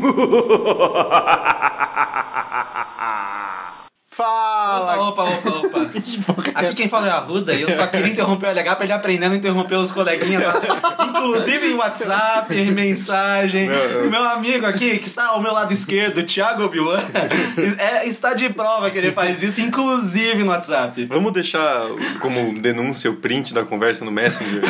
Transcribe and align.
Fala! 4.10 4.96
Opa, 4.96 5.08
opa, 5.08 5.22
opa, 5.24 5.50
opa. 5.50 5.59
Aqui 6.54 6.74
quem 6.74 6.88
fala 6.88 7.08
é 7.08 7.10
a 7.10 7.18
Ruda 7.18 7.54
e 7.54 7.62
eu 7.62 7.70
só 7.74 7.86
queria 7.86 8.08
interromper 8.08 8.46
o 8.46 8.50
LH 8.50 8.76
pra 8.76 8.84
ele 8.84 8.92
aprender 8.92 9.26
a 9.26 9.28
não 9.28 9.36
interromper 9.36 9.76
os 9.76 9.92
coleguinhas, 9.92 10.42
inclusive 11.08 11.68
em 11.68 11.74
WhatsApp, 11.74 12.54
em 12.54 12.70
mensagem. 12.70 13.68
E 14.04 14.08
meu 14.08 14.22
amigo 14.22 14.66
aqui, 14.66 14.98
que 14.98 15.06
está 15.06 15.28
ao 15.28 15.42
meu 15.42 15.52
lado 15.52 15.72
esquerdo, 15.72 16.22
Thiago 16.22 16.64
Obi-Wan, 16.64 17.00
é, 17.78 18.08
está 18.08 18.34
de 18.34 18.48
prova 18.50 18.90
que 18.90 18.98
ele 18.98 19.10
faz 19.10 19.42
isso, 19.42 19.60
inclusive 19.60 20.42
no 20.42 20.50
WhatsApp. 20.50 21.04
Vamos 21.06 21.32
deixar 21.32 21.86
como 22.20 22.60
denúncia 22.60 23.10
o 23.10 23.16
print 23.16 23.52
da 23.52 23.64
conversa 23.64 24.04
no 24.04 24.10
Messenger. 24.10 24.62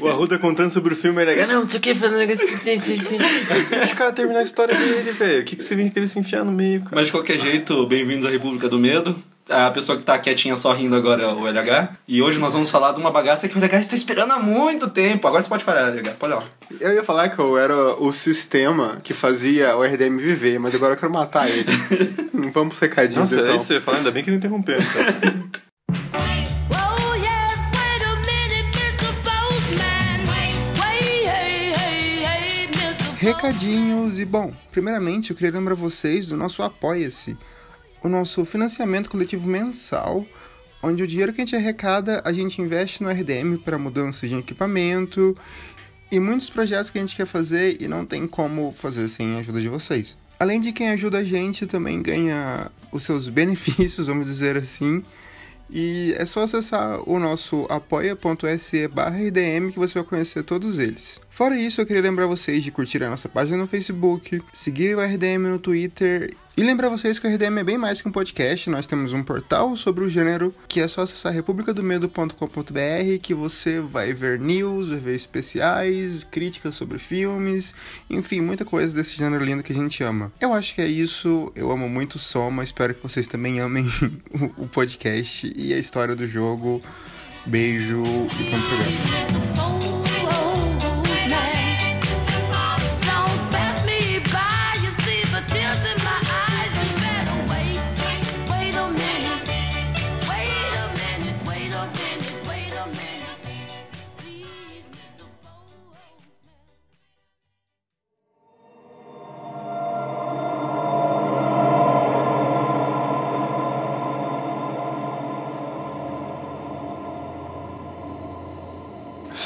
o 0.00 0.08
Arruda 0.08 0.38
contando 0.38 0.70
sobre 0.70 0.94
o 0.94 0.96
filme, 0.96 1.22
ele 1.22 1.46
não, 1.46 1.60
não 1.60 1.68
sei 1.68 1.78
o 1.78 1.82
que, 1.82 1.94
falando 1.94 2.18
negócio 2.18 2.46
que 2.46 2.58
tem, 2.58 2.80
Deixa 2.80 3.94
o 3.94 3.96
cara 3.96 4.12
terminar 4.12 4.40
a 4.40 4.42
história 4.42 4.74
dele, 4.74 5.12
velho. 5.12 5.40
O 5.40 5.44
que, 5.44 5.56
que 5.56 5.64
você 5.64 5.74
vem 5.74 5.88
querer 5.88 6.08
se 6.08 6.18
enfiar 6.18 6.44
no 6.44 6.52
meio, 6.52 6.80
cara? 6.82 6.96
Mas 6.96 7.06
de 7.06 7.12
qualquer 7.12 7.38
jeito, 7.38 7.86
bem-vindos 7.86 8.26
à 8.26 8.30
República 8.30 8.68
do 8.68 8.78
Medo. 8.78 9.16
A 9.48 9.70
pessoa 9.70 9.98
que 9.98 10.04
tá 10.04 10.18
quietinha 10.18 10.54
só 10.54 10.72
rindo 10.72 10.94
agora 10.94 11.22
é 11.22 11.26
o 11.26 11.46
LH. 11.46 11.96
E 12.06 12.22
hoje 12.22 12.38
nós 12.38 12.52
vamos 12.52 12.70
falar 12.70 12.92
de 12.92 13.00
uma 13.00 13.10
bagaça 13.10 13.48
que 13.48 13.56
o 13.56 13.60
LH 13.60 13.80
está 13.80 13.96
esperando 13.96 14.32
há 14.32 14.38
muito 14.38 14.88
tempo. 14.88 15.26
Agora 15.26 15.42
você 15.42 15.48
pode 15.48 15.64
falar, 15.64 15.88
LH. 15.88 16.14
Pode 16.18 16.34
lá. 16.34 16.44
Eu 16.78 16.94
ia 16.94 17.02
falar 17.02 17.28
que 17.30 17.38
eu 17.38 17.58
era 17.58 17.74
o 18.00 18.12
sistema 18.12 18.98
que 19.02 19.12
fazia 19.12 19.76
o 19.76 19.82
RDM 19.82 20.18
viver, 20.18 20.58
mas 20.60 20.74
agora 20.74 20.94
eu 20.94 20.98
quero 20.98 21.12
matar 21.12 21.50
ele. 21.50 21.64
Vamos 22.52 22.78
pro 22.78 22.88
recadinho, 22.88 23.20
Nossa, 23.20 23.40
então. 23.40 23.52
é 23.52 23.56
isso 23.56 23.66
que 23.66 23.72
eu 23.72 23.76
ia 23.76 23.82
falar, 23.82 23.98
ainda 23.98 24.10
bem 24.10 24.22
que 24.22 24.30
ele 24.30 24.36
interrompeu. 24.36 24.76
Então. 24.76 25.50
Oh. 25.56 25.60
Recadinhos 33.20 34.18
e 34.18 34.24
bom, 34.24 34.50
primeiramente 34.72 35.28
eu 35.28 35.36
queria 35.36 35.52
lembrar 35.52 35.74
vocês 35.74 36.28
do 36.28 36.38
nosso 36.38 36.62
Apoia-se, 36.62 37.36
o 38.02 38.08
nosso 38.08 38.44
financiamento 38.44 39.10
coletivo 39.10 39.48
mensal, 39.48 40.26
onde 40.82 41.02
o 41.02 41.06
dinheiro 41.06 41.32
que 41.32 41.40
a 41.40 41.44
gente 41.44 41.56
arrecada 41.56 42.22
a 42.24 42.32
gente 42.32 42.60
investe 42.60 43.02
no 43.02 43.10
RDM 43.10 43.58
para 43.58 43.78
mudanças 43.78 44.28
de 44.28 44.36
equipamento 44.36 45.36
e 46.10 46.18
muitos 46.18 46.50
projetos 46.50 46.90
que 46.90 46.98
a 46.98 47.00
gente 47.00 47.14
quer 47.14 47.26
fazer 47.26 47.80
e 47.80 47.86
não 47.86 48.04
tem 48.04 48.26
como 48.26 48.72
fazer 48.72 49.08
sem 49.08 49.36
a 49.36 49.38
ajuda 49.38 49.60
de 49.60 49.68
vocês. 49.68 50.18
Além 50.38 50.58
de 50.58 50.72
quem 50.72 50.88
ajuda 50.88 51.18
a 51.18 51.24
gente 51.24 51.66
também 51.66 52.02
ganha 52.02 52.70
os 52.90 53.02
seus 53.02 53.28
benefícios, 53.30 54.06
vamos 54.06 54.26
dizer 54.26 54.56
assim. 54.56 55.04
E 55.72 56.12
é 56.18 56.26
só 56.26 56.42
acessar 56.42 57.08
o 57.08 57.20
nosso 57.20 57.64
apoia.se 57.68 58.88
barra 58.88 59.18
que 59.72 59.78
você 59.78 60.00
vai 60.00 60.08
conhecer 60.08 60.42
todos 60.42 60.80
eles. 60.80 61.20
Fora 61.30 61.56
isso, 61.56 61.80
eu 61.80 61.86
queria 61.86 62.02
lembrar 62.02 62.26
vocês 62.26 62.64
de 62.64 62.72
curtir 62.72 63.04
a 63.04 63.10
nossa 63.10 63.28
página 63.28 63.56
no 63.56 63.68
Facebook, 63.68 64.42
seguir 64.52 64.96
o 64.96 65.00
RDM 65.00 65.48
no 65.48 65.60
Twitter 65.60 66.36
e 66.56 66.62
lembrar 66.62 66.88
vocês 66.90 67.18
que 67.18 67.26
o 67.26 67.30
RDM 67.32 67.58
é 67.60 67.64
bem 67.64 67.78
mais 67.78 68.02
que 68.02 68.08
um 68.08 68.12
podcast. 68.12 68.68
Nós 68.68 68.86
temos 68.86 69.12
um 69.14 69.22
portal 69.22 69.74
sobre 69.76 70.04
o 70.04 70.08
gênero 70.10 70.54
que 70.68 70.80
é 70.80 70.88
só 70.88 71.02
acessar 71.02 71.32
republicadomedo.com.br 71.32 73.18
que 73.22 73.32
você 73.32 73.80
vai 73.80 74.12
ver 74.12 74.38
news, 74.38 74.88
vai 74.88 74.98
ver 74.98 75.14
especiais, 75.14 76.22
críticas 76.24 76.74
sobre 76.74 76.98
filmes, 76.98 77.74
enfim, 78.10 78.40
muita 78.40 78.64
coisa 78.64 78.94
desse 78.94 79.16
gênero 79.16 79.42
lindo 79.44 79.62
que 79.62 79.72
a 79.72 79.74
gente 79.74 80.02
ama. 80.02 80.30
Eu 80.40 80.52
acho 80.52 80.74
que 80.74 80.82
é 80.82 80.86
isso. 80.86 81.50
Eu 81.54 81.70
amo 81.70 81.88
muito 81.88 82.16
o 82.16 82.18
Soma, 82.18 82.62
espero 82.62 82.94
que 82.94 83.02
vocês 83.02 83.26
também 83.26 83.60
amem 83.60 83.86
o- 84.58 84.66
podcast 84.68 85.50
e 85.56 85.72
a 85.72 85.78
história 85.78 86.14
do 86.14 86.26
jogo. 86.26 86.82
Beijo 87.46 88.02
e 88.02 88.50
bom 88.50 88.60
programa. 88.60 89.39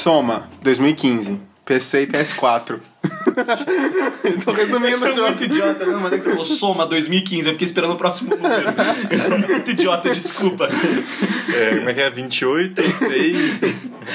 Soma, 0.05 0.47
2015. 0.61 1.41
PC 1.65 2.03
e 2.03 2.05
PS4. 2.05 2.79
Tô 4.43 4.51
resumindo 4.51 5.13
jogo. 5.13 5.21
muito 5.21 5.43
idiota, 5.43 5.85
não, 5.85 5.99
mas 5.99 6.13
é 6.13 6.17
que 6.17 6.23
você 6.23 6.29
falou 6.29 6.45
Soma 6.45 6.85
2015, 6.85 7.47
eu 7.47 7.53
fiquei 7.53 7.67
esperando 7.67 7.93
o 7.93 7.97
próximo 7.97 8.35
número. 8.35 8.73
Eu 9.09 9.19
sou 9.19 9.37
muito 9.37 9.71
idiota, 9.71 10.13
desculpa. 10.13 10.69
É, 11.53 11.75
como 11.77 11.89
é 11.89 11.93
que 11.93 12.01
é? 12.01 12.09
28, 12.09 12.81
6. 12.81 13.61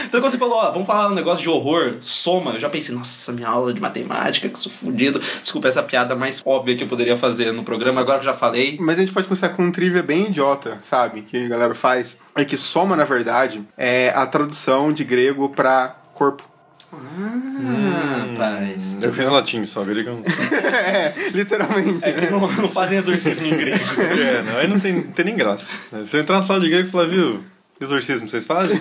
Então 0.07 0.21
quando 0.21 0.31
você 0.31 0.39
falou, 0.39 0.57
ó, 0.57 0.71
vamos 0.71 0.87
falar 0.87 1.09
um 1.09 1.15
negócio 1.15 1.43
de 1.43 1.49
horror, 1.49 1.97
soma, 2.01 2.53
eu 2.53 2.61
já 2.61 2.69
pensei, 2.69 2.95
nossa, 2.95 3.33
minha 3.33 3.49
aula 3.49 3.73
de 3.73 3.81
matemática, 3.81 4.49
que 4.49 4.59
sou 4.59 4.71
fudido. 4.73 5.21
Desculpa 5.41 5.69
essa 5.69 5.83
piada 5.83 6.15
mais 6.15 6.43
óbvia 6.45 6.77
que 6.77 6.85
eu 6.85 6.89
poderia 6.89 7.17
fazer 7.17 7.53
no 7.53 7.63
programa, 7.63 8.01
agora 8.01 8.19
que 8.19 8.27
eu 8.27 8.33
já 8.33 8.39
falei. 8.39 8.79
Mas 8.81 8.97
a 8.97 9.01
gente 9.01 9.13
pode 9.13 9.27
começar 9.27 9.51
com 9.51 9.65
um 9.65 9.73
trivia 9.73 10.03
bem 10.03 10.27
idiota, 10.27 10.79
sabe? 10.83 11.23
Que 11.23 11.45
a 11.45 11.49
galera 11.49 11.75
faz. 11.75 12.19
É 12.35 12.45
que 12.45 12.57
soma, 12.57 12.97
na 12.97 13.05
verdade, 13.05 13.63
é 13.77 14.13
a 14.15 14.27
tradução 14.27 14.93
de 14.93 15.05
grego 15.05 15.49
pra 15.49 15.97
corpo. 16.15 16.50
Ah, 16.93 18.27
rapaz. 18.31 18.83
Eu 19.01 19.13
fiz 19.13 19.29
latim 19.29 19.65
só, 19.65 19.85
grego 19.85 20.11
não. 20.11 20.23
é, 20.69 21.15
literalmente. 21.33 21.99
É 22.03 22.13
que 22.13 22.31
não, 22.31 22.41
não 22.41 22.69
fazem 22.69 22.99
exorcismo 22.99 23.47
em 23.47 23.57
grego. 23.57 23.85
É, 24.01 24.43
não, 24.43 24.59
aí 24.59 24.67
não 24.67 24.81
tem, 24.81 24.95
não 24.95 25.13
tem 25.13 25.25
nem 25.25 25.37
graça. 25.37 25.73
Você 25.93 26.19
entrar 26.19 26.37
na 26.37 26.43
sala 26.43 26.61
de 26.61 26.69
grego 26.69 26.89
e 26.89 26.91
falar, 26.91 27.07
viu, 27.07 27.45
exorcismo 27.81 28.29
vocês 28.29 28.45
fazem? 28.45 28.81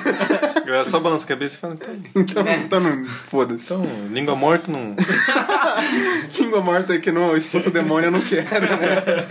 A 0.56 0.60
galera 0.62 0.86
só 0.86 1.00
balança 1.00 1.26
a 1.26 1.28
cabeça 1.28 1.58
e 1.58 1.60
fala, 1.60 1.76
então, 1.76 1.96
Então, 2.16 2.44
então 2.48 2.80
não. 2.80 3.06
Foda-se. 3.06 3.74
então 3.74 3.84
língua 4.12 4.36
morta 4.36 4.72
não. 4.72 4.96
Língua 6.38 6.62
morta 6.62 6.98
que 6.98 7.12
não, 7.12 7.36
expulsa 7.36 7.70
demônio 7.70 8.08
eu 8.08 8.12
não 8.12 8.22
quero, 8.22 8.66
né? 8.66 9.26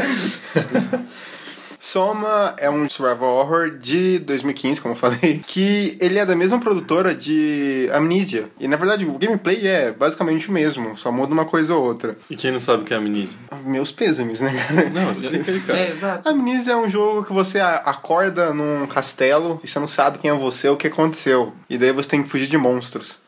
Soma 1.79 2.55
é 2.59 2.69
um 2.69 2.89
survival 2.89 3.37
horror 3.37 3.71
de 3.71 4.19
2015, 4.19 4.81
como 4.81 4.95
eu 4.95 4.99
falei, 4.99 5.41
que 5.47 5.97
ele 6.01 6.19
é 6.19 6.27
da 6.27 6.35
mesma 6.35 6.59
produtora 6.59 7.15
de 7.15 7.89
Amnesia. 7.93 8.49
E 8.59 8.67
na 8.67 8.77
verdade 8.77 9.05
o 9.05 9.19
gameplay 9.19 9.67
é 9.67 9.93
basicamente 9.93 10.49
o 10.49 10.53
mesmo, 10.53 10.97
só 10.97 11.13
muda 11.13 11.33
uma 11.33 11.45
coisa 11.45 11.75
ou 11.75 11.85
outra. 11.85 12.17
E 12.29 12.35
quem 12.35 12.51
não 12.51 12.61
sabe 12.61 12.83
o 12.83 12.87
que 12.87 12.93
é 12.93 12.97
amnísia? 12.97 13.39
Meus 13.65 13.93
pêsames, 13.93 14.41
né, 14.41 14.53
cara? 14.53 14.91
Não, 14.91 15.13
explica 15.13 15.53
aí, 15.53 15.61
cara. 15.61 15.79
É, 15.79 15.91
exato. 15.91 16.29
Amnesia 16.29 16.73
é 16.73 16.77
um 16.77 16.89
jogo 16.89 17.25
que 17.25 17.33
você 17.33 17.61
acorda 17.61 18.53
num 18.53 18.87
castelo 18.87 19.61
e 19.63 19.69
você 19.69 19.79
não 19.79 19.89
sabe 19.89 20.19
quem 20.19 20.31
é 20.31 20.35
você 20.35 20.69
ou 20.69 20.75
o 20.75 20.79
que 20.79 20.89
aconteceu. 20.89 21.53
E 21.71 21.79
daí 21.79 21.93
você 21.93 22.09
tem 22.09 22.23
que 22.23 22.29
fugir 22.29 22.49
de 22.49 22.59
monstros. 22.59 23.21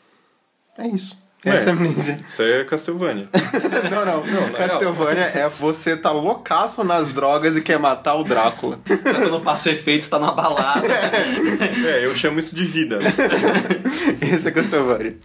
É 0.76 0.86
isso. 0.88 1.20
Essa 1.44 1.70
é 1.70 1.72
a 1.72 1.74
Amnesia. 1.74 2.20
Isso 2.26 2.42
aí 2.42 2.52
é 2.52 2.64
Castlevania. 2.64 3.28
Não, 3.90 4.04
não. 4.04 4.26
não 4.26 4.52
Castlevania 4.52 5.24
é 5.24 5.48
você 5.48 5.96
tá 5.96 6.10
loucaço 6.10 6.84
nas 6.84 7.12
drogas 7.12 7.56
e 7.56 7.62
quer 7.62 7.78
matar 7.78 8.16
o 8.16 8.24
Drácula. 8.24 8.78
Quando 8.84 9.40
passa 9.40 9.70
o 9.70 9.72
efeito, 9.72 10.04
você 10.04 10.10
tá 10.10 10.18
na 10.18 10.32
balada. 10.32 10.86
É, 11.86 12.04
eu 12.04 12.14
chamo 12.14 12.38
isso 12.38 12.54
de 12.54 12.64
vida. 12.64 12.98
Esse 14.20 14.48
é 14.48 14.50
Castlevania. 14.50 15.16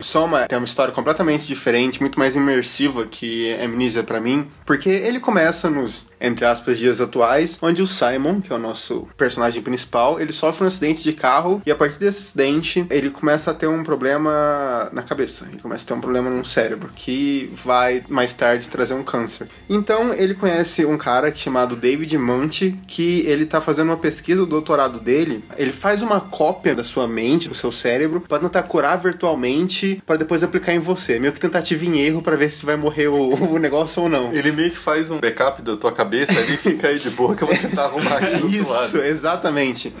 Soma 0.00 0.46
tem 0.46 0.58
uma 0.58 0.64
história 0.64 0.92
completamente 0.92 1.46
diferente, 1.46 2.00
muito 2.00 2.18
mais 2.18 2.36
imersiva 2.36 3.06
que 3.06 3.52
Amnesia 3.54 4.02
pra 4.02 4.20
mim, 4.20 4.48
porque 4.64 4.88
ele 4.88 5.20
começa 5.20 5.70
nos, 5.70 6.06
entre 6.20 6.44
aspas, 6.44 6.78
dias 6.78 7.00
atuais, 7.00 7.58
onde 7.60 7.82
o 7.82 7.86
Simon, 7.86 8.40
que 8.40 8.52
é 8.52 8.56
o 8.56 8.58
nosso 8.58 9.08
personagem 9.16 9.62
principal, 9.62 10.20
ele 10.20 10.32
sofre 10.32 10.64
um 10.64 10.66
acidente 10.66 11.02
de 11.02 11.12
carro 11.12 11.62
e 11.64 11.70
a 11.70 11.76
partir 11.76 11.98
desse 11.98 12.18
acidente 12.18 12.86
ele 12.90 13.10
começa 13.10 13.50
a 13.50 13.54
ter 13.54 13.66
um 13.66 13.82
problema 13.82 14.88
na 14.92 15.02
cabeça, 15.02 15.46
ele 15.50 15.60
começa 15.60 15.84
a 15.84 15.88
ter 15.88 15.94
um 15.94 16.00
problema 16.00 16.30
no 16.30 16.44
cérebro, 16.44 16.90
que 16.94 17.50
vai 17.54 18.04
mais 18.08 18.34
tarde 18.34 18.68
trazer 18.68 18.94
um 18.94 19.02
câncer. 19.02 19.48
Então 19.68 20.12
ele 20.12 20.34
conhece 20.34 20.84
um 20.84 20.96
cara 20.96 21.34
chamado 21.34 21.76
David 21.76 22.16
Monte, 22.18 22.78
que 22.86 23.20
ele 23.26 23.44
tá 23.44 23.60
fazendo 23.60 23.88
uma 23.88 23.96
pesquisa 23.96 24.40
do 24.40 24.46
doutorado 24.46 24.98
dele, 24.98 25.44
ele 25.56 25.72
faz 25.72 26.02
uma 26.02 26.20
cópia 26.20 26.74
da 26.74 26.84
sua 26.84 27.06
mente, 27.06 27.48
do 27.48 27.54
seu 27.54 27.70
cérebro, 27.70 28.22
para 28.22 28.38
tentar 28.38 28.62
curar 28.64 28.96
virtualmente, 28.96 30.02
para 30.06 30.16
depois 30.16 30.42
aplicar 30.42 30.72
em 30.72 30.78
você. 30.78 31.18
Meio 31.18 31.32
que 31.32 31.40
tentativa 31.40 31.84
em 31.84 32.00
erro 32.00 32.22
para 32.22 32.36
ver 32.36 32.50
se 32.50 32.64
vai 32.64 32.76
morrer 32.76 33.08
o, 33.08 33.34
o 33.52 33.58
negócio 33.58 34.02
ou 34.02 34.08
não. 34.08 34.32
Ele 34.32 34.52
meio 34.52 34.70
que 34.70 34.78
faz 34.78 35.10
um 35.10 35.18
backup 35.18 35.62
da 35.62 35.76
tua 35.76 35.92
cabeça 35.92 36.05
ali 36.06 36.54
e 36.54 36.56
fica 36.56 36.88
aí 36.88 36.98
de 36.98 37.10
boa 37.10 37.34
que 37.34 37.42
eu 37.42 37.48
vou 37.48 37.56
tentar 37.56 37.84
arrumar 37.84 38.16
aqui 38.16 38.36
do 38.36 38.46
outro 38.46 38.72
lado. 38.72 38.86
Isso, 38.86 38.98
exatamente. 38.98 39.92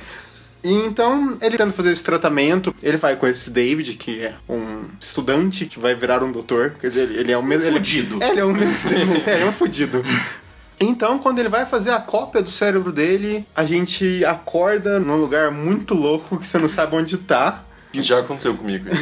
E 0.62 0.72
então 0.72 1.38
ele 1.40 1.56
tenta 1.56 1.70
fazer 1.72 1.92
esse 1.92 2.02
tratamento. 2.02 2.74
Ele 2.82 2.96
vai 2.96 3.14
com 3.16 3.26
esse 3.26 3.50
David, 3.50 3.94
que 3.94 4.24
é 4.24 4.34
um 4.48 4.82
estudante 5.00 5.66
que 5.66 5.78
vai 5.78 5.94
virar 5.94 6.24
um 6.24 6.32
doutor. 6.32 6.74
Quer 6.80 6.88
dizer, 6.88 7.02
ele, 7.02 7.20
ele 7.20 7.32
é 7.32 7.38
um 7.38 7.42
mesmo. 7.42 7.72
Fudido. 7.72 8.18
Ele, 8.22 8.40
é 8.40 8.44
um 8.44 8.56
ele 8.56 9.42
é 9.42 9.46
um 9.46 9.52
fudido. 9.52 10.02
Então, 10.78 11.18
quando 11.18 11.38
ele 11.38 11.48
vai 11.48 11.64
fazer 11.64 11.90
a 11.90 12.00
cópia 12.00 12.42
do 12.42 12.50
cérebro 12.50 12.92
dele, 12.92 13.46
a 13.54 13.64
gente 13.64 14.24
acorda 14.24 14.98
num 15.00 15.16
lugar 15.16 15.50
muito 15.50 15.94
louco 15.94 16.36
que 16.36 16.46
você 16.46 16.58
não 16.58 16.68
sabe 16.68 16.96
onde 16.96 17.16
tá. 17.16 17.62
Já 17.94 18.18
aconteceu 18.18 18.54
comigo. 18.54 18.86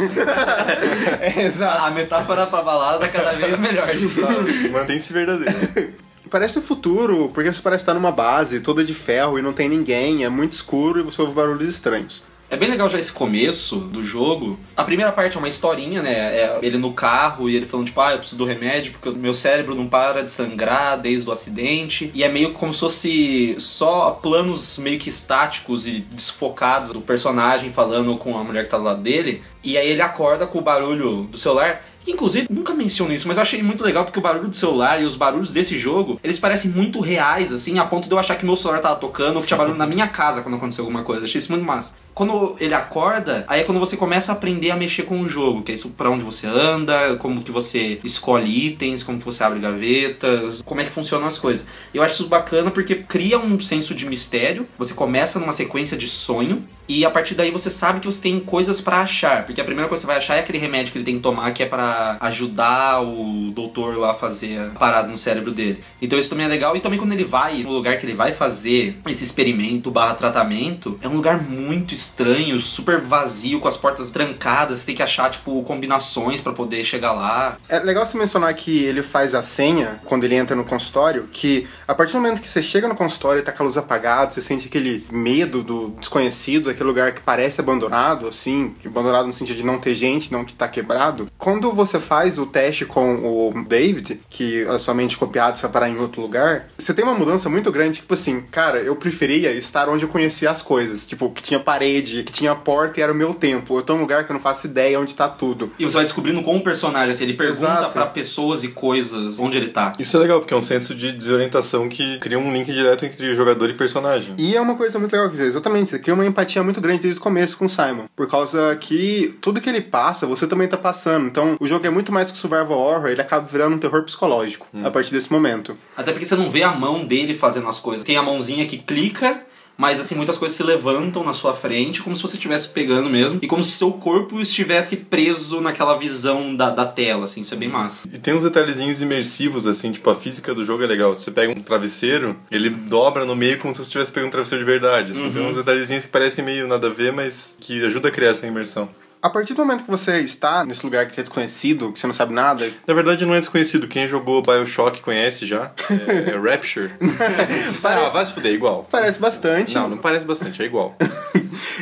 É, 1.20 1.42
exato. 1.44 1.82
A 1.82 1.90
metáfora 1.90 2.46
pra 2.46 2.62
balada 2.62 3.08
cada 3.08 3.32
vez 3.32 3.58
melhor. 3.58 3.88
Mantém-se 4.70 5.12
verdadeiro. 5.12 5.94
Parece 6.34 6.58
o 6.58 6.62
futuro, 6.62 7.30
porque 7.32 7.52
você 7.52 7.62
parece 7.62 7.82
estar 7.82 7.94
numa 7.94 8.10
base 8.10 8.58
toda 8.58 8.82
de 8.82 8.92
ferro 8.92 9.38
e 9.38 9.42
não 9.42 9.52
tem 9.52 9.68
ninguém, 9.68 10.24
é 10.24 10.28
muito 10.28 10.50
escuro 10.50 10.98
e 10.98 11.02
você 11.04 11.22
ouve 11.22 11.32
barulhos 11.32 11.68
estranhos. 11.68 12.24
É 12.50 12.56
bem 12.56 12.68
legal 12.68 12.88
já 12.88 12.98
esse 12.98 13.12
começo 13.12 13.76
do 13.76 14.02
jogo. 14.02 14.58
A 14.76 14.82
primeira 14.82 15.12
parte 15.12 15.36
é 15.36 15.38
uma 15.38 15.48
historinha, 15.48 16.02
né? 16.02 16.12
É 16.12 16.58
ele 16.60 16.76
no 16.76 16.92
carro 16.92 17.48
e 17.48 17.54
ele 17.54 17.66
falando, 17.66 17.86
tipo, 17.86 18.00
ah, 18.00 18.12
eu 18.12 18.18
preciso 18.18 18.36
do 18.36 18.44
remédio 18.44 18.92
porque 18.92 19.08
o 19.08 19.12
meu 19.12 19.32
cérebro 19.32 19.76
não 19.76 19.86
para 19.86 20.24
de 20.24 20.32
sangrar 20.32 21.00
desde 21.00 21.28
o 21.28 21.32
acidente. 21.32 22.10
E 22.12 22.24
é 22.24 22.28
meio 22.28 22.52
como 22.52 22.74
se 22.74 22.80
fosse 22.80 23.54
só 23.58 24.10
planos 24.10 24.76
meio 24.78 24.98
que 24.98 25.08
estáticos 25.08 25.86
e 25.86 26.00
desfocados 26.00 26.90
do 26.90 27.00
personagem 27.00 27.72
falando 27.72 28.16
com 28.16 28.36
a 28.36 28.42
mulher 28.42 28.64
que 28.64 28.70
tá 28.70 28.78
do 28.78 28.84
lado 28.84 29.02
dele. 29.02 29.40
E 29.62 29.78
aí 29.78 29.88
ele 29.88 30.02
acorda 30.02 30.46
com 30.46 30.58
o 30.58 30.62
barulho 30.62 31.28
do 31.30 31.38
celular. 31.38 31.82
Inclusive, 32.06 32.46
nunca 32.50 32.74
menciono 32.74 33.12
isso, 33.14 33.26
mas 33.26 33.38
eu 33.38 33.42
achei 33.42 33.62
muito 33.62 33.82
legal 33.82 34.04
porque 34.04 34.18
o 34.18 34.22
barulho 34.22 34.48
do 34.48 34.56
celular 34.56 35.00
e 35.00 35.04
os 35.04 35.16
barulhos 35.16 35.52
desse 35.52 35.78
jogo, 35.78 36.20
eles 36.22 36.38
parecem 36.38 36.70
muito 36.70 37.00
reais, 37.00 37.52
assim, 37.52 37.78
a 37.78 37.84
ponto 37.86 38.08
de 38.08 38.14
eu 38.14 38.18
achar 38.18 38.36
que 38.36 38.44
meu 38.44 38.56
celular 38.56 38.80
tava 38.80 38.96
tocando 38.96 39.36
ou 39.36 39.42
que 39.42 39.48
tinha 39.48 39.56
barulho 39.56 39.78
na 39.78 39.86
minha 39.86 40.06
casa 40.06 40.42
quando 40.42 40.56
aconteceu 40.56 40.84
alguma 40.84 41.02
coisa. 41.02 41.24
Achei 41.24 41.38
isso 41.38 41.50
muito 41.50 41.64
massa. 41.64 41.94
Quando 42.14 42.54
ele 42.60 42.74
acorda, 42.74 43.44
aí 43.48 43.60
é 43.60 43.64
quando 43.64 43.80
você 43.80 43.96
começa 43.96 44.30
a 44.30 44.34
aprender 44.36 44.70
a 44.70 44.76
mexer 44.76 45.02
com 45.02 45.20
o 45.20 45.28
jogo, 45.28 45.62
que 45.62 45.72
é 45.72 45.74
isso 45.74 45.90
pra 45.90 46.08
onde 46.08 46.22
você 46.22 46.46
anda, 46.46 47.16
como 47.16 47.42
que 47.42 47.50
você 47.50 47.98
escolhe 48.04 48.66
itens, 48.66 49.02
como 49.02 49.18
que 49.18 49.24
você 49.24 49.42
abre 49.42 49.58
gavetas, 49.58 50.62
como 50.62 50.80
é 50.80 50.84
que 50.84 50.90
funcionam 50.90 51.26
as 51.26 51.38
coisas. 51.38 51.66
Eu 51.92 52.02
acho 52.02 52.14
isso 52.14 52.28
bacana 52.28 52.70
porque 52.70 52.94
cria 52.94 53.38
um 53.38 53.58
senso 53.58 53.94
de 53.94 54.06
mistério. 54.06 54.66
Você 54.78 54.94
começa 54.94 55.40
numa 55.40 55.52
sequência 55.52 55.96
de 55.96 56.06
sonho 56.06 56.64
e 56.86 57.04
a 57.04 57.10
partir 57.10 57.34
daí 57.34 57.50
você 57.50 57.70
sabe 57.70 57.98
que 57.98 58.06
você 58.06 58.22
tem 58.22 58.38
coisas 58.38 58.80
pra 58.80 59.00
achar, 59.00 59.44
porque 59.44 59.60
a 59.60 59.64
primeira 59.64 59.88
coisa 59.88 60.02
que 60.02 60.06
você 60.06 60.12
vai 60.12 60.18
achar 60.18 60.36
é 60.36 60.40
aquele 60.40 60.58
remédio 60.58 60.92
que 60.92 60.98
ele 60.98 61.04
tem 61.04 61.16
que 61.16 61.22
tomar 61.22 61.50
que 61.52 61.62
é 61.62 61.66
pra 61.66 62.16
ajudar 62.20 63.02
o 63.02 63.50
doutor 63.50 63.96
lá 63.98 64.12
a 64.12 64.14
fazer 64.14 64.60
a 64.60 64.78
parada 64.78 65.08
no 65.08 65.18
cérebro 65.18 65.50
dele. 65.50 65.82
Então 66.00 66.18
isso 66.18 66.30
também 66.30 66.46
é 66.46 66.48
legal 66.48 66.76
e 66.76 66.80
também 66.80 66.98
quando 66.98 67.12
ele 67.12 67.24
vai 67.24 67.62
no 67.62 67.72
lugar 67.72 67.98
que 67.98 68.06
ele 68.06 68.14
vai 68.14 68.32
fazer 68.32 68.96
esse 69.08 69.24
experimento 69.24 69.90
barra 69.90 70.14
tratamento, 70.14 70.98
é 71.02 71.08
um 71.08 71.16
lugar 71.16 71.42
muito 71.42 71.94
estranho, 72.04 72.58
super 72.60 73.00
vazio, 73.00 73.60
com 73.60 73.68
as 73.68 73.76
portas 73.76 74.10
trancadas, 74.10 74.80
você 74.80 74.86
tem 74.86 74.94
que 74.94 75.02
achar 75.02 75.30
tipo 75.30 75.62
combinações 75.62 76.40
pra 76.40 76.52
poder 76.52 76.84
chegar 76.84 77.12
lá. 77.12 77.56
É 77.68 77.78
legal 77.78 78.04
você 78.06 78.16
mencionar 78.16 78.52
que 78.54 78.84
ele 78.84 79.02
faz 79.02 79.34
a 79.34 79.42
senha 79.42 80.00
quando 80.04 80.24
ele 80.24 80.34
entra 80.34 80.54
no 80.54 80.64
consultório, 80.64 81.28
que 81.32 81.66
a 81.86 81.94
partir 81.94 82.12
do 82.12 82.20
momento 82.20 82.40
que 82.40 82.50
você 82.50 82.62
chega 82.62 82.88
no 82.88 82.94
consultório 82.94 83.40
e 83.40 83.42
tá 83.42 83.52
com 83.52 83.62
a 83.62 83.66
luz 83.66 83.76
apagada, 83.76 84.30
você 84.30 84.42
sente 84.42 84.66
aquele 84.66 85.06
medo 85.10 85.62
do 85.62 85.90
desconhecido, 85.98 86.70
aquele 86.70 86.88
lugar 86.88 87.12
que 87.12 87.20
parece 87.20 87.60
abandonado, 87.60 88.28
assim, 88.28 88.74
abandonado 88.84 89.26
no 89.26 89.32
sentido 89.32 89.56
de 89.56 89.64
não 89.64 89.78
ter 89.78 89.94
gente, 89.94 90.32
não 90.32 90.44
que 90.44 90.54
tá 90.54 90.68
quebrado. 90.68 91.30
Quando 91.38 91.72
você 91.72 91.98
faz 91.98 92.38
o 92.38 92.46
teste 92.46 92.84
com 92.84 93.16
o 93.16 93.64
David, 93.66 94.20
que 94.28 94.64
a 94.64 94.78
sua 94.78 94.94
mente 94.94 95.16
copiada 95.16 95.56
vai 95.56 95.70
parar 95.70 95.88
em 95.88 95.98
outro 95.98 96.20
lugar, 96.20 96.68
você 96.76 96.92
tem 96.92 97.04
uma 97.04 97.14
mudança 97.14 97.48
muito 97.48 97.70
grande, 97.70 98.00
tipo 98.00 98.14
assim, 98.14 98.42
cara, 98.50 98.78
eu 98.78 98.96
preferia 98.96 99.52
estar 99.52 99.88
onde 99.88 100.04
eu 100.04 100.08
conhecia 100.08 100.50
as 100.50 100.62
coisas, 100.62 101.06
tipo, 101.06 101.30
que 101.30 101.42
tinha 101.42 101.60
parede, 101.60 101.93
que 102.02 102.32
tinha 102.32 102.54
porta 102.54 103.00
e 103.00 103.02
era 103.02 103.12
o 103.12 103.14
meu 103.14 103.34
tempo. 103.34 103.78
Eu 103.78 103.82
tô 103.82 103.94
num 103.94 104.00
lugar 104.00 104.24
que 104.24 104.30
eu 104.30 104.34
não 104.34 104.40
faço 104.40 104.66
ideia 104.66 104.98
onde 105.00 105.14
tá 105.14 105.28
tudo. 105.28 105.72
E 105.78 105.84
você 105.84 105.94
vai 105.94 106.04
descobrindo 106.04 106.42
com 106.42 106.56
o 106.56 106.62
personagem, 106.62 107.10
assim, 107.10 107.24
ele 107.24 107.34
pergunta 107.34 107.54
Exato. 107.54 107.92
pra 107.92 108.06
pessoas 108.06 108.64
e 108.64 108.68
coisas 108.68 109.38
onde 109.40 109.56
ele 109.56 109.68
tá. 109.68 109.92
Isso 109.98 110.16
é 110.16 110.20
legal, 110.20 110.40
porque 110.40 110.54
é 110.54 110.56
um 110.56 110.62
senso 110.62 110.94
de 110.94 111.12
desorientação 111.12 111.88
que 111.88 112.18
cria 112.18 112.38
um 112.38 112.52
link 112.52 112.72
direto 112.72 113.04
entre 113.04 113.34
jogador 113.34 113.70
e 113.70 113.74
personagem. 113.74 114.34
E 114.38 114.56
é 114.56 114.60
uma 114.60 114.76
coisa 114.76 114.98
muito 114.98 115.12
legal 115.12 115.28
que 115.28 115.36
dizer, 115.36 115.46
exatamente, 115.46 115.90
você 115.90 115.98
cria 115.98 116.14
uma 116.14 116.26
empatia 116.26 116.62
muito 116.62 116.80
grande 116.80 117.02
desde 117.02 117.20
o 117.20 117.22
começo 117.22 117.56
com 117.56 117.66
o 117.66 117.68
Simon. 117.68 118.04
Por 118.14 118.28
causa 118.28 118.76
que 118.76 119.36
tudo 119.40 119.60
que 119.60 119.68
ele 119.68 119.80
passa, 119.80 120.26
você 120.26 120.46
também 120.46 120.68
tá 120.68 120.76
passando. 120.76 121.26
Então, 121.26 121.56
o 121.60 121.66
jogo 121.66 121.86
é 121.86 121.90
muito 121.90 122.12
mais 122.12 122.30
que 122.30 122.38
survival 122.38 122.78
horror, 122.78 123.08
ele 123.08 123.20
acaba 123.20 123.46
virando 123.46 123.76
um 123.76 123.78
terror 123.78 124.02
psicológico 124.04 124.66
a 124.82 124.90
partir 124.90 125.12
desse 125.12 125.30
momento. 125.32 125.76
Até 125.96 126.12
porque 126.12 126.24
você 126.24 126.36
não 126.36 126.50
vê 126.50 126.62
a 126.62 126.72
mão 126.72 127.04
dele 127.04 127.34
fazendo 127.34 127.68
as 127.68 127.78
coisas. 127.78 128.04
Tem 128.04 128.16
a 128.16 128.22
mãozinha 128.22 128.66
que 128.66 128.78
clica, 128.78 129.40
mas 129.76 130.00
assim, 130.00 130.14
muitas 130.14 130.38
coisas 130.38 130.56
se 130.56 130.62
levantam 130.62 131.24
na 131.24 131.32
sua 131.32 131.54
frente, 131.54 132.02
como 132.02 132.16
se 132.16 132.22
você 132.22 132.36
estivesse 132.36 132.68
pegando 132.68 133.08
mesmo, 133.10 133.38
e 133.42 133.46
como 133.46 133.62
se 133.62 133.72
seu 133.72 133.92
corpo 133.92 134.40
estivesse 134.40 134.96
preso 134.96 135.60
naquela 135.60 135.96
visão 135.96 136.54
da, 136.54 136.70
da 136.70 136.86
tela, 136.86 137.24
assim, 137.24 137.40
isso 137.40 137.54
é 137.54 137.56
bem 137.56 137.68
massa. 137.68 138.08
E 138.12 138.18
tem 138.18 138.34
uns 138.34 138.44
detalhezinhos 138.44 139.02
imersivos, 139.02 139.66
assim, 139.66 139.90
tipo, 139.92 140.08
a 140.10 140.14
física 140.14 140.54
do 140.54 140.64
jogo 140.64 140.82
é 140.82 140.86
legal. 140.86 141.14
Você 141.14 141.30
pega 141.30 141.52
um 141.52 141.62
travesseiro, 141.62 142.36
ele 142.50 142.70
dobra 142.70 143.24
no 143.24 143.34
meio 143.34 143.58
como 143.58 143.74
se 143.74 143.78
você 143.78 143.88
estivesse 143.88 144.12
pegando 144.12 144.28
um 144.28 144.32
travesseiro 144.32 144.64
de 144.64 144.70
verdade. 144.70 145.12
Assim. 145.12 145.30
Tem 145.30 145.42
uns 145.42 145.56
detalhezinhos 145.56 146.04
que 146.04 146.10
parecem 146.10 146.44
meio 146.44 146.66
nada 146.68 146.86
a 146.86 146.90
ver, 146.90 147.12
mas 147.12 147.56
que 147.60 147.84
ajuda 147.84 148.08
a 148.08 148.10
criar 148.10 148.30
essa 148.30 148.46
imersão. 148.46 148.88
A 149.24 149.30
partir 149.30 149.54
do 149.54 149.64
momento 149.64 149.84
que 149.84 149.90
você 149.90 150.20
está 150.20 150.66
nesse 150.66 150.84
lugar 150.84 151.06
que 151.06 151.18
é 151.18 151.22
desconhecido, 151.22 151.90
que 151.90 151.98
você 151.98 152.06
não 152.06 152.12
sabe 152.12 152.34
nada, 152.34 152.70
Na 152.86 152.92
verdade, 152.92 153.24
não 153.24 153.34
é 153.34 153.40
desconhecido. 153.40 153.88
Quem 153.88 154.06
jogou 154.06 154.42
Bioshock 154.42 155.00
conhece 155.00 155.46
já. 155.46 155.72
É, 155.90 156.32
é 156.32 156.38
Rapture. 156.38 156.90
Ah, 157.82 158.08
vai 158.10 158.26
se 158.26 158.34
fuder, 158.34 158.52
é 158.52 158.54
igual. 158.54 158.86
parece 158.90 159.18
bastante. 159.18 159.74
Não, 159.74 159.88
não 159.88 159.96
parece 159.96 160.26
bastante, 160.26 160.62
é 160.62 160.66
igual. 160.66 160.94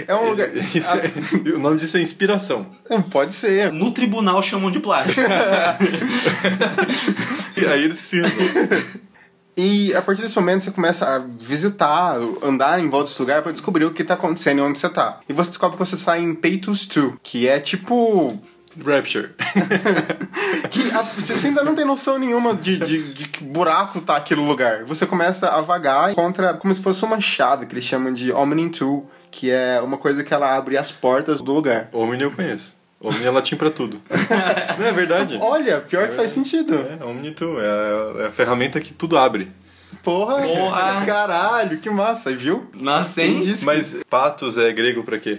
É 0.06 0.14
um 0.14 0.30
lugar. 0.30 0.48
Isso 0.74 0.90
é- 0.92 1.50
o 1.54 1.58
nome 1.58 1.78
disso 1.78 1.96
é 1.96 2.00
inspiração. 2.00 2.66
Pode 3.10 3.32
ser. 3.32 3.72
No 3.72 3.90
tribunal 3.90 4.42
chamam 4.42 4.70
de 4.70 4.78
plágio. 4.80 5.14
E 7.56 7.66
aí 7.66 7.84
eles 7.84 7.98
se 7.98 8.20
resolvem. 8.20 8.84
E 9.56 9.94
a 9.94 10.00
partir 10.00 10.22
desse 10.22 10.36
momento 10.36 10.62
você 10.64 10.70
começa 10.70 11.06
a 11.06 11.18
visitar, 11.18 12.16
andar 12.42 12.80
em 12.80 12.88
volta 12.88 13.08
desse 13.08 13.20
lugar 13.20 13.42
pra 13.42 13.52
descobrir 13.52 13.84
o 13.84 13.92
que 13.92 14.02
tá 14.02 14.14
acontecendo 14.14 14.58
e 14.58 14.62
onde 14.62 14.78
você 14.78 14.88
tá. 14.88 15.20
E 15.28 15.32
você 15.32 15.50
descobre 15.50 15.76
que 15.76 15.84
você 15.84 15.94
está 15.94 16.18
em 16.18 16.34
Peitos 16.34 16.86
2, 16.86 17.14
que 17.22 17.46
é 17.46 17.60
tipo. 17.60 18.38
Rapture. 18.82 19.32
que 20.70 20.90
a- 20.92 21.02
você 21.02 21.46
ainda 21.48 21.62
não 21.62 21.74
tem 21.74 21.84
noção 21.84 22.18
nenhuma 22.18 22.54
de, 22.54 22.78
de, 22.78 23.12
de 23.12 23.28
que 23.28 23.44
buraco 23.44 24.00
tá 24.00 24.16
aquele 24.16 24.40
lugar. 24.40 24.84
Você 24.84 25.04
começa 25.06 25.48
a 25.48 25.60
vagar 25.60 26.08
e 26.08 26.12
encontra 26.12 26.54
como 26.54 26.74
se 26.74 26.80
fosse 26.80 27.04
uma 27.04 27.20
chave 27.20 27.66
que 27.66 27.74
eles 27.74 27.84
chamam 27.84 28.10
de 28.12 28.32
Omni 28.32 28.70
2, 28.70 29.02
que 29.30 29.50
é 29.50 29.78
uma 29.82 29.98
coisa 29.98 30.24
que 30.24 30.32
ela 30.32 30.56
abre 30.56 30.78
as 30.78 30.90
portas 30.90 31.42
do 31.42 31.52
lugar. 31.52 31.88
Omni 31.92 32.22
eu 32.22 32.30
conheço. 32.30 32.74
Omni 33.02 33.24
é 33.24 33.30
latim 33.30 33.56
pra 33.56 33.70
tudo. 33.70 34.00
Não 34.78 34.86
é 34.86 34.92
verdade? 34.92 35.38
Olha, 35.40 35.80
pior 35.80 36.08
que 36.08 36.14
faz 36.14 36.30
sentido. 36.30 36.74
É, 36.74 37.04
Omni 37.04 37.32
tu, 37.32 37.58
é 37.58 37.66
a, 37.66 38.22
é 38.22 38.26
a 38.26 38.30
ferramenta 38.30 38.80
que 38.80 38.92
tudo 38.92 39.18
abre. 39.18 39.50
Porra, 40.02 40.40
Porra. 40.40 41.04
caralho, 41.04 41.78
que 41.78 41.90
massa, 41.90 42.34
viu? 42.34 42.66
Nossa, 42.74 43.22
hein? 43.22 43.40
disse 43.40 43.64
Mas 43.64 43.96
patos 44.08 44.56
é 44.56 44.72
grego 44.72 45.02
pra 45.02 45.18
quê? 45.18 45.38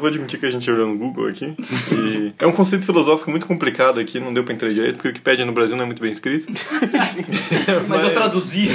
Vou 0.00 0.08
admitir 0.08 0.40
que 0.40 0.46
a 0.46 0.50
gente 0.50 0.68
olhou 0.70 0.88
no 0.88 0.96
Google 0.96 1.28
aqui. 1.28 1.54
E 1.92 2.32
é 2.38 2.46
um 2.46 2.52
conceito 2.52 2.86
filosófico 2.86 3.30
muito 3.30 3.46
complicado 3.46 4.00
aqui, 4.00 4.18
não 4.18 4.32
deu 4.32 4.42
pra 4.42 4.54
entender 4.54 4.72
direito, 4.72 4.94
porque 4.94 5.08
o 5.08 5.10
Wikipedia 5.10 5.44
no 5.44 5.52
Brasil 5.52 5.76
não 5.76 5.82
é 5.84 5.86
muito 5.86 6.00
bem 6.00 6.10
escrito. 6.10 6.50
Mas 7.86 8.02
eu 8.04 8.14
traduzi. 8.14 8.68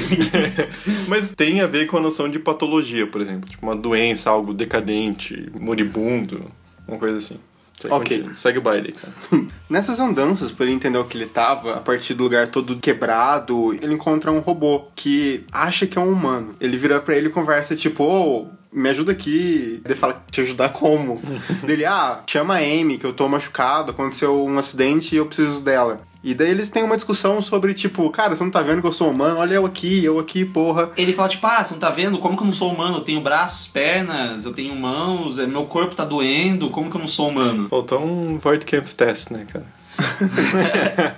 Mas 1.10 1.31
tem 1.31 1.62
a 1.62 1.67
ver 1.67 1.88
com 1.88 1.98
a 1.98 2.00
noção 2.00 2.29
de 2.29 2.38
patologia, 2.38 3.07
por 3.07 3.22
exemplo. 3.22 3.50
Tipo, 3.50 3.65
uma 3.65 3.75
doença, 3.75 4.29
algo 4.29 4.53
decadente, 4.53 5.50
moribundo, 5.60 6.51
uma 6.88 7.00
coisa 7.00 7.17
assim. 7.17 7.39
Segue, 7.79 7.94
Ok. 7.94 8.17
continua. 8.17 8.36
Segue 8.36 8.58
o 8.58 8.62
baile, 8.62 8.91
cara. 8.94 9.13
Nessas 9.70 10.00
andanças, 10.00 10.51
por 10.51 10.63
ele 10.63 10.75
entender 10.75 10.98
o 10.98 11.03
que 11.05 11.17
ele 11.17 11.25
tava, 11.25 11.75
a 11.75 11.79
partir 11.79 12.13
do 12.13 12.24
lugar 12.24 12.48
todo 12.48 12.77
quebrado, 12.77 13.74
ele 13.74 13.94
encontra 13.94 14.32
um 14.32 14.39
robô 14.39 14.88
que 14.96 15.46
acha 15.51 15.86
que 15.86 15.98
é 15.98 16.01
um 16.01 16.12
humano. 16.12 16.55
Ele 16.60 16.77
vira 16.77 17.00
pra 17.00 17.15
ele 17.15 17.27
e 17.27 17.32
conversa 17.32 17.75
tipo, 17.75 18.03
ô, 18.03 18.48
me 18.72 18.89
ajuda 18.89 19.12
aqui. 19.12 19.82
Ele 19.84 19.96
fala, 19.96 20.24
te 20.32 20.41
ajudar 20.41 20.70
como? 20.70 21.22
Dele, 21.65 21.86
ah, 21.86 22.22
chama 22.27 22.55
a 22.55 22.60
Amy, 22.60 22.98
que 22.98 23.05
eu 23.05 23.13
tô 23.13 23.27
machucado, 23.27 23.91
aconteceu 23.91 24.46
um 24.46 24.58
acidente 24.58 25.13
e 25.13 25.17
eu 25.17 25.25
preciso 25.25 25.63
dela. 25.63 26.01
E 26.25 26.34
daí 26.34 26.50
eles 26.50 26.70
têm 26.70 26.82
uma 26.82 26.96
discussão 26.96 27.39
sobre, 27.39 27.72
tipo, 27.75 28.10
cara, 28.10 28.36
você 28.36 28.44
não 28.44 28.50
tá 28.50 28.63
vendo 28.63 28.82
que 28.82 28.88
eu 28.88 28.91
sou 28.91 29.12
humano? 29.12 29.38
Olha 29.38 29.53
eu 29.53 29.65
aqui, 29.67 30.03
eu 30.03 30.17
aqui, 30.17 30.44
porra. 30.44 30.89
Ele 30.98 31.13
fala, 31.13 31.29
tipo, 31.29 31.46
ah, 31.46 31.63
você 31.63 31.74
não 31.74 31.79
tá 31.79 31.91
vendo? 31.91 32.17
Como 32.17 32.36
que 32.36 32.41
eu 32.41 32.48
não 32.48 32.51
sou 32.51 32.74
humano? 32.74 32.98
Eu 32.98 33.01
tenho 33.01 33.22
braços, 33.22 33.67
pernas, 33.67 34.44
eu 34.44 34.51
tenho 34.51 34.75
mãos, 34.75 35.38
é, 35.38 35.46
meu 35.46 35.67
corpo 35.67 35.94
tá 35.94 36.03
doendo, 36.03 36.72
como 36.72 36.89
que 36.89 36.98
eu 36.98 37.01
não 37.01 37.08
sou 37.08 37.29
humano? 37.29 37.70
Faltou 37.70 38.03
um 38.03 38.39
Void 38.39 38.65
Camp 38.65 38.88
Test, 38.88 39.29
né, 39.29 39.46
cara? 39.53 39.65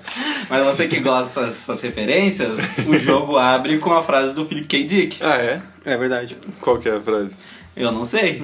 Mas 0.50 0.66
você 0.66 0.90
que 0.90 1.00
gosta 1.00 1.40
dessas, 1.40 1.56
dessas 1.56 1.82
referências, 1.82 2.80
o 2.86 3.00
jogo 3.00 3.38
abre 3.38 3.78
com 3.78 3.94
a 3.94 4.04
frase 4.04 4.36
do 4.36 4.46
Philip 4.46 4.68
K. 4.68 4.84
Dick. 4.84 5.24
Ah, 5.24 5.38
é? 5.38 5.62
É 5.86 5.96
verdade. 5.96 6.36
Qual 6.60 6.78
que 6.80 6.90
é 6.90 6.98
a 6.98 7.00
frase? 7.00 7.34
Eu 7.78 7.94
não 7.94 8.04
sei. 8.04 8.42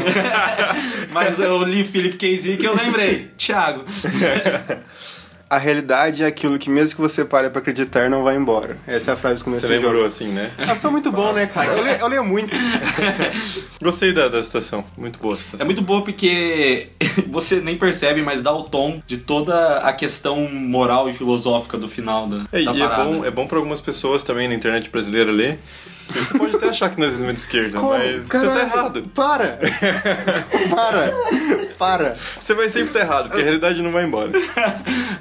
Mas 1.11 1.39
eu 1.39 1.61
li 1.63 1.83
Philip 1.83 2.15
K. 2.15 2.37
Dick 2.37 2.63
e 2.63 2.65
eu 2.65 2.73
lembrei. 2.73 3.31
Thiago. 3.37 3.83
A 5.53 5.57
realidade 5.59 6.23
é 6.23 6.25
aquilo 6.25 6.57
que 6.57 6.67
mesmo 6.67 6.95
que 6.95 7.01
você 7.01 7.23
pare 7.23 7.47
pra 7.49 7.59
acreditar, 7.59 8.09
não 8.09 8.23
vai 8.23 8.35
embora. 8.35 8.75
Essa 8.87 9.11
é 9.11 9.13
a 9.13 9.17
frase 9.17 9.39
do 9.41 9.45
começo 9.45 9.61
Você 9.61 9.67
do 9.67 9.73
lembrou 9.73 9.93
jogo. 9.93 10.05
assim, 10.07 10.27
né? 10.29 10.49
Eu 10.57 10.75
sou 10.75 10.91
muito 10.91 11.11
bom, 11.11 11.31
né, 11.31 11.45
cara? 11.45 11.73
Eu 11.73 11.83
leio, 11.83 11.97
eu 11.97 12.07
leio 12.07 12.23
muito. 12.23 12.49
Gostei 13.81 14.11
da, 14.13 14.27
da 14.27 14.41
citação. 14.43 14.83
Muito 14.97 15.19
boa 15.19 15.35
a 15.35 15.37
citação. 15.37 15.63
É 15.63 15.65
muito 15.65 15.81
boa 15.81 16.03
porque 16.03 16.89
você 17.29 17.57
nem 17.59 17.77
percebe, 17.77 18.21
mas 18.23 18.41
dá 18.41 18.51
o 18.51 18.63
tom 18.63 18.99
de 19.05 19.17
toda 19.17 19.77
a 19.79 19.93
questão 19.93 20.49
moral 20.49 21.07
e 21.09 21.13
filosófica 21.13 21.77
do 21.77 21.87
final 21.87 22.27
da, 22.27 22.37
É, 22.51 22.63
da 22.63 22.71
e 22.73 22.81
é 22.81 22.87
parada. 22.87 23.03
bom, 23.03 23.25
é 23.25 23.29
bom 23.29 23.45
pra 23.45 23.57
algumas 23.59 23.79
pessoas 23.79 24.23
também 24.23 24.47
na 24.47 24.55
internet 24.55 24.89
brasileira 24.89 25.31
ler, 25.31 25.59
Você 26.09 26.37
pode 26.37 26.55
até 26.55 26.67
achar 26.69 26.89
que 26.89 26.99
nazismo 26.99 27.29
é 27.29 27.33
de 27.33 27.39
esquerda, 27.39 27.79
Como? 27.79 27.93
mas 27.97 28.27
Caralho, 28.27 28.51
você 28.51 28.59
tá 28.59 28.65
errado. 28.77 29.03
Para! 29.15 29.59
para! 30.69 31.13
Para! 31.77 32.15
Você 32.39 32.53
vai 32.53 32.69
sempre 32.69 32.89
estar 32.89 32.99
errado, 33.01 33.25
porque 33.27 33.41
a 33.41 33.43
realidade 33.43 33.81
não 33.81 33.91
vai 33.91 34.03
embora. 34.03 34.31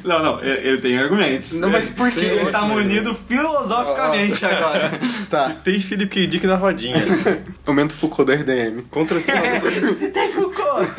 Não, 0.04 0.20
não, 0.22 0.42
ele, 0.42 0.78
tem 0.78 0.98
argumentos. 0.98 1.52
Não, 1.60 1.70
mas 1.70 1.88
por 1.88 2.10
quê? 2.10 2.20
Ele 2.24 2.42
está 2.42 2.62
munido 2.62 3.16
filosoficamente 3.28 4.44
agora. 4.44 4.90
Tá. 5.30 5.50
Tem 5.62 5.80
Philip 5.80 6.08
K. 6.10 6.26
Dick 6.26 6.46
na 6.46 6.56
rodinha. 6.56 6.96
Aumento 7.64 7.94
Foucault 7.94 8.26
da 8.30 8.34
RDM. 8.34 8.82
Contra 8.90 9.18
as 9.18 9.24
citações, 9.24 9.80
Você 9.80 10.08
tem 10.10 10.32
Foucault. 10.32 10.90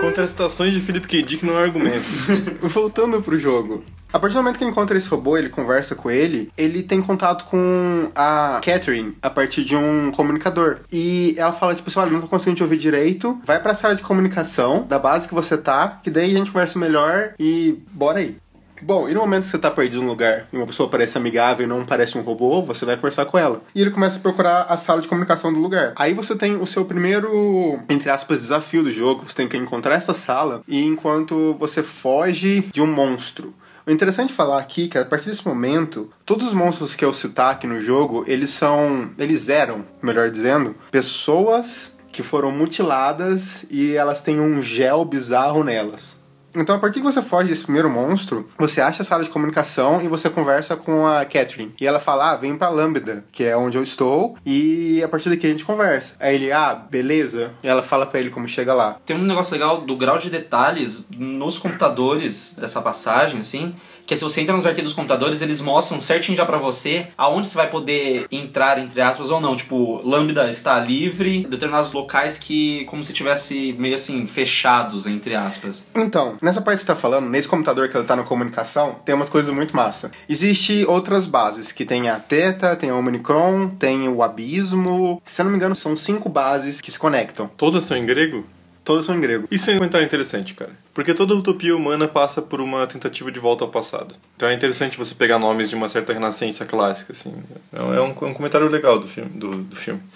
contra 0.00 0.24
as 0.24 0.30
citações 0.30 0.74
de 0.74 0.80
Philip 0.80 1.06
K. 1.06 1.22
Dick 1.22 1.44
não 1.44 1.56
há 1.56 1.62
argumentos. 1.62 2.26
Voltando 2.60 3.20
pro 3.22 3.38
jogo. 3.38 3.82
A 4.14 4.18
partir 4.20 4.34
do 4.34 4.44
momento 4.44 4.58
que 4.58 4.62
ele 4.62 4.70
encontra 4.70 4.96
esse 4.96 5.08
robô, 5.08 5.36
ele 5.36 5.48
conversa 5.48 5.96
com 5.96 6.08
ele, 6.08 6.48
ele 6.56 6.84
tem 6.84 7.02
contato 7.02 7.46
com 7.46 8.08
a 8.14 8.60
Catherine 8.64 9.18
a 9.20 9.28
partir 9.28 9.64
de 9.64 9.74
um 9.74 10.12
comunicador. 10.12 10.76
E 10.92 11.34
ela 11.36 11.52
fala, 11.52 11.74
tipo 11.74 11.88
assim, 11.90 11.98
olha, 11.98 12.12
não 12.12 12.20
tô 12.20 12.28
conseguindo 12.28 12.58
te 12.58 12.62
ouvir 12.62 12.76
direito, 12.76 13.40
vai 13.44 13.60
pra 13.60 13.74
sala 13.74 13.96
de 13.96 14.04
comunicação 14.04 14.86
da 14.86 15.00
base 15.00 15.26
que 15.26 15.34
você 15.34 15.58
tá, 15.58 15.98
que 16.00 16.12
daí 16.12 16.32
a 16.32 16.38
gente 16.38 16.52
conversa 16.52 16.78
melhor 16.78 17.32
e 17.40 17.82
bora 17.90 18.20
aí. 18.20 18.36
Bom, 18.80 19.08
e 19.08 19.14
no 19.14 19.20
momento 19.20 19.44
que 19.44 19.50
você 19.50 19.58
tá 19.58 19.68
perdido 19.68 20.02
num 20.02 20.08
lugar 20.08 20.46
e 20.52 20.56
uma 20.56 20.66
pessoa 20.66 20.88
parece 20.88 21.18
amigável 21.18 21.64
e 21.64 21.68
não 21.68 21.84
parece 21.84 22.16
um 22.16 22.22
robô, 22.22 22.62
você 22.62 22.84
vai 22.84 22.94
conversar 22.94 23.24
com 23.24 23.36
ela. 23.36 23.62
E 23.74 23.80
ele 23.80 23.90
começa 23.90 24.18
a 24.18 24.20
procurar 24.20 24.66
a 24.68 24.76
sala 24.76 25.02
de 25.02 25.08
comunicação 25.08 25.52
do 25.52 25.58
lugar. 25.58 25.92
Aí 25.96 26.14
você 26.14 26.36
tem 26.36 26.54
o 26.54 26.66
seu 26.68 26.84
primeiro, 26.84 27.80
entre 27.88 28.10
aspas, 28.10 28.38
desafio 28.38 28.84
do 28.84 28.92
jogo. 28.92 29.24
Você 29.28 29.34
tem 29.34 29.48
que 29.48 29.56
encontrar 29.56 29.96
essa 29.96 30.14
sala 30.14 30.60
e 30.68 30.84
enquanto 30.84 31.56
você 31.58 31.82
foge 31.82 32.68
de 32.72 32.80
um 32.80 32.86
monstro. 32.86 33.52
O 33.86 33.90
interessante 33.90 34.32
falar 34.32 34.58
aqui 34.58 34.84
é 34.84 34.88
que 34.88 34.98
a 34.98 35.04
partir 35.04 35.28
desse 35.28 35.46
momento, 35.46 36.10
todos 36.24 36.46
os 36.46 36.52
monstros 36.54 36.96
que 36.96 37.04
eu 37.04 37.12
citar 37.12 37.52
aqui 37.52 37.66
no 37.66 37.82
jogo, 37.82 38.24
eles 38.26 38.50
são. 38.50 39.10
Eles 39.18 39.50
eram, 39.50 39.84
melhor 40.00 40.30
dizendo, 40.30 40.74
pessoas 40.90 41.98
que 42.10 42.22
foram 42.22 42.50
mutiladas 42.50 43.66
e 43.70 43.94
elas 43.94 44.22
têm 44.22 44.40
um 44.40 44.62
gel 44.62 45.04
bizarro 45.04 45.62
nelas. 45.62 46.23
Então, 46.54 46.76
a 46.76 46.78
partir 46.78 47.00
que 47.00 47.06
você 47.06 47.20
foge 47.20 47.48
desse 47.48 47.64
primeiro 47.64 47.90
monstro, 47.90 48.48
você 48.58 48.80
acha 48.80 49.02
a 49.02 49.04
sala 49.04 49.24
de 49.24 49.30
comunicação 49.30 50.00
e 50.02 50.08
você 50.08 50.30
conversa 50.30 50.76
com 50.76 51.06
a 51.06 51.24
Catherine. 51.24 51.74
E 51.80 51.86
ela 51.86 52.00
fala: 52.00 52.32
Ah, 52.32 52.36
vem 52.36 52.56
pra 52.56 52.68
Lambda, 52.68 53.24
que 53.32 53.44
é 53.44 53.56
onde 53.56 53.76
eu 53.76 53.82
estou, 53.82 54.36
e 54.46 55.02
a 55.02 55.08
partir 55.08 55.30
daqui 55.30 55.46
a 55.46 55.50
gente 55.50 55.64
conversa. 55.64 56.14
Aí 56.20 56.36
ele: 56.36 56.52
Ah, 56.52 56.74
beleza. 56.74 57.52
E 57.62 57.68
ela 57.68 57.82
fala 57.82 58.06
pra 58.06 58.20
ele 58.20 58.30
como 58.30 58.46
chega 58.46 58.72
lá. 58.72 58.98
Tem 59.04 59.16
um 59.16 59.22
negócio 59.22 59.52
legal 59.52 59.80
do 59.80 59.96
grau 59.96 60.18
de 60.18 60.30
detalhes 60.30 61.08
nos 61.16 61.58
computadores 61.58 62.54
dessa 62.58 62.80
passagem, 62.80 63.40
assim. 63.40 63.74
Que 64.06 64.14
é 64.14 64.16
se 64.16 64.22
você 64.22 64.40
entra 64.40 64.54
nos 64.54 64.66
arquivos 64.66 64.90
dos 64.90 64.96
computadores, 64.96 65.40
eles 65.40 65.60
mostram 65.60 66.00
certinho 66.00 66.36
já 66.36 66.44
pra 66.44 66.58
você 66.58 67.08
aonde 67.16 67.46
você 67.46 67.56
vai 67.56 67.70
poder 67.70 68.26
entrar, 68.30 68.78
entre 68.78 69.00
aspas, 69.00 69.30
ou 69.30 69.40
não. 69.40 69.56
Tipo, 69.56 70.00
Lambda 70.06 70.48
está 70.50 70.78
livre, 70.78 71.46
determinados 71.48 71.92
locais 71.92 72.38
que, 72.38 72.84
como 72.84 73.02
se 73.02 73.12
tivesse 73.12 73.74
meio 73.78 73.94
assim, 73.94 74.26
fechados, 74.26 75.06
entre 75.06 75.34
aspas. 75.34 75.84
Então, 75.94 76.36
nessa 76.42 76.60
parte 76.60 76.78
que 76.78 76.86
você 76.86 76.92
tá 76.92 76.96
falando, 76.96 77.28
nesse 77.28 77.48
computador 77.48 77.88
que 77.88 77.96
ele 77.96 78.06
tá 78.06 78.16
na 78.16 78.24
comunicação, 78.24 78.96
tem 79.04 79.14
umas 79.14 79.28
coisas 79.28 79.52
muito 79.54 79.74
massa. 79.74 80.10
Existe 80.28 80.84
outras 80.86 81.26
bases, 81.26 81.72
que 81.72 81.84
tem 81.84 82.08
a 82.08 82.18
Teta, 82.18 82.76
tem 82.76 82.90
a 82.90 82.94
Omnicron, 82.94 83.70
tem 83.70 84.08
o 84.08 84.22
Abismo. 84.22 85.20
Se 85.24 85.40
eu 85.40 85.44
não 85.44 85.52
me 85.52 85.56
engano, 85.56 85.74
são 85.74 85.96
cinco 85.96 86.28
bases 86.28 86.80
que 86.80 86.90
se 86.90 86.98
conectam. 86.98 87.50
Todas 87.56 87.84
são 87.84 87.96
em 87.96 88.04
grego? 88.04 88.44
Todas 88.84 89.06
são 89.06 89.16
em 89.16 89.20
grego. 89.20 89.48
Isso 89.50 89.70
é 89.70 89.72
um 89.72 89.78
comentário 89.78 90.04
interessante, 90.04 90.52
cara. 90.52 90.72
Porque 90.92 91.14
toda 91.14 91.34
utopia 91.34 91.74
humana 91.74 92.06
passa 92.06 92.42
por 92.42 92.60
uma 92.60 92.86
tentativa 92.86 93.32
de 93.32 93.40
volta 93.40 93.64
ao 93.64 93.70
passado. 93.70 94.14
Então 94.36 94.46
é 94.46 94.52
interessante 94.52 94.98
você 94.98 95.14
pegar 95.14 95.38
nomes 95.38 95.70
de 95.70 95.74
uma 95.74 95.88
certa 95.88 96.12
renascença 96.12 96.66
clássica, 96.66 97.14
assim. 97.14 97.34
É 97.72 97.82
um, 97.82 97.94
é 97.94 98.00
um 98.00 98.12
comentário 98.12 98.68
legal 98.68 98.98
do 98.98 99.08
filme. 99.08 99.30
Do, 99.30 99.62
do 99.62 99.76
filme. 99.76 100.02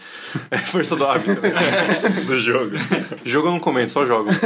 É 0.51 0.59
força 0.59 0.95
do 0.95 1.07
hábito, 1.07 1.41
né? 1.41 1.51
do 2.27 2.39
jogo. 2.39 2.73
Jogo 3.25 3.49
eu 3.49 3.53
não 3.53 3.59
comento, 3.59 3.93
só 3.93 4.05
jogo. 4.05 4.29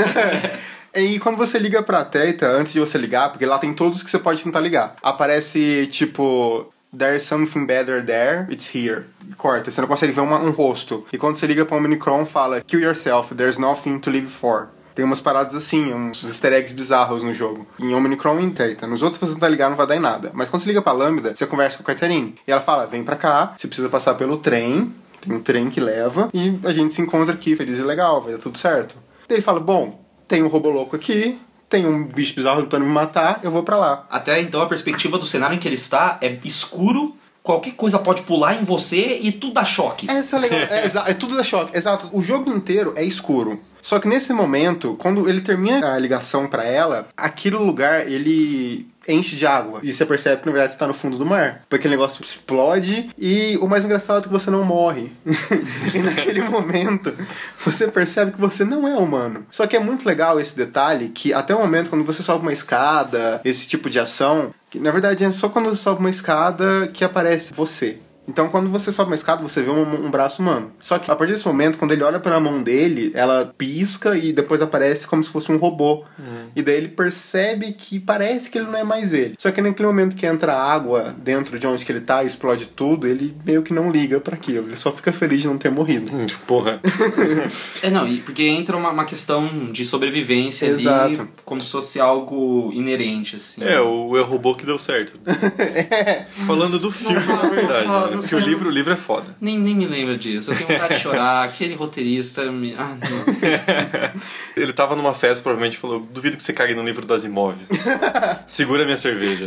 E 0.95 1.19
quando 1.21 1.39
você 1.39 1.59
liga 1.59 1.83
pra 1.83 2.05
Teta, 2.05 2.47
antes 2.49 2.75
de 2.75 2.79
você 2.79 2.99
ligar, 2.99 3.31
porque 3.31 3.47
lá 3.47 3.59
tem 3.59 3.73
todos 3.73 4.03
que 4.03 4.11
você 4.11 4.19
pode 4.19 4.45
tentar 4.45 4.61
ligar, 4.61 4.95
aparece 5.03 5.89
tipo. 5.91 6.71
There's 6.95 7.23
something 7.23 7.65
better 7.65 8.05
there, 8.05 8.47
it's 8.53 8.75
here. 8.75 9.05
E 9.29 9.35
Corta, 9.35 9.71
você 9.71 9.81
não 9.81 9.89
consegue 9.89 10.13
ver 10.13 10.21
uma- 10.21 10.41
um 10.41 10.51
rosto. 10.51 11.05
E 11.13 11.19
quando 11.19 11.37
você 11.39 11.47
liga 11.47 11.65
pra 11.65 11.77
Omnicron, 11.77 12.25
fala 12.27 12.61
Kill 12.61 12.81
yourself, 12.81 13.35
there's 13.35 13.59
nothing 13.59 13.99
to 13.99 14.11
live 14.11 14.27
for. 14.27 14.69
Tem 14.95 15.05
umas 15.05 15.21
paradas 15.21 15.55
assim, 15.55 15.93
uns 15.95 16.23
easter 16.23 16.53
eggs 16.53 16.75
bizarros 16.75 17.25
no 17.25 17.33
jogo. 17.33 17.67
Em 17.81 17.95
Omnicron 17.95 18.51
Theta. 18.51 18.87
Nos 18.87 19.03
outros 19.03 19.19
você 19.21 19.33
tentar 19.35 19.49
ligar 19.49 19.71
não 19.71 19.77
vai 19.77 19.87
dar 19.87 19.97
em 19.97 20.01
nada. 20.01 20.31
Mas 20.35 20.51
quando 20.51 20.63
você 20.63 20.69
liga 20.69 20.83
pra 20.83 20.93
Lambda, 20.93 21.35
você 21.35 21.47
conversa 21.47 21.79
com 21.79 21.83
a 21.83 21.87
Catherine. 21.95 22.35
E 22.47 22.53
ela 22.53 22.61
fala, 22.61 22.87
vem 22.87 23.03
pra 23.03 23.17
cá, 23.17 23.55
você 23.57 23.67
precisa 23.67 23.89
passar 23.89 24.15
pelo 24.17 24.37
trem. 24.37 24.95
Tem 25.21 25.35
um 25.35 25.41
trem 25.41 25.71
que 25.71 25.81
leva. 25.81 26.29
E 26.35 26.59
a 26.65 26.73
gente 26.73 26.93
se 26.93 27.01
encontra 27.01 27.33
aqui, 27.33 27.57
feliz 27.57 27.79
e 27.79 27.83
legal, 27.83 28.21
vai 28.21 28.33
dar 28.33 28.39
tudo 28.39 28.59
certo. 28.59 28.97
Daí 29.27 29.37
ele 29.37 29.41
fala, 29.43 29.61
bom, 29.61 30.05
tem 30.29 30.43
um 30.43 30.49
robô 30.49 30.69
louco 30.69 30.95
aqui. 30.95 31.41
Tem 31.71 31.87
um 31.87 32.05
bicho 32.05 32.35
bizarro 32.35 32.61
tentando 32.61 32.85
me 32.85 32.93
matar, 32.93 33.41
eu 33.43 33.51
vou 33.51 33.63
pra 33.63 33.79
lá. 33.79 34.07
Até 34.11 34.43
então 34.43 34.61
a 34.61 34.67
perspectiva 34.67 35.17
do 35.17 35.25
cenário 35.27 35.57
em 35.57 35.59
que 35.59 35.67
ele 35.67 35.77
está 35.77 36.19
é 36.21 36.39
escuro, 36.45 37.17
qualquer 37.43 37.73
coisa 37.73 37.99
pode 37.99 38.23
pular 38.23 38.55
em 38.61 38.65
você 38.65 39.19
e 39.21 39.33
tudo 39.33 39.55
dá 39.55 39.65
choque. 39.65 40.11
Essa 40.11 40.37
é 40.37 40.41
legal. 40.41 40.59
É, 40.71 40.85
exa- 40.85 41.05
é 41.07 41.15
tudo 41.15 41.37
da 41.37 41.43
choque. 41.45 41.77
Exato. 41.77 42.09
O 42.13 42.21
jogo 42.23 42.51
inteiro 42.53 42.93
é 42.97 43.05
escuro. 43.05 43.61
Só 43.83 43.99
que 43.99 44.07
nesse 44.07 44.33
momento, 44.33 44.95
quando 44.99 45.29
ele 45.29 45.41
termina 45.41 45.95
a 45.95 45.99
ligação 45.99 46.47
pra 46.47 46.65
ela, 46.65 47.09
aquele 47.17 47.57
lugar 47.57 48.07
ele 48.09 48.87
enche 49.09 49.35
de 49.35 49.45
água. 49.45 49.81
E 49.83 49.93
você 49.93 50.07
percebe 50.07 50.41
que 50.41 50.47
na 50.47 50.53
verdade 50.53 50.73
você 50.75 50.79
tá 50.79 50.87
no 50.87 50.95
fundo 50.95 51.19
do 51.19 51.27
mar. 51.27 51.63
Porque 51.69 51.75
aquele 51.89 51.97
negócio 51.97 52.23
explode 52.23 53.11
e 53.19 53.59
o 53.61 53.67
mais 53.67 53.85
engraçado 53.85 54.21
é 54.21 54.23
que 54.23 54.29
você 54.29 54.49
não 54.53 54.65
morre. 54.65 55.11
e 55.93 55.99
naquele 55.99 56.43
momento 56.49 57.13
você 57.65 57.89
percebe 57.89 58.31
que 58.31 58.41
você 58.41 58.65
não 58.65 58.87
é 58.87 58.95
humano. 58.97 59.45
Só 59.51 59.67
que 59.67 59.75
é 59.77 59.81
muito 59.81 60.07
legal 60.07 60.39
esse 60.39 60.57
detalhe 60.57 61.09
que 61.09 61.35
até 61.35 61.53
o 61.53 61.59
momento 61.59 61.91
quando 61.91 62.05
você 62.05 62.23
sobe 62.23 62.43
uma 62.43 62.53
escada, 62.53 63.41
esse 63.45 63.67
tipo 63.67 63.91
de 63.91 63.99
ação, 63.99 64.55
na 64.79 64.91
verdade 64.91 65.25
é 65.25 65.31
só 65.31 65.49
quando 65.49 65.75
sobe 65.77 66.01
uma 66.01 66.11
escada 66.11 66.89
que 66.89 67.05
aparece 67.05 67.53
você. 67.53 68.01
Então, 68.29 68.49
quando 68.49 68.71
você 68.71 68.93
sobe 68.93 69.11
uma 69.11 69.15
escada, 69.17 69.43
você 69.43 69.63
vê 69.63 69.71
um, 69.71 70.07
um 70.07 70.11
braço 70.11 70.41
humano. 70.41 70.71
Só 70.81 70.99
que 70.99 71.11
a 71.11 71.17
partir 71.17 71.33
desse 71.33 71.47
momento, 71.47 71.77
quando 71.77 71.93
ele 71.93 72.03
olha 72.05 72.21
pra 72.21 72.39
mão 72.39 72.63
dele, 72.63 73.11
ela 73.15 73.53
pisca 73.59 74.17
e 74.17 74.33
depois 74.33 74.63
aparece 74.63 75.07
como 75.07 75.23
se 75.25 75.31
fosse 75.31 75.51
um 75.51 75.57
robô. 75.57 76.05
E 76.55 76.63
daí 76.63 76.77
ele 76.77 76.89
percebe 76.89 77.73
que 77.73 77.99
parece 77.99 78.51
que 78.51 78.59
ele 78.59 78.69
não 78.69 78.79
é 78.79 78.85
mais 78.85 79.13
ele. 79.13 79.35
Só 79.39 79.51
que 79.51 79.61
naquele 79.61 79.89
momento 79.89 80.15
que 80.15 80.25
entra 80.25 80.55
água 80.55 81.15
dentro 81.19 81.59
de 81.59 81.67
onde 81.67 81.85
que 81.85 81.91
ele 81.91 82.01
tá 82.01 82.23
e 82.23 82.27
explode 82.27 82.67
tudo, 82.69 83.09
ele 83.09 83.37
meio 83.45 83.63
que 83.63 83.73
não 83.75 83.91
liga 83.91 84.21
pra 84.21 84.35
aquilo. 84.37 84.69
Ele 84.69 84.77
só 84.77 84.93
fica 84.93 85.13
feliz 85.13 85.41
de 85.43 85.49
não 85.49 85.59
ter 85.59 85.71
morrido. 85.71 86.15
Hum, 86.15 86.27
Porra. 86.47 86.81
É, 87.83 87.91
não, 87.91 88.07
e 88.07 88.21
porque 88.21 88.45
entra 88.45 88.77
uma, 88.77 88.91
uma 88.91 89.05
questão 89.05 89.71
de 89.73 89.85
sobrevivência 89.85 90.69
ali, 90.69 90.83
Exato. 90.83 91.29
como 91.45 91.61
se 91.61 91.71
fosse 91.71 91.99
algo 92.01 92.71
inerente, 92.73 93.37
assim. 93.37 93.63
É, 93.65 93.81
o 93.81 94.17
Eu 94.17 94.25
Robô 94.25 94.55
que 94.55 94.65
deu 94.65 94.79
certo. 94.79 95.19
Falando 96.47 96.79
do 96.79 96.91
filme, 96.91 97.27
na 97.27 97.49
verdade. 97.49 97.87
não, 97.87 98.07
né? 98.07 98.15
não 98.17 98.22
Porque 98.23 98.35
sei. 98.35 98.45
o 98.45 98.47
livro, 98.47 98.69
o 98.69 98.73
livro 98.73 98.93
é 98.93 98.97
foda. 98.97 99.35
Nem, 99.41 99.59
nem 99.59 99.75
me 99.75 99.87
lembro 99.87 100.17
disso. 100.17 100.53
Eu 100.53 100.57
tenho 100.57 100.69
vontade 100.69 100.97
de 100.97 101.03
chorar. 101.03 101.45
Aquele 101.45 101.75
roteirista 101.75 102.51
me. 102.51 102.75
Ah, 102.75 102.97
não. 102.97 104.21
Ele 104.57 104.73
tava 104.73 104.95
numa 104.97 105.13
festa, 105.15 105.43
provavelmente 105.43 105.77
falou: 105.77 106.01
duvido 106.01 106.37
que 106.37 106.43
você 106.43 106.53
cague 106.53 106.75
no 106.75 106.83
livro 106.83 107.05
do 107.05 107.13
Asimov. 107.13 107.57
Segura 108.47 108.85
minha 108.85 108.97
cerveja. 108.97 109.47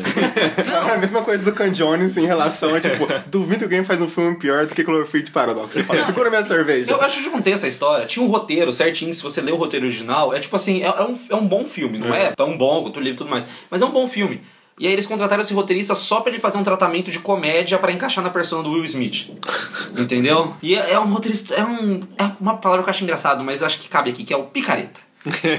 É 0.58 0.94
a 0.94 0.98
mesma 0.98 1.22
coisa 1.22 1.44
do 1.44 1.54
Can 1.54 1.72
Jones 1.72 2.18
em 2.18 2.26
relação 2.26 2.76
a, 2.76 2.82
tipo, 2.82 3.08
duvido 3.28 3.60
que 3.60 3.64
alguém 3.66 3.84
faz 3.84 4.02
um 4.02 4.08
filme 4.08 4.36
pior 4.38 4.66
do 4.66 4.76
que 4.76 4.84
Cloverfield 4.84 5.32
Paradox. 5.32 5.74
Você 5.74 5.84
fala, 5.84 6.06
segura 6.06 6.30
minha 6.30 6.44
cerveja. 6.44 6.92
Eu 6.92 7.02
acho 7.02 7.16
que 7.16 7.22
eu 7.22 7.26
já 7.26 7.32
contei 7.32 7.54
essa 7.54 7.68
história. 7.68 8.06
Tinha 8.06 8.24
um 8.24 8.30
roteiro 8.30 8.72
certinho, 8.72 9.14
se 9.14 9.24
você 9.24 9.42
ler 9.42 9.54
o 9.54 9.58
roteiro 9.58 9.86
original, 9.86 10.34
é 10.34 10.40
tipo 10.40 10.56
assim, 10.56 10.84
é, 10.84 10.88
é 10.88 11.04
um, 11.04 11.18
é 11.30 11.36
um 11.36 11.48
bom 11.48 11.66
filme, 11.66 11.98
não 11.98 12.14
é. 12.14 12.32
tão 12.32 12.58
bom 12.58 12.84
quanto 12.84 12.98
o 12.98 13.04
livro 13.04 13.16
e 13.16 13.18
tudo 13.18 13.30
mais, 13.30 13.48
mas 13.70 13.82
é 13.82 13.86
um 13.86 13.92
bom 13.92 14.08
filme. 14.08 14.42
E 14.78 14.88
aí 14.88 14.94
eles 14.94 15.08
contrataram 15.08 15.42
esse 15.42 15.54
roteirista 15.54 15.96
só 15.96 16.20
pra 16.20 16.32
ele 16.32 16.42
fazer 16.42 16.58
um 16.58 16.64
tratamento 16.64 17.10
de 17.10 17.20
comédia 17.20 17.78
pra 17.78 17.92
encaixar 17.92 18.24
na 18.24 18.30
persona 18.30 18.62
do 18.62 18.72
Will 18.72 18.84
Smith. 18.84 19.30
Entendeu? 19.98 20.54
E 20.62 20.76
é, 20.76 20.92
é 20.92 21.00
um 21.00 21.06
roteirista. 21.06 21.56
É, 21.56 21.64
um, 21.64 22.02
é 22.18 22.30
uma 22.40 22.58
palavra 22.58 22.84
que 22.84 22.90
eu 22.90 22.94
acho 22.94 23.04
engraçado, 23.04 23.44
mas 23.44 23.64
acho 23.64 23.80
que 23.80 23.88
cabe 23.88 24.10
aqui, 24.10 24.26
que 24.26 24.34
é 24.34 24.38
o 24.38 24.44
picareta. 24.44 25.06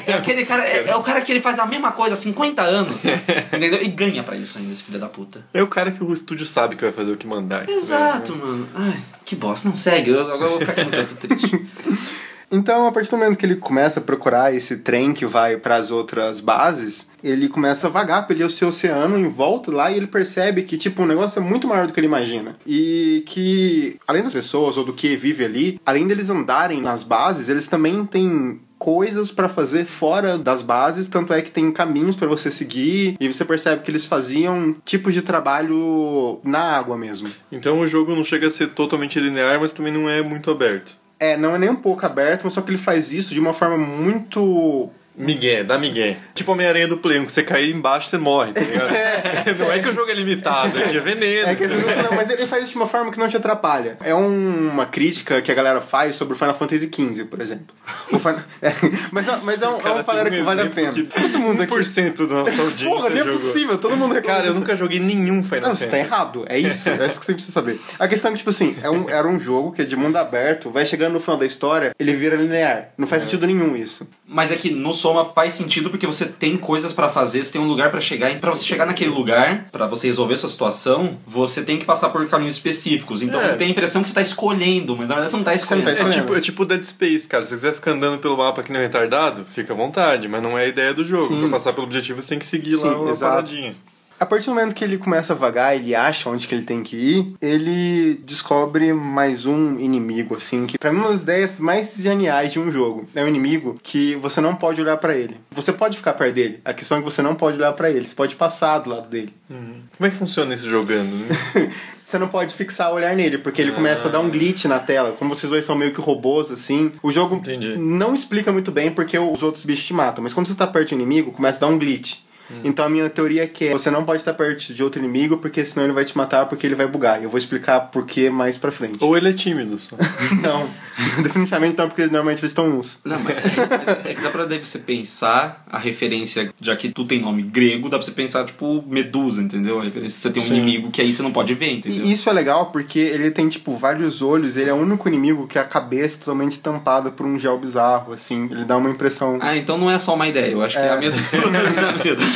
É 0.06 0.12
aquele 0.12 0.46
cara, 0.46 0.64
é, 0.64 0.90
é 0.90 0.96
o 0.96 1.02
cara 1.02 1.20
que 1.20 1.32
ele 1.32 1.40
faz 1.40 1.58
a 1.58 1.66
mesma 1.66 1.90
coisa 1.90 2.14
há 2.14 2.16
50 2.16 2.62
anos, 2.62 3.02
entendeu? 3.52 3.82
E 3.82 3.88
ganha 3.88 4.23
pra 4.23 4.37
isso 4.37 4.58
ainda, 4.58 4.73
esse 4.73 4.82
filho 4.85 4.99
da 4.99 5.08
puta. 5.08 5.44
É 5.52 5.61
o 5.61 5.66
cara 5.66 5.90
que 5.90 6.04
o 6.04 6.12
estúdio 6.12 6.46
sabe 6.46 6.76
que 6.76 6.82
vai 6.82 6.92
fazer 6.92 7.11
o 7.11 7.16
que 7.16 7.26
mandar. 7.26 7.68
Exato, 7.68 8.37
mano. 8.37 8.68
Ai, 8.75 8.96
que 9.25 9.35
bosta. 9.35 9.68
Não 9.68 9.75
segue. 9.75 10.11
Eu, 10.11 10.20
agora 10.20 10.44
eu 10.44 10.50
vou 10.50 10.61
ficar 10.61 10.73
aqui 10.73 10.85
no 10.85 10.90
canto 10.90 11.16
triste. 11.16 11.66
Então, 12.50 12.86
a 12.86 12.92
partir 12.92 13.10
do 13.10 13.16
momento 13.16 13.36
que 13.36 13.44
ele 13.44 13.56
começa 13.56 13.98
a 13.98 14.02
procurar 14.02 14.54
esse 14.54 14.78
trem 14.78 15.12
que 15.12 15.26
vai 15.26 15.56
para 15.56 15.76
as 15.76 15.90
outras 15.90 16.40
bases, 16.40 17.08
ele 17.22 17.48
começa 17.48 17.88
a 17.88 17.90
vagar 17.90 18.26
pelo 18.26 18.48
seu 18.48 18.68
oceano 18.68 19.18
em 19.18 19.28
volta 19.28 19.72
lá 19.72 19.90
e 19.90 19.96
ele 19.96 20.06
percebe 20.06 20.62
que, 20.62 20.76
tipo, 20.76 21.02
o 21.02 21.06
negócio 21.06 21.40
é 21.40 21.42
muito 21.42 21.66
maior 21.66 21.86
do 21.86 21.92
que 21.92 21.98
ele 21.98 22.06
imagina. 22.06 22.56
E 22.64 23.24
que, 23.26 23.98
além 24.06 24.22
das 24.22 24.32
pessoas 24.32 24.76
ou 24.76 24.84
do 24.84 24.92
que 24.92 25.16
vive 25.16 25.44
ali, 25.44 25.80
além 25.84 26.06
deles 26.06 26.30
andarem 26.30 26.80
nas 26.80 27.02
bases, 27.02 27.48
eles 27.48 27.66
também 27.66 28.06
têm 28.06 28.60
coisas 28.78 29.30
pra 29.30 29.48
fazer 29.48 29.86
fora 29.86 30.38
das 30.38 30.62
bases, 30.62 31.06
tanto 31.08 31.32
é 31.32 31.42
que 31.42 31.50
tem 31.50 31.72
caminhos 31.72 32.14
pra 32.14 32.28
você 32.28 32.50
seguir 32.50 33.16
e 33.18 33.26
você 33.26 33.44
percebe 33.44 33.82
que 33.82 33.90
eles 33.90 34.04
faziam 34.04 34.76
tipos 34.84 35.14
de 35.14 35.22
trabalho 35.22 36.38
na 36.44 36.76
água 36.76 36.96
mesmo. 36.96 37.28
Então 37.50 37.80
o 37.80 37.88
jogo 37.88 38.14
não 38.14 38.22
chega 38.22 38.46
a 38.46 38.50
ser 38.50 38.68
totalmente 38.68 39.18
linear, 39.18 39.58
mas 39.60 39.72
também 39.72 39.92
não 39.92 40.08
é 40.08 40.22
muito 40.22 40.50
aberto. 40.50 40.94
É, 41.18 41.37
não 41.37 41.54
é 41.54 41.58
nem 41.58 41.70
um 41.70 41.76
pouco 41.76 42.04
aberto, 42.04 42.44
mas 42.44 42.52
só 42.52 42.61
que 42.61 42.70
ele 42.70 42.78
faz 42.78 43.12
isso 43.12 43.32
de 43.32 43.40
uma 43.40 43.54
forma 43.54 43.78
muito 43.78 44.90
Miguel, 45.16 45.64
dá 45.64 45.78
Miguel. 45.78 46.16
Tipo 46.35 46.52
Homem-Aranha 46.52 46.88
do 46.88 46.99
Play 46.99 47.18
1, 47.20 47.26
que 47.26 47.32
você 47.32 47.42
cair 47.42 47.75
embaixo, 47.75 48.08
você 48.11 48.18
morre, 48.18 48.52
tá 48.52 48.61
ligado? 48.61 48.90
não 49.58 49.73
é 49.73 49.78
que 49.78 49.88
o 49.88 49.94
jogo 49.94 50.11
é 50.11 50.14
limitado, 50.14 50.78
é 50.78 50.88
que 50.88 50.96
é 50.96 51.00
veneno. 51.00 51.49
É 51.49 51.54
que 51.54 51.66
não, 51.66 52.12
mas 52.14 52.28
ele 52.30 52.46
faz 52.46 52.64
isso 52.64 52.73
de 52.73 52.78
uma 52.78 52.87
forma 52.87 53.11
que 53.11 53.18
não 53.18 53.28
te 53.28 53.37
atrapalha. 53.37 53.96
É 54.02 54.14
um- 54.14 54.68
uma 54.70 54.87
crítica 54.87 55.40
que 55.40 55.50
a 55.50 55.54
galera 55.54 55.80
faz 55.80 56.16
sobre 56.16 56.35
o 56.35 56.37
Final 56.37 56.54
Fantasy 56.54 56.90
XV, 56.92 57.25
por 57.25 57.40
exemplo. 57.40 57.75
O 58.12 58.18
Fin- 58.18 58.28
é, 58.62 58.73
mas 59.11 59.26
é- 59.28 59.38
mas 59.42 59.62
é 59.62 59.68
um, 59.68 59.78
é 59.80 59.90
uma 59.90 60.04
tem 60.04 60.30
que 60.30 60.42
vale 60.42 60.61
a 60.62 60.66
pena. 60.66 60.92
que 60.92 61.02
Todo 61.04 61.38
mundo 61.38 61.62
aqui. 61.62 61.73
1% 61.73 62.26
da 62.26 62.35
nossa 62.35 62.61
audiência 62.62 62.88
Porra, 62.90 63.08
não 63.11 63.16
é 63.16 63.18
jogou. 63.25 63.32
possível, 63.40 63.78
todo 63.78 63.96
mundo 63.96 64.14
reclama 64.14 64.37
Cara, 64.40 64.50
eu 64.50 64.54
nunca 64.54 64.75
joguei 64.76 64.99
nenhum 65.00 65.42
Final 65.42 65.68
Não, 65.70 65.76
você 65.76 65.87
tá 65.87 65.92
Fantasy. 65.92 66.06
errado. 66.12 66.44
É 66.49 66.58
isso. 66.58 66.88
É 66.90 67.06
isso 67.06 67.18
que 67.20 67.26
você 67.26 67.32
precisa 67.32 67.52
saber. 67.52 67.80
A 67.99 68.06
questão 68.08 68.30
é 68.30 68.32
que, 68.32 68.38
tipo 68.38 68.50
assim, 68.50 68.76
é 68.82 68.90
um- 68.90 69.08
era 69.08 69.26
um 69.26 69.38
jogo 69.38 69.73
que 69.73 69.82
é 69.82 69.85
de 69.85 69.96
mundo 69.96 70.16
aberto, 70.16 70.70
vai 70.70 70.85
chegando 70.85 71.14
no 71.14 71.20
final 71.20 71.37
da 71.38 71.46
história, 71.46 71.94
ele 71.99 72.12
vira 72.14 72.37
linear. 72.37 72.88
Não 72.99 73.06
faz 73.06 73.23
sentido 73.25 73.46
nenhum 73.46 73.75
isso. 73.76 74.08
Mas 74.28 74.50
é 74.50 74.56
que 74.56 74.70
no 74.70 74.92
Soma 75.06 75.25
faz 75.25 75.52
sentido 75.52 75.88
porque 75.90 76.06
você 76.06 76.25
tem 76.26 76.56
coisas 76.56 76.92
pra 76.92 77.08
fazer, 77.08 77.44
você 77.44 77.52
tem 77.52 77.60
um 77.60 77.66
lugar 77.66 77.90
pra 77.90 78.00
chegar 78.00 78.30
e 78.32 78.38
pra 78.38 78.50
você 78.50 78.64
chegar 78.64 78.86
naquele 78.86 79.10
lugar, 79.10 79.68
pra 79.70 79.86
você 79.86 80.08
resolver 80.08 80.36
sua 80.36 80.48
situação, 80.48 81.18
você 81.26 81.62
tem 81.62 81.78
que 81.78 81.84
passar 81.84 82.08
por 82.08 82.26
caminhos 82.28 82.54
específicos. 82.54 83.22
Então 83.22 83.40
É. 83.40 83.46
você 83.48 83.56
tem 83.56 83.68
a 83.68 83.70
impressão 83.70 84.02
que 84.02 84.08
você 84.08 84.14
tá 84.14 84.22
escolhendo, 84.22 84.96
mas 84.96 85.08
na 85.08 85.14
verdade 85.14 85.30
você 85.30 85.36
não 85.36 85.44
tá 85.44 85.50
não 85.52 85.56
escolhendo. 85.56 85.86
tá 85.86 85.94
Você 85.94 86.02
É 86.02 86.10
tipo, 86.10 86.34
é 86.34 86.40
tipo 86.40 86.64
Dead 86.64 86.82
Space, 86.84 87.28
cara. 87.28 87.42
Se 87.42 87.50
você 87.50 87.54
quiser 87.56 87.75
ficar 87.75 87.92
andando 87.92 88.18
pelo 88.18 88.36
mapa 88.36 88.62
que 88.62 88.72
nem 88.72 88.80
um 88.80 88.84
retardado, 88.84 89.44
fica 89.48 89.72
à 89.72 89.76
vontade, 89.76 90.26
mas 90.28 90.42
não 90.42 90.58
é 90.58 90.64
a 90.64 90.68
ideia 90.68 90.92
do 90.92 91.04
jogo. 91.04 91.28
Sim. 91.28 91.40
Pra 91.42 91.50
passar 91.50 91.72
pelo 91.72 91.86
objetivo, 91.86 92.20
você 92.20 92.30
tem 92.30 92.38
que 92.38 92.46
seguir 92.46 92.76
Sim, 92.76 92.86
lá 92.88 92.98
uma 92.98 93.10
exato. 93.12 93.32
paradinha. 93.32 93.76
A 94.18 94.25
partir 94.25 94.46
do 94.46 94.54
momento 94.54 94.75
que 94.75 94.82
ele 94.82 94.96
começa 94.96 95.35
a 95.35 95.37
vagar, 95.37 95.76
ele 95.76 95.94
acha 95.94 96.30
onde 96.30 96.46
que 96.49 96.54
ele 96.54 96.64
tem 96.64 96.82
que 96.82 96.96
ir, 96.96 97.37
ele 97.40 98.14
descobre 98.25 98.92
mais 98.94 99.44
um 99.44 99.78
inimigo, 99.78 100.37
assim, 100.37 100.66
que 100.66 100.78
pra 100.78 100.90
mim 100.90 100.99
é 100.99 101.02
uma 101.02 101.11
das 101.11 101.23
ideias 101.23 101.61
mais 101.61 101.94
geniais 101.94 102.50
de 102.50 102.58
um 102.58 102.70
jogo. 102.70 103.06
É 103.14 103.23
um 103.23 103.28
inimigo 103.28 103.78
que 103.82 104.14
você 104.16 104.40
não 104.40 104.54
pode 104.54 104.80
olhar 104.80 104.96
pra 104.96 105.14
ele. 105.14 105.37
Você 105.50 105.73
pode 105.73 105.99
ficar 105.99 106.14
perto 106.14 106.35
dele, 106.35 106.61
a 106.64 106.73
questão 106.73 106.96
é 106.96 107.00
que 107.00 107.04
você 107.04 107.20
não 107.20 107.35
pode 107.35 107.58
olhar 107.58 107.73
pra 107.75 107.90
ele, 107.90 108.06
você 108.06 108.14
pode 108.14 108.37
passar 108.37 108.78
do 108.78 108.90
lado 108.90 109.08
dele. 109.08 109.35
Como 109.49 110.06
é 110.06 110.11
que 110.11 110.16
funciona 110.16 110.54
esse 110.54 110.68
jogando? 110.68 111.14
né? 111.14 111.26
Você 112.06 112.20
não 112.20 112.28
pode 112.28 112.54
fixar 112.54 112.92
o 112.92 112.94
olhar 112.94 113.16
nele, 113.16 113.37
porque 113.37 113.61
ele 113.61 113.73
começa 113.73 114.06
a 114.06 114.11
dar 114.12 114.20
um 114.20 114.30
glitch 114.30 114.66
na 114.66 114.78
tela. 114.78 115.11
Como 115.18 115.35
vocês 115.35 115.50
dois 115.50 115.64
são 115.64 115.75
meio 115.75 115.92
que 115.92 116.00
robôs, 116.00 116.52
assim. 116.52 116.92
O 117.02 117.11
jogo 117.11 117.35
Entendi. 117.35 117.76
não 117.76 118.14
explica 118.14 118.52
muito 118.52 118.70
bem 118.70 118.92
porque 118.92 119.18
os 119.18 119.42
outros 119.42 119.64
bichos 119.64 119.87
te 119.87 119.92
matam. 119.92 120.23
Mas 120.23 120.32
quando 120.32 120.46
você 120.46 120.54
tá 120.54 120.68
perto 120.68 120.90
do 120.90 120.94
inimigo, 120.94 121.32
começa 121.32 121.58
a 121.58 121.62
dar 121.62 121.75
um 121.75 121.76
glitch. 121.76 122.18
Então 122.64 122.84
a 122.84 122.88
minha 122.88 123.08
teoria 123.08 123.44
é 123.44 123.46
que 123.46 123.70
você 123.70 123.90
não 123.90 124.04
pode 124.04 124.20
estar 124.20 124.34
perto 124.34 124.72
de 124.72 124.82
outro 124.82 125.00
inimigo, 125.00 125.38
porque 125.38 125.64
senão 125.64 125.84
ele 125.84 125.92
vai 125.92 126.04
te 126.04 126.16
matar 126.16 126.46
porque 126.46 126.66
ele 126.66 126.74
vai 126.74 126.86
bugar. 126.86 127.20
E 127.20 127.24
eu 127.24 127.30
vou 127.30 127.38
explicar 127.38 127.80
por 127.80 128.06
que 128.06 128.30
mais 128.30 128.58
pra 128.58 128.70
frente. 128.70 129.02
Ou 129.02 129.16
ele 129.16 129.30
é 129.30 129.32
tímido 129.32 129.78
só. 129.78 129.96
Não, 130.42 130.68
definitivamente 131.22 131.76
não, 131.76 131.88
porque 131.88 132.02
normalmente 132.02 132.40
eles 132.40 132.50
estão 132.50 132.68
nus. 132.68 132.98
Não, 133.04 133.18
mas 133.20 133.36
é, 133.36 134.10
é 134.10 134.14
que 134.14 134.20
dá 134.20 134.30
pra 134.30 134.44
daí 134.44 134.58
você 134.58 134.78
pensar 134.78 135.64
a 135.68 135.78
referência, 135.78 136.52
já 136.60 136.76
que 136.76 136.90
tu 136.90 137.04
tem 137.04 137.20
nome 137.20 137.42
grego, 137.42 137.88
dá 137.88 137.98
pra 137.98 138.04
você 138.04 138.12
pensar, 138.12 138.44
tipo, 138.44 138.84
Medusa, 138.86 139.42
entendeu? 139.42 139.80
A 139.80 139.84
referência 139.84 140.18
você 140.18 140.30
tem 140.30 140.42
um 140.42 140.46
Sim. 140.46 140.56
inimigo 140.56 140.90
que 140.90 141.00
aí 141.00 141.12
você 141.12 141.22
não 141.22 141.32
pode 141.32 141.54
ver, 141.54 141.72
entendeu? 141.72 142.04
E 142.04 142.12
isso 142.12 142.28
é 142.28 142.32
legal 142.32 142.66
porque 142.66 142.98
ele 142.98 143.30
tem, 143.30 143.48
tipo, 143.48 143.76
vários 143.76 144.22
olhos. 144.22 144.56
Ele 144.56 144.70
é 144.70 144.72
o 144.72 144.76
único 144.76 145.08
inimigo 145.08 145.46
que 145.46 145.58
a 145.58 145.64
cabeça 145.64 146.16
é 146.16 146.18
totalmente 146.20 146.60
tampada 146.60 147.10
por 147.10 147.26
um 147.26 147.38
gel 147.38 147.58
bizarro, 147.58 148.12
assim. 148.12 148.48
Ele 148.50 148.64
dá 148.64 148.76
uma 148.76 148.90
impressão 148.90 149.38
Ah, 149.40 149.56
então 149.56 149.78
não 149.78 149.90
é 149.90 149.98
só 149.98 150.14
uma 150.14 150.28
ideia, 150.28 150.52
eu 150.52 150.62
acho 150.62 150.76
que 150.76 150.82
é 150.82 150.90
a 150.90 150.96
minha 150.96 151.12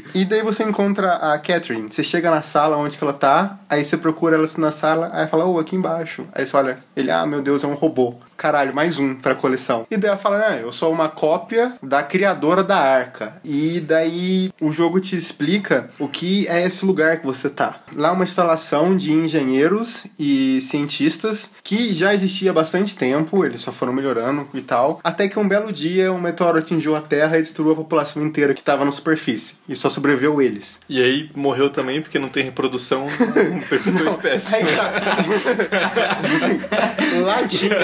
E 0.13 0.25
daí 0.25 0.41
você 0.41 0.63
encontra 0.63 1.13
a 1.13 1.37
Catherine. 1.37 1.87
Você 1.89 2.03
chega 2.03 2.29
na 2.29 2.41
sala 2.41 2.77
onde 2.77 2.97
que 2.97 3.03
ela 3.03 3.13
tá, 3.13 3.59
aí 3.69 3.83
você 3.83 3.97
procura 3.97 4.35
ela 4.35 4.47
na 4.57 4.71
sala, 4.71 5.07
aí 5.11 5.27
fala, 5.27 5.45
ô, 5.45 5.59
aqui 5.59 5.75
embaixo. 5.75 6.27
Aí 6.33 6.45
você 6.45 6.57
olha, 6.57 6.79
ele, 6.95 7.09
ah, 7.09 7.25
meu 7.25 7.41
Deus, 7.41 7.63
é 7.63 7.67
um 7.67 7.73
robô. 7.73 8.15
Caralho, 8.35 8.73
mais 8.73 8.97
um 8.97 9.13
pra 9.13 9.35
coleção. 9.35 9.85
E 9.89 9.95
daí 9.95 10.09
ela 10.09 10.17
fala, 10.17 10.43
ah, 10.47 10.57
eu 10.57 10.71
sou 10.71 10.91
uma 10.91 11.07
cópia 11.07 11.73
da 11.81 12.01
criadora 12.01 12.63
da 12.63 12.77
arca. 12.77 13.35
E 13.43 13.79
daí 13.79 14.51
o 14.59 14.71
jogo 14.71 14.99
te 14.99 15.15
explica 15.15 15.89
o 15.99 16.07
que 16.07 16.47
é 16.47 16.65
esse 16.65 16.85
lugar 16.85 17.19
que 17.19 17.25
você 17.25 17.49
tá. 17.49 17.81
Lá 17.95 18.09
é 18.09 18.11
uma 18.11 18.23
instalação 18.23 18.97
de 18.97 19.11
engenheiros 19.11 20.07
e 20.17 20.59
cientistas 20.61 21.53
que 21.63 21.93
já 21.93 22.13
existia 22.13 22.51
há 22.51 22.53
bastante 22.53 22.95
tempo, 22.95 23.45
eles 23.45 23.61
só 23.61 23.71
foram 23.71 23.93
melhorando 23.93 24.47
e 24.53 24.61
tal. 24.61 24.99
Até 25.03 25.27
que 25.27 25.37
um 25.37 25.47
belo 25.47 25.71
dia 25.71 26.11
um 26.11 26.19
meteoro 26.19 26.57
atingiu 26.57 26.95
a 26.95 27.01
Terra 27.01 27.37
e 27.37 27.41
destruiu 27.41 27.73
a 27.73 27.75
população 27.75 28.25
inteira 28.25 28.53
que 28.53 28.63
tava 28.63 28.83
na 28.83 28.91
superfície. 28.91 29.55
E 29.69 29.75
só 29.75 29.89
sobreviveu 30.01 30.41
eles. 30.41 30.79
E 30.89 31.01
aí 31.01 31.29
morreu 31.35 31.69
também 31.69 32.01
porque 32.01 32.17
não 32.17 32.27
tem 32.27 32.43
reprodução, 32.43 33.07
não 33.85 34.07
a 34.07 34.09
espécie. 34.09 34.55
Aí 34.55 34.75
tá. 34.75 34.91
Lá 37.21 37.47
tinha, 37.47 37.77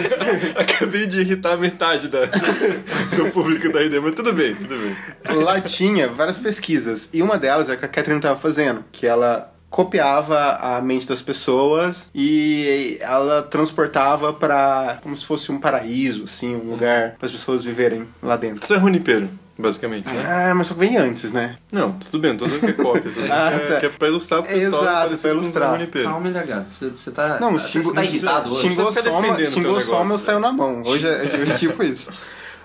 Acabei 0.58 1.06
de 1.06 1.22
irritar 1.22 1.58
metade 1.58 2.08
da, 2.08 2.26
do 2.26 3.32
público 3.32 3.72
da 3.72 3.84
ID, 3.84 3.94
mas 4.02 4.16
tudo 4.16 4.34
bem, 4.34 4.56
tudo 4.56 4.76
bem. 4.76 5.44
lá 5.44 5.62
tinha 5.62 6.08
várias 6.08 6.40
pesquisas. 6.40 7.10
E 7.14 7.22
uma 7.22 7.38
delas 7.38 7.70
é 7.70 7.74
a 7.74 7.78
que 7.78 7.86
a 7.86 7.88
Catherine 7.88 8.22
tava 8.22 8.40
fazendo, 8.40 8.84
que 8.92 9.06
ela 9.06 9.54
copiava 9.70 10.56
a 10.56 10.82
mente 10.82 11.08
das 11.08 11.22
pessoas 11.22 12.10
e 12.16 12.98
ela 13.02 13.44
transportava 13.44 14.34
pra 14.34 14.98
como 15.04 15.16
se 15.16 15.26
fosse 15.26 15.52
um 15.52 15.60
paraíso, 15.60 16.24
assim, 16.24 16.56
um 16.56 16.72
lugar 16.72 17.16
para 17.18 17.26
as 17.26 17.32
pessoas 17.32 17.64
viverem 17.64 18.08
lá 18.24 18.38
dentro. 18.38 18.64
Isso 18.64 18.74
é 18.74 18.78
Runipeiro, 18.78 19.30
basicamente, 19.58 20.06
né? 20.08 20.24
Ah, 20.26 20.54
mas 20.56 20.68
só 20.68 20.74
que 20.74 20.80
vem 20.80 20.98
antes, 20.98 21.32
né? 21.32 21.58
Não, 21.72 21.94
tudo 21.94 22.20
bem, 22.20 22.32
não 22.32 22.38
tô 22.38 22.46
dizendo 22.46 22.62
que 22.62 22.68
é 22.68 22.74
cópia. 22.74 23.12
Tô 23.12 23.22
Ah, 23.22 23.50
que, 23.52 23.56
é, 23.64 23.68
tá. 23.68 23.80
que 23.80 23.86
é 23.86 23.90
pra 23.90 24.08
ilustrar 24.08 24.44
pro 24.44 24.52
pessoal. 24.54 24.82
Exato, 24.84 24.98
parecido 24.98 25.22
pra 25.22 25.30
com 25.32 25.36
ilustrar. 25.38 25.72
Runipeiro. 25.72 26.10
Calma, 26.10 26.30
LH, 26.30 26.66
você, 26.68 26.90
você 26.90 27.12
tá. 27.12 27.40
Não, 27.40 27.54
você 27.54 27.68
xingou, 27.70 27.94
tá 27.94 28.04
irritado 28.04 28.50
hoje. 28.54 28.62
xingou 28.70 28.92
soma, 28.92 29.34
o 29.34 29.48
xingou 29.48 29.82
soma, 29.82 30.00
eu 30.00 30.04
negócio, 30.06 30.20
saio 30.20 30.40
na 30.40 30.52
mão. 30.52 30.82
Hoje 30.86 31.08
é, 31.08 31.24
é 31.50 31.56
tipo 31.58 31.84
isso. 31.84 32.12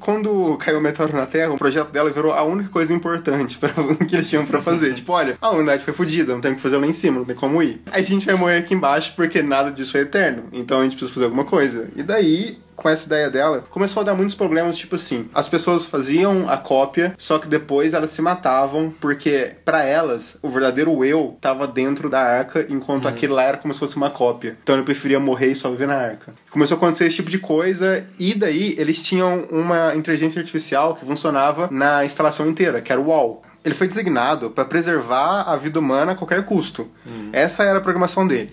Quando 0.00 0.56
caiu 0.58 0.78
o 0.78 0.80
meteoro 0.80 1.14
na 1.14 1.26
Terra, 1.26 1.52
o 1.52 1.58
projeto 1.58 1.90
dela 1.90 2.08
virou 2.08 2.32
a 2.32 2.42
única 2.44 2.68
coisa 2.70 2.94
importante 2.94 3.58
para 3.58 3.72
que 4.06 4.14
eles 4.14 4.28
tinham 4.28 4.46
pra 4.46 4.62
fazer. 4.62 4.94
Tipo, 4.94 5.12
olha, 5.12 5.36
a 5.40 5.50
humanidade 5.50 5.82
foi 5.84 5.92
fodida, 5.92 6.32
não 6.32 6.40
tem 6.40 6.52
o 6.52 6.54
que 6.54 6.60
fazer 6.60 6.76
lá 6.78 6.86
em 6.86 6.92
cima, 6.92 7.18
não 7.18 7.24
tem 7.26 7.34
como 7.34 7.62
ir. 7.62 7.82
Aí 7.90 8.02
a 8.02 8.04
gente 8.04 8.24
vai 8.24 8.36
morrer 8.36 8.58
aqui 8.58 8.74
embaixo 8.74 9.12
porque 9.16 9.42
nada 9.42 9.70
disso 9.72 9.96
é 9.96 10.02
eterno. 10.02 10.44
Então 10.52 10.80
a 10.80 10.84
gente 10.84 10.92
precisa 10.92 11.12
fazer 11.12 11.24
alguma 11.24 11.44
coisa. 11.44 11.88
E 11.96 12.02
daí, 12.02 12.58
com 12.78 12.88
essa 12.88 13.06
ideia 13.06 13.28
dela, 13.28 13.64
começou 13.68 14.02
a 14.02 14.04
dar 14.04 14.14
muitos 14.14 14.36
problemas, 14.36 14.78
tipo 14.78 14.94
assim, 14.94 15.28
as 15.34 15.48
pessoas 15.48 15.84
faziam 15.84 16.48
a 16.48 16.56
cópia, 16.56 17.12
só 17.18 17.36
que 17.38 17.48
depois 17.48 17.92
elas 17.92 18.10
se 18.10 18.22
matavam, 18.22 18.94
porque 19.00 19.56
pra 19.64 19.84
elas, 19.84 20.38
o 20.42 20.48
verdadeiro 20.48 21.04
eu 21.04 21.36
tava 21.40 21.66
dentro 21.66 22.08
da 22.08 22.20
arca, 22.20 22.64
enquanto 22.68 23.08
aquele 23.08 23.32
lá 23.32 23.42
era 23.42 23.56
como 23.56 23.74
se 23.74 23.80
fosse 23.80 23.96
uma 23.96 24.10
cópia. 24.10 24.56
Então 24.62 24.76
ele 24.76 24.84
preferia 24.84 25.18
morrer 25.18 25.48
e 25.48 25.56
só 25.56 25.68
viver 25.70 25.88
na 25.88 25.96
arca. 25.96 26.32
Começou 26.50 26.76
a 26.76 26.78
acontecer 26.78 27.06
esse 27.06 27.16
tipo 27.16 27.30
de 27.30 27.38
coisa, 27.38 28.06
e 28.16 28.32
daí 28.32 28.76
eles 28.78 29.02
tinham 29.02 29.48
uma 29.50 29.96
inteligência 29.96 30.38
artificial 30.38 30.94
que 30.94 31.04
funcionava 31.04 31.68
na 31.72 32.04
instalação 32.04 32.46
inteira, 32.46 32.80
que 32.80 32.92
era 32.92 33.00
o 33.00 33.06
UOL. 33.06 33.42
Ele 33.64 33.74
foi 33.74 33.88
designado 33.88 34.50
para 34.50 34.64
preservar 34.64 35.42
a 35.42 35.56
vida 35.56 35.80
humana 35.80 36.12
a 36.12 36.14
qualquer 36.14 36.44
custo. 36.44 36.88
Essa 37.32 37.64
era 37.64 37.78
a 37.78 37.82
programação 37.82 38.24
dele. 38.24 38.52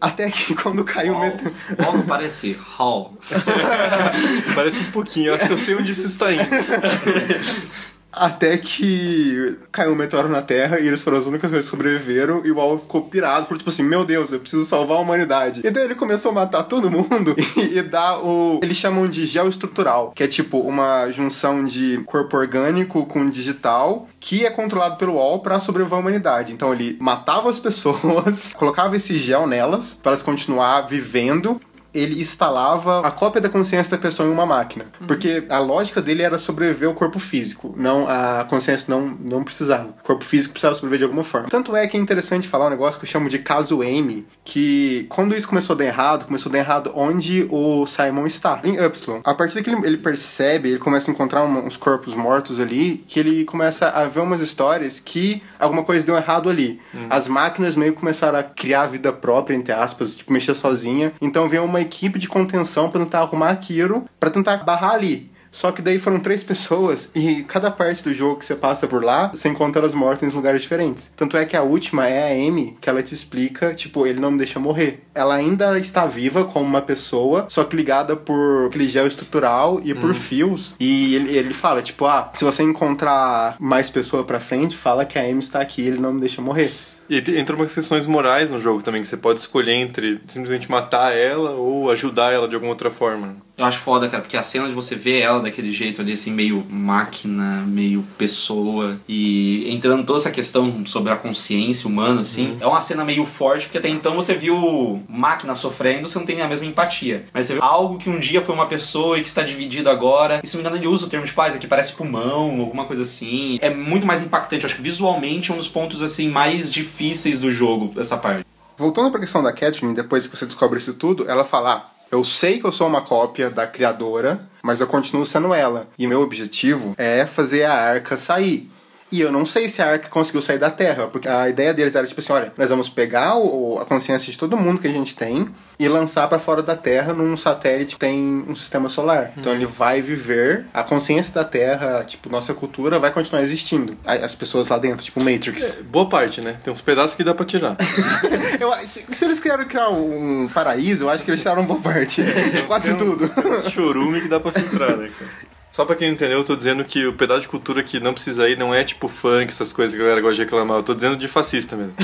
Até 0.00 0.30
que 0.30 0.54
quando 0.56 0.84
caiu 0.84 1.14
o 1.14 1.20
meteoro. 1.20 1.54
Não 1.78 2.02
parece 2.02 2.52
Hall. 2.52 3.16
Parece 4.54 4.78
um 4.78 4.90
pouquinho, 4.90 5.34
acho 5.34 5.46
que 5.46 5.52
eu 5.52 5.58
sei 5.58 5.74
onde 5.74 5.92
isso 5.92 6.06
está 6.06 6.32
indo. 6.32 6.44
Até 8.16 8.56
que 8.56 9.58
caiu 9.70 9.92
um 9.92 9.94
meteoro 9.94 10.28
na 10.28 10.42
Terra 10.42 10.80
e 10.80 10.86
eles 10.86 11.02
foram 11.02 11.18
as 11.18 11.26
únicas 11.26 11.50
coisas 11.50 11.66
que 11.66 11.76
sobreviveram 11.76 12.44
e 12.44 12.50
o 12.50 12.60
Al 12.60 12.78
ficou 12.78 13.02
pirado, 13.02 13.44
falou 13.44 13.58
tipo 13.58 13.70
assim, 13.70 13.82
meu 13.82 14.04
Deus, 14.04 14.32
eu 14.32 14.40
preciso 14.40 14.64
salvar 14.64 14.96
a 14.96 15.00
humanidade. 15.00 15.60
E 15.62 15.70
daí 15.70 15.84
ele 15.84 15.94
começou 15.94 16.30
a 16.30 16.34
matar 16.34 16.62
todo 16.64 16.90
mundo 16.90 17.36
e, 17.56 17.78
e 17.78 17.82
dar 17.82 18.18
o... 18.18 18.58
Eles 18.62 18.76
chamam 18.76 19.06
de 19.06 19.26
estrutural, 19.48 20.12
que 20.14 20.22
é 20.22 20.26
tipo 20.26 20.58
uma 20.58 21.10
junção 21.10 21.62
de 21.64 22.02
corpo 22.06 22.36
orgânico 22.36 23.04
com 23.04 23.28
digital 23.28 24.08
que 24.18 24.46
é 24.46 24.50
controlado 24.50 24.96
pelo 24.96 25.18
Al 25.18 25.40
pra 25.40 25.60
sobreviver 25.60 25.98
à 25.98 26.00
humanidade. 26.00 26.52
Então 26.52 26.72
ele 26.72 26.96
matava 27.00 27.50
as 27.50 27.60
pessoas, 27.60 28.52
colocava 28.54 28.96
esse 28.96 29.18
gel 29.18 29.46
nelas 29.46 29.94
para 29.94 30.12
elas 30.12 30.22
continuar 30.22 30.82
vivendo 30.82 31.60
ele 31.94 32.20
instalava 32.20 33.00
a 33.06 33.10
cópia 33.10 33.40
da 33.40 33.48
consciência 33.48 33.90
da 33.96 33.98
pessoa 34.02 34.28
em 34.28 34.32
uma 34.32 34.46
máquina. 34.46 34.86
Porque 35.06 35.44
a 35.48 35.58
lógica 35.58 36.00
dele 36.02 36.22
era 36.22 36.38
sobreviver 36.38 36.88
ao 36.88 36.94
corpo 36.94 37.18
físico. 37.18 37.74
Não, 37.76 38.06
a 38.08 38.44
consciência 38.48 38.86
não, 38.88 39.16
não 39.20 39.42
precisava. 39.42 39.88
O 40.00 40.02
corpo 40.04 40.24
físico 40.24 40.52
precisava 40.52 40.74
sobreviver 40.74 40.98
de 40.98 41.04
alguma 41.04 41.24
forma. 41.24 41.48
Tanto 41.48 41.74
é 41.74 41.86
que 41.86 41.96
é 41.96 42.00
interessante 42.00 42.48
falar 42.48 42.66
um 42.66 42.70
negócio 42.70 42.98
que 43.00 43.06
eu 43.06 43.10
chamo 43.10 43.28
de 43.28 43.38
caso 43.38 43.82
M, 43.82 44.26
que 44.44 45.06
quando 45.08 45.34
isso 45.34 45.48
começou 45.48 45.74
a 45.74 45.78
dar 45.78 45.84
errado, 45.84 46.26
começou 46.26 46.50
a 46.50 46.52
dar 46.52 46.58
errado 46.58 46.92
onde 46.94 47.46
o 47.50 47.86
Simon 47.86 48.26
está. 48.26 48.60
Em 48.64 48.84
Upsilon. 48.84 49.20
A 49.24 49.34
partir 49.34 49.62
que 49.62 49.70
ele, 49.70 49.86
ele 49.86 49.96
percebe, 49.98 50.70
ele 50.70 50.78
começa 50.78 51.10
a 51.10 51.12
encontrar 51.12 51.42
uma- 51.42 51.60
uns 51.60 51.76
corpos 51.76 52.14
mortos 52.14 52.60
ali, 52.60 53.04
que 53.08 53.18
ele 53.18 53.44
começa 53.44 53.88
a 53.88 54.04
ver 54.06 54.20
umas 54.20 54.40
histórias 54.40 55.00
que 55.00 55.42
alguma 55.58 55.82
coisa 55.82 56.04
deu 56.06 56.16
errado 56.16 56.48
ali. 56.50 56.80
As 57.10 57.28
máquinas 57.28 57.74
meio 57.76 57.92
que 57.92 58.00
começaram 58.00 58.38
a 58.38 58.42
criar 58.42 58.86
vida 58.86 59.12
própria, 59.12 59.54
entre 59.54 59.72
aspas, 59.72 60.14
tipo, 60.14 60.32
mexer 60.32 60.54
sozinha. 60.54 61.12
Então 61.20 61.48
vem 61.48 61.60
uma 61.60 61.80
equipe 61.86 62.18
de 62.18 62.28
contenção 62.28 62.90
pra 62.90 63.00
tentar 63.00 63.20
arrumar 63.20 63.50
aquilo, 63.50 64.04
pra 64.20 64.30
tentar 64.30 64.58
barrar 64.58 64.92
ali. 64.92 65.30
Só 65.56 65.72
que 65.72 65.80
daí 65.80 65.98
foram 65.98 66.20
três 66.20 66.44
pessoas 66.44 67.10
e 67.14 67.42
cada 67.44 67.70
parte 67.70 68.04
do 68.04 68.12
jogo 68.12 68.36
que 68.36 68.44
você 68.44 68.54
passa 68.54 68.86
por 68.86 69.02
lá, 69.02 69.28
você 69.28 69.48
encontra 69.48 69.80
elas 69.80 69.94
mortas 69.94 70.30
em 70.30 70.36
lugares 70.36 70.60
diferentes. 70.60 71.10
Tanto 71.16 71.34
é 71.36 71.46
que 71.46 71.56
a 71.56 71.62
última 71.62 72.06
é 72.06 72.24
a 72.24 72.48
Amy, 72.48 72.76
que 72.78 72.90
ela 72.90 73.02
te 73.02 73.14
explica, 73.14 73.72
tipo, 73.74 74.06
ele 74.06 74.20
não 74.20 74.32
me 74.32 74.38
deixa 74.38 74.60
morrer. 74.60 75.02
Ela 75.14 75.34
ainda 75.34 75.78
está 75.78 76.04
viva 76.04 76.44
como 76.44 76.66
uma 76.66 76.82
pessoa, 76.82 77.46
só 77.48 77.64
que 77.64 77.74
ligada 77.74 78.14
por 78.14 78.66
aquele 78.66 78.86
gel 78.86 79.06
estrutural 79.06 79.80
e 79.82 79.94
por 79.94 80.14
fios. 80.14 80.76
E 80.78 81.14
ele, 81.14 81.34
ele 81.34 81.54
fala, 81.54 81.80
tipo, 81.80 82.04
ah, 82.04 82.30
se 82.34 82.44
você 82.44 82.62
encontrar 82.62 83.56
mais 83.58 83.88
pessoa 83.88 84.24
pra 84.24 84.38
frente, 84.38 84.76
fala 84.76 85.06
que 85.06 85.18
a 85.18 85.22
Amy 85.22 85.38
está 85.38 85.60
aqui, 85.60 85.86
ele 85.86 85.98
não 85.98 86.12
me 86.12 86.20
deixa 86.20 86.42
morrer. 86.42 86.70
E 87.08 87.20
te- 87.22 87.36
entra 87.38 87.54
umas 87.56 87.74
questões 87.74 88.06
morais 88.06 88.50
no 88.50 88.60
jogo 88.60 88.82
também, 88.82 89.02
que 89.02 89.08
você 89.08 89.16
pode 89.16 89.40
escolher 89.40 89.74
entre 89.74 90.20
simplesmente 90.28 90.70
matar 90.70 91.14
ela 91.16 91.52
ou 91.52 91.90
ajudar 91.90 92.32
ela 92.32 92.48
de 92.48 92.54
alguma 92.54 92.72
outra 92.72 92.90
forma. 92.90 93.36
Eu 93.58 93.64
acho 93.64 93.78
foda, 93.78 94.06
cara, 94.06 94.22
porque 94.22 94.36
a 94.36 94.42
cena 94.42 94.68
de 94.68 94.74
você 94.74 94.94
ver 94.94 95.22
ela 95.22 95.40
daquele 95.40 95.72
jeito 95.72 96.02
ali, 96.02 96.12
assim, 96.12 96.30
meio 96.30 96.62
máquina, 96.68 97.64
meio 97.66 98.04
pessoa, 98.18 99.00
e 99.08 99.72
entrando 99.72 100.04
toda 100.04 100.18
essa 100.18 100.30
questão 100.30 100.84
sobre 100.84 101.10
a 101.10 101.16
consciência 101.16 101.88
humana, 101.88 102.20
assim, 102.20 102.58
é 102.60 102.66
uma 102.66 102.82
cena 102.82 103.02
meio 103.02 103.24
forte, 103.24 103.64
porque 103.64 103.78
até 103.78 103.88
então 103.88 104.14
você 104.14 104.34
viu 104.34 105.02
máquina 105.08 105.54
sofrendo, 105.54 106.06
você 106.06 106.18
não 106.18 106.26
tem 106.26 106.42
a 106.42 106.48
mesma 106.48 106.66
empatia. 106.66 107.24
Mas 107.32 107.46
você 107.46 107.54
vê 107.54 107.60
algo 107.62 107.96
que 107.96 108.10
um 108.10 108.18
dia 108.18 108.42
foi 108.42 108.54
uma 108.54 108.66
pessoa 108.66 109.18
e 109.18 109.22
que 109.22 109.28
está 109.28 109.42
dividido 109.42 109.88
agora, 109.88 110.42
e 110.44 110.46
se 110.46 110.54
não 110.54 110.62
me 110.62 110.68
engano 110.68 110.82
ele 110.82 110.92
usa 110.92 111.06
o 111.06 111.08
termo 111.08 111.24
de 111.24 111.32
paz 111.32 111.54
aqui, 111.54 111.66
parece 111.66 111.94
pulmão, 111.94 112.60
alguma 112.60 112.84
coisa 112.84 113.04
assim. 113.04 113.56
É 113.62 113.70
muito 113.70 114.06
mais 114.06 114.20
impactante, 114.20 114.64
eu 114.64 114.66
acho 114.66 114.76
que 114.76 114.82
visualmente 114.82 115.50
é 115.50 115.54
um 115.54 115.58
dos 115.58 115.68
pontos, 115.68 116.02
assim, 116.02 116.28
mais 116.28 116.70
difíceis 116.70 117.38
do 117.38 117.50
jogo, 117.50 117.98
essa 117.98 118.18
parte. 118.18 118.44
Voltando 118.76 119.10
pra 119.10 119.20
questão 119.20 119.42
da 119.42 119.52
Catherine, 119.52 119.94
depois 119.94 120.26
que 120.26 120.36
você 120.36 120.44
descobre 120.44 120.78
isso 120.78 120.92
tudo, 120.92 121.26
ela 121.26 121.46
fala: 121.46 121.72
ah, 121.72 121.95
eu 122.10 122.24
sei 122.24 122.58
que 122.58 122.64
eu 122.64 122.72
sou 122.72 122.86
uma 122.86 123.02
cópia 123.02 123.50
da 123.50 123.66
criadora, 123.66 124.40
mas 124.62 124.80
eu 124.80 124.86
continuo 124.86 125.26
sendo 125.26 125.52
ela. 125.52 125.88
E 125.98 126.06
meu 126.06 126.20
objetivo 126.20 126.94
é 126.96 127.26
fazer 127.26 127.64
a 127.64 127.74
arca 127.74 128.16
sair. 128.16 128.70
E 129.12 129.20
eu 129.20 129.30
não 129.30 129.46
sei 129.46 129.68
se 129.68 129.80
a 129.80 129.88
arca 129.92 130.08
conseguiu 130.08 130.42
sair 130.42 130.58
da 130.58 130.68
Terra, 130.68 131.06
porque 131.06 131.28
a 131.28 131.48
ideia 131.48 131.72
deles 131.72 131.94
era 131.94 132.06
tipo 132.06 132.20
assim: 132.20 132.32
olha, 132.32 132.52
nós 132.58 132.68
vamos 132.68 132.88
pegar 132.88 133.36
o- 133.36 133.78
a 133.80 133.84
consciência 133.84 134.32
de 134.32 134.36
todo 134.36 134.56
mundo 134.56 134.80
que 134.80 134.88
a 134.88 134.92
gente 134.92 135.14
tem 135.14 135.48
e 135.78 135.86
lançar 135.88 136.26
pra 136.28 136.40
fora 136.40 136.60
da 136.60 136.74
Terra 136.74 137.12
num 137.12 137.36
satélite 137.36 137.94
que 137.94 138.00
tem 138.00 138.44
um 138.48 138.56
sistema 138.56 138.88
solar. 138.88 139.32
Então 139.36 139.52
ele 139.52 139.64
vai 139.66 140.02
viver, 140.02 140.66
a 140.74 140.82
consciência 140.82 141.32
da 141.34 141.44
Terra, 141.44 142.02
tipo, 142.04 142.28
nossa 142.28 142.52
cultura 142.52 142.98
vai 142.98 143.12
continuar 143.12 143.42
existindo. 143.42 143.96
As 144.04 144.34
pessoas 144.34 144.66
lá 144.68 144.76
dentro, 144.78 145.04
tipo 145.04 145.20
Matrix. 145.20 145.78
Boa 145.84 146.08
parte, 146.08 146.40
né? 146.40 146.56
Tem 146.64 146.72
uns 146.72 146.80
pedaços 146.80 147.14
que 147.14 147.22
dá 147.22 147.32
pra 147.32 147.46
tirar. 147.46 147.76
Eu, 148.58 148.72
se, 148.86 149.04
se 149.12 149.24
eles 149.24 149.38
queriam 149.38 149.64
criar 149.66 149.88
um 149.90 150.48
paraíso, 150.52 151.04
eu 151.04 151.10
acho 151.10 151.22
que 151.24 151.30
eles 151.30 151.40
tiraram 151.40 151.64
boa 151.64 151.78
parte. 151.80 152.22
Quase 152.66 152.96
tudo. 152.96 153.30
Chorume 153.70 154.20
que 154.22 154.28
dá 154.28 154.40
pra 154.40 154.50
filtrar, 154.52 154.96
né, 154.96 155.10
cara? 155.16 155.30
Só 155.76 155.84
pra 155.84 155.94
quem 155.94 156.08
não 156.08 156.14
entendeu, 156.14 156.38
eu 156.38 156.44
tô 156.44 156.56
dizendo 156.56 156.82
que 156.86 157.04
o 157.06 157.12
pedaço 157.12 157.42
de 157.42 157.48
cultura 157.48 157.82
que 157.82 158.00
não 158.00 158.14
precisa 158.14 158.48
ir 158.48 158.56
não 158.56 158.74
é 158.74 158.82
tipo 158.82 159.08
funk, 159.08 159.48
essas 159.48 159.74
coisas 159.74 159.94
que 159.94 160.00
a 160.00 160.04
galera 160.04 160.22
gosta 160.22 160.36
de 160.36 160.40
reclamar. 160.40 160.78
Eu 160.78 160.82
tô 160.82 160.94
dizendo 160.94 161.18
de 161.18 161.28
fascista 161.28 161.76
mesmo. 161.76 161.94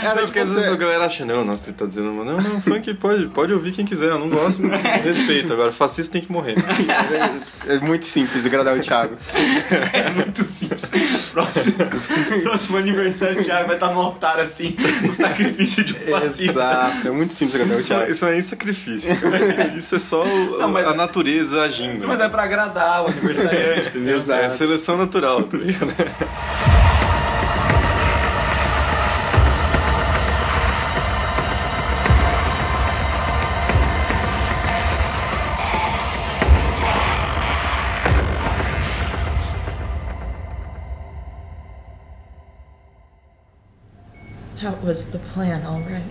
Era, 0.00 0.12
tipo, 0.12 0.22
porque 0.26 0.38
às 0.38 0.48
vezes 0.50 0.64
você- 0.64 0.70
a 0.72 0.76
galera 0.76 1.04
acha, 1.06 1.24
não, 1.24 1.44
nossa, 1.44 1.70
ele 1.70 1.76
tá 1.76 1.86
dizendo, 1.86 2.12
não, 2.12 2.36
não, 2.36 2.60
funk 2.60 2.94
pode, 2.94 3.26
pode 3.30 3.52
ouvir 3.52 3.72
quem 3.72 3.84
quiser, 3.84 4.10
eu 4.10 4.18
não 4.20 4.28
gosto, 4.28 4.62
mas 4.62 4.80
respeito. 5.02 5.52
Agora, 5.52 5.72
fascista 5.72 6.12
tem 6.12 6.22
que 6.22 6.30
morrer. 6.30 6.54
É 7.66 7.80
muito 7.80 8.06
simples 8.06 8.46
agradar 8.46 8.76
o 8.76 8.80
Thiago. 8.80 9.16
É 9.92 10.08
muito 10.10 10.44
simples. 10.44 11.30
Próximo, 11.32 11.74
próximo 12.44 12.76
aniversário 12.78 13.36
do 13.38 13.44
Thiago 13.44 13.66
vai 13.66 13.74
estar 13.76 13.92
no 13.92 14.00
altar 14.00 14.38
assim, 14.38 14.76
o 15.08 15.12
sacrifício 15.12 15.82
de 15.82 15.94
um 15.94 15.96
fascista. 15.96 16.52
Exato, 16.52 17.08
é 17.08 17.10
muito 17.10 17.34
simples 17.34 17.56
agradar 17.56 17.76
o 17.76 17.80
Isso, 17.80 17.90
não- 17.92 17.98
Thiago. 17.98 18.12
isso 18.12 18.24
não 18.24 18.30
é 18.30 18.34
nem 18.34 18.42
sacrifício. 18.42 19.12
Isso 19.76 19.96
é 19.96 19.98
só 19.98 20.24
o- 20.24 20.58
Não, 20.58 20.68
mas- 20.68 20.86
a 20.86 20.94
natureza 20.94 21.39
agindo. 21.52 22.06
Mas 22.06 22.20
é 22.20 22.28
pra 22.28 22.42
agradar 22.44 23.04
o 23.04 23.08
aniversariante, 23.08 23.88
entendeu? 23.96 24.18
Exato. 24.18 24.42
É 24.42 24.46
a 24.46 24.50
seleção 24.50 24.96
natural, 24.96 25.42
tá 25.44 25.56
ligado? 25.56 25.94
That 44.60 44.82
was 44.82 45.06
the 45.06 45.18
plan, 45.18 45.64
all 45.64 45.80
right. 45.80 46.04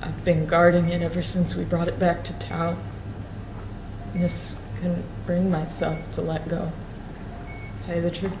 I've 0.00 0.24
been 0.24 0.46
guarding 0.46 0.88
it 0.90 1.02
ever 1.02 1.22
since 1.22 1.56
we 1.56 1.64
brought 1.64 1.88
it 1.88 1.98
back 1.98 2.22
to 2.24 2.32
Tao. 2.34 2.76
Just 4.18 4.56
couldn't 4.76 5.04
bring 5.26 5.48
myself 5.50 5.98
to 6.12 6.22
let 6.22 6.48
go. 6.48 6.72
Tell 7.82 7.96
you 7.96 8.02
the 8.02 8.10
truth, 8.10 8.32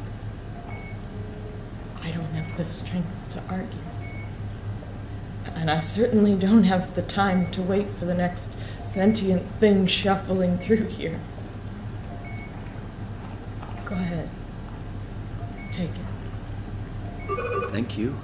I 2.02 2.10
don't 2.10 2.34
have 2.34 2.56
the 2.56 2.64
strength 2.64 3.30
to 3.30 3.42
argue. 3.48 3.78
And 5.54 5.70
I 5.70 5.80
certainly 5.80 6.34
don't 6.34 6.64
have 6.64 6.94
the 6.94 7.02
time 7.02 7.50
to 7.52 7.62
wait 7.62 7.88
for 7.90 8.06
the 8.06 8.14
next 8.14 8.58
sentient 8.82 9.44
thing 9.60 9.86
shuffling 9.86 10.58
through 10.58 10.86
here. 10.88 11.20
Go 13.84 13.94
ahead. 13.94 14.28
Take 15.72 15.90
it. 15.90 17.70
Thank 17.70 17.96
you. 17.96 18.16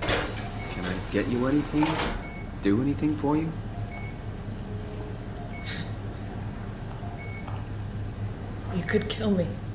Can 0.00 0.84
I 0.84 0.94
get 1.12 1.28
you 1.28 1.46
anything? 1.46 1.86
Do 2.62 2.82
anything 2.82 3.16
for 3.16 3.36
you? 3.36 3.52
Could 8.86 9.08
kill 9.08 9.30
me. 9.30 9.65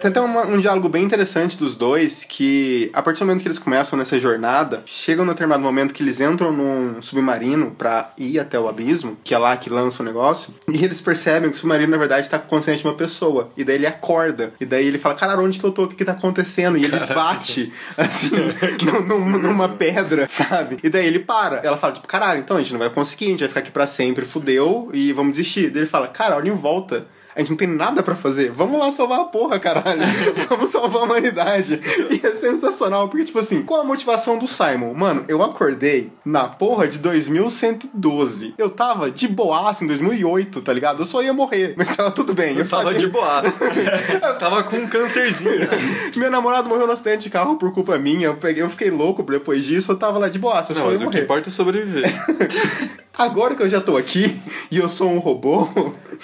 Tem 0.00 0.10
até 0.10 0.20
uma- 0.20 0.46
um 0.46 0.58
diálogo 0.58 0.88
bem 0.88 1.02
interessante 1.04 1.56
dos 1.58 1.76
dois, 1.76 2.24
que 2.24 2.90
a 2.92 3.02
partir 3.02 3.20
do 3.20 3.26
momento 3.26 3.42
que 3.42 3.48
eles 3.48 3.58
começam 3.58 3.98
nessa 3.98 4.18
jornada, 4.20 4.82
chegam 4.86 5.24
no 5.24 5.32
determinado 5.32 5.62
momento 5.62 5.92
que 5.92 6.02
eles 6.02 6.20
entram 6.20 6.52
num 6.52 7.00
submarino 7.02 7.72
pra 7.72 8.12
ir 8.16 8.38
até 8.38 8.58
o 8.58 8.68
abismo, 8.68 9.16
que 9.24 9.34
é 9.34 9.38
lá 9.38 9.56
que 9.56 9.68
lança 9.70 10.02
o 10.02 10.06
negócio, 10.06 10.54
e 10.68 10.84
eles 10.84 11.00
percebem 11.00 11.50
que 11.50 11.56
o 11.56 11.58
submarino, 11.58 11.90
na 11.90 11.96
verdade, 11.98 12.22
está 12.22 12.38
consciente 12.38 12.80
de 12.82 12.86
uma 12.86 12.94
pessoa. 12.94 13.50
E 13.56 13.64
daí 13.64 13.76
ele 13.76 13.86
acorda. 13.86 14.52
E 14.60 14.64
daí 14.64 14.86
ele 14.86 14.98
fala, 14.98 15.14
cara, 15.14 15.38
onde 15.40 15.58
que 15.58 15.64
eu 15.64 15.72
tô? 15.72 15.84
O 15.84 15.88
que 15.88 15.96
que 15.96 16.04
tá 16.04 16.12
acontecendo? 16.12 16.76
E 16.78 16.84
ele 16.84 16.96
bate, 17.14 17.72
assim, 17.96 18.30
num- 18.84 19.28
num- 19.30 19.38
numa 19.38 19.68
pedra, 19.68 20.26
sabe? 20.28 20.78
E 20.82 20.88
daí 20.88 21.06
ele 21.06 21.18
para. 21.20 21.56
Ela 21.58 21.76
fala, 21.76 21.94
tipo, 21.94 22.06
caralho, 22.06 22.40
então 22.40 22.56
a 22.56 22.60
gente 22.60 22.72
não 22.72 22.78
vai 22.78 22.90
conseguir, 22.90 23.26
a 23.26 23.30
gente 23.30 23.40
vai 23.40 23.48
ficar 23.48 23.60
aqui 23.60 23.70
pra 23.70 23.86
sempre, 23.86 24.24
fudeu, 24.24 24.90
e 24.92 25.12
vamos 25.12 25.32
desistir. 25.36 25.70
Daí 25.70 25.82
ele 25.82 25.90
fala, 25.90 26.08
cara, 26.08 26.36
olha 26.36 26.48
em 26.48 26.54
volta. 26.54 27.06
A 27.38 27.40
gente 27.40 27.50
não 27.50 27.56
tem 27.56 27.68
nada 27.68 28.02
pra 28.02 28.16
fazer. 28.16 28.50
Vamos 28.50 28.80
lá 28.80 28.90
salvar 28.90 29.20
a 29.20 29.24
porra, 29.26 29.60
caralho. 29.60 30.02
Vamos 30.50 30.70
salvar 30.70 31.02
a 31.02 31.04
humanidade. 31.04 31.80
E 32.10 32.26
é 32.26 32.34
sensacional, 32.34 33.08
porque, 33.08 33.24
tipo 33.26 33.38
assim, 33.38 33.62
qual 33.62 33.80
a 33.80 33.84
motivação 33.84 34.36
do 34.36 34.48
Simon? 34.48 34.92
Mano, 34.92 35.24
eu 35.28 35.40
acordei 35.40 36.10
na 36.24 36.48
porra 36.48 36.88
de 36.88 36.98
2112. 36.98 38.54
Eu 38.58 38.70
tava 38.70 39.08
de 39.08 39.28
boaça 39.28 39.84
em 39.84 39.86
2008, 39.86 40.60
tá 40.62 40.72
ligado? 40.72 41.00
Eu 41.02 41.06
só 41.06 41.22
ia 41.22 41.32
morrer, 41.32 41.74
mas 41.76 41.88
tava 41.94 42.10
tudo 42.10 42.34
bem. 42.34 42.54
Eu, 42.54 42.64
Eu 42.64 42.68
tava 42.68 42.82
sabia. 42.92 42.98
de 42.98 43.06
boa. 43.06 43.42
tava 44.40 44.64
com 44.64 44.76
um 44.76 44.88
câncerzinho. 44.88 45.68
Meu 46.16 46.32
namorado 46.32 46.68
morreu 46.68 46.88
no 46.88 46.92
acidente 46.92 47.22
de 47.22 47.30
carro 47.30 47.56
por 47.56 47.72
culpa 47.72 47.96
minha. 47.98 48.26
Eu, 48.26 48.34
peguei, 48.36 48.64
eu 48.64 48.68
fiquei 48.68 48.90
louco 48.90 49.22
depois 49.22 49.64
disso. 49.64 49.92
Eu 49.92 49.96
tava 49.96 50.18
lá 50.18 50.28
de 50.28 50.40
boaça. 50.40 50.72
Eu 50.72 50.76
Não, 50.76 50.82
só 50.82 50.88
ia 50.88 50.92
mas 50.94 50.96
o 50.96 50.98
que 51.02 51.04
morrer. 51.06 51.22
importa 51.22 51.48
é 51.48 51.52
sobreviver. 51.52 52.12
Agora 53.16 53.54
que 53.56 53.62
eu 53.62 53.68
já 53.68 53.80
tô 53.80 53.96
aqui 53.96 54.40
e 54.70 54.78
eu 54.78 54.88
sou 54.88 55.10
um 55.10 55.18
robô, 55.18 55.68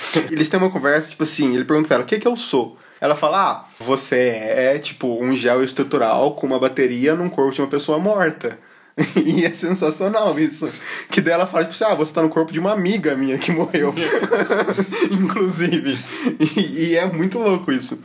eles 0.30 0.48
têm 0.48 0.59
uma 0.59 0.70
conversa, 0.70 1.11
tipo 1.11 1.22
assim, 1.22 1.54
ele 1.54 1.64
pergunta 1.64 1.88
pra 1.88 1.96
ela, 1.96 2.04
o 2.04 2.07
que 2.07 2.18
que 2.18 2.28
eu 2.28 2.37
sou? 2.37 2.78
Ela 3.00 3.14
fala, 3.14 3.50
ah, 3.50 3.64
você 3.78 4.16
é, 4.16 4.78
tipo, 4.78 5.22
um 5.22 5.35
gel 5.35 5.62
estrutural 5.62 6.35
com 6.35 6.46
uma 6.46 6.59
bateria 6.59 7.14
num 7.14 7.28
corpo 7.28 7.52
de 7.52 7.61
uma 7.61 7.68
pessoa 7.68 7.98
morta. 7.98 8.59
E 9.16 9.44
é 9.44 9.52
sensacional 9.52 10.38
isso. 10.38 10.70
Que 11.11 11.20
daí 11.20 11.35
ela 11.35 11.46
fala, 11.46 11.64
tipo 11.64 11.74
assim, 11.74 11.85
ah, 11.85 11.96
você 11.96 12.14
tá 12.14 12.22
no 12.22 12.28
corpo 12.28 12.52
de 12.52 12.61
uma 12.61 12.72
amiga 12.72 13.16
minha 13.16 13.37
que 13.38 13.50
morreu. 13.50 13.92
Inclusive. 15.11 15.98
E, 16.38 16.85
e 16.85 16.96
é 16.96 17.04
muito 17.04 17.38
louco 17.38 17.72
isso. 17.72 17.98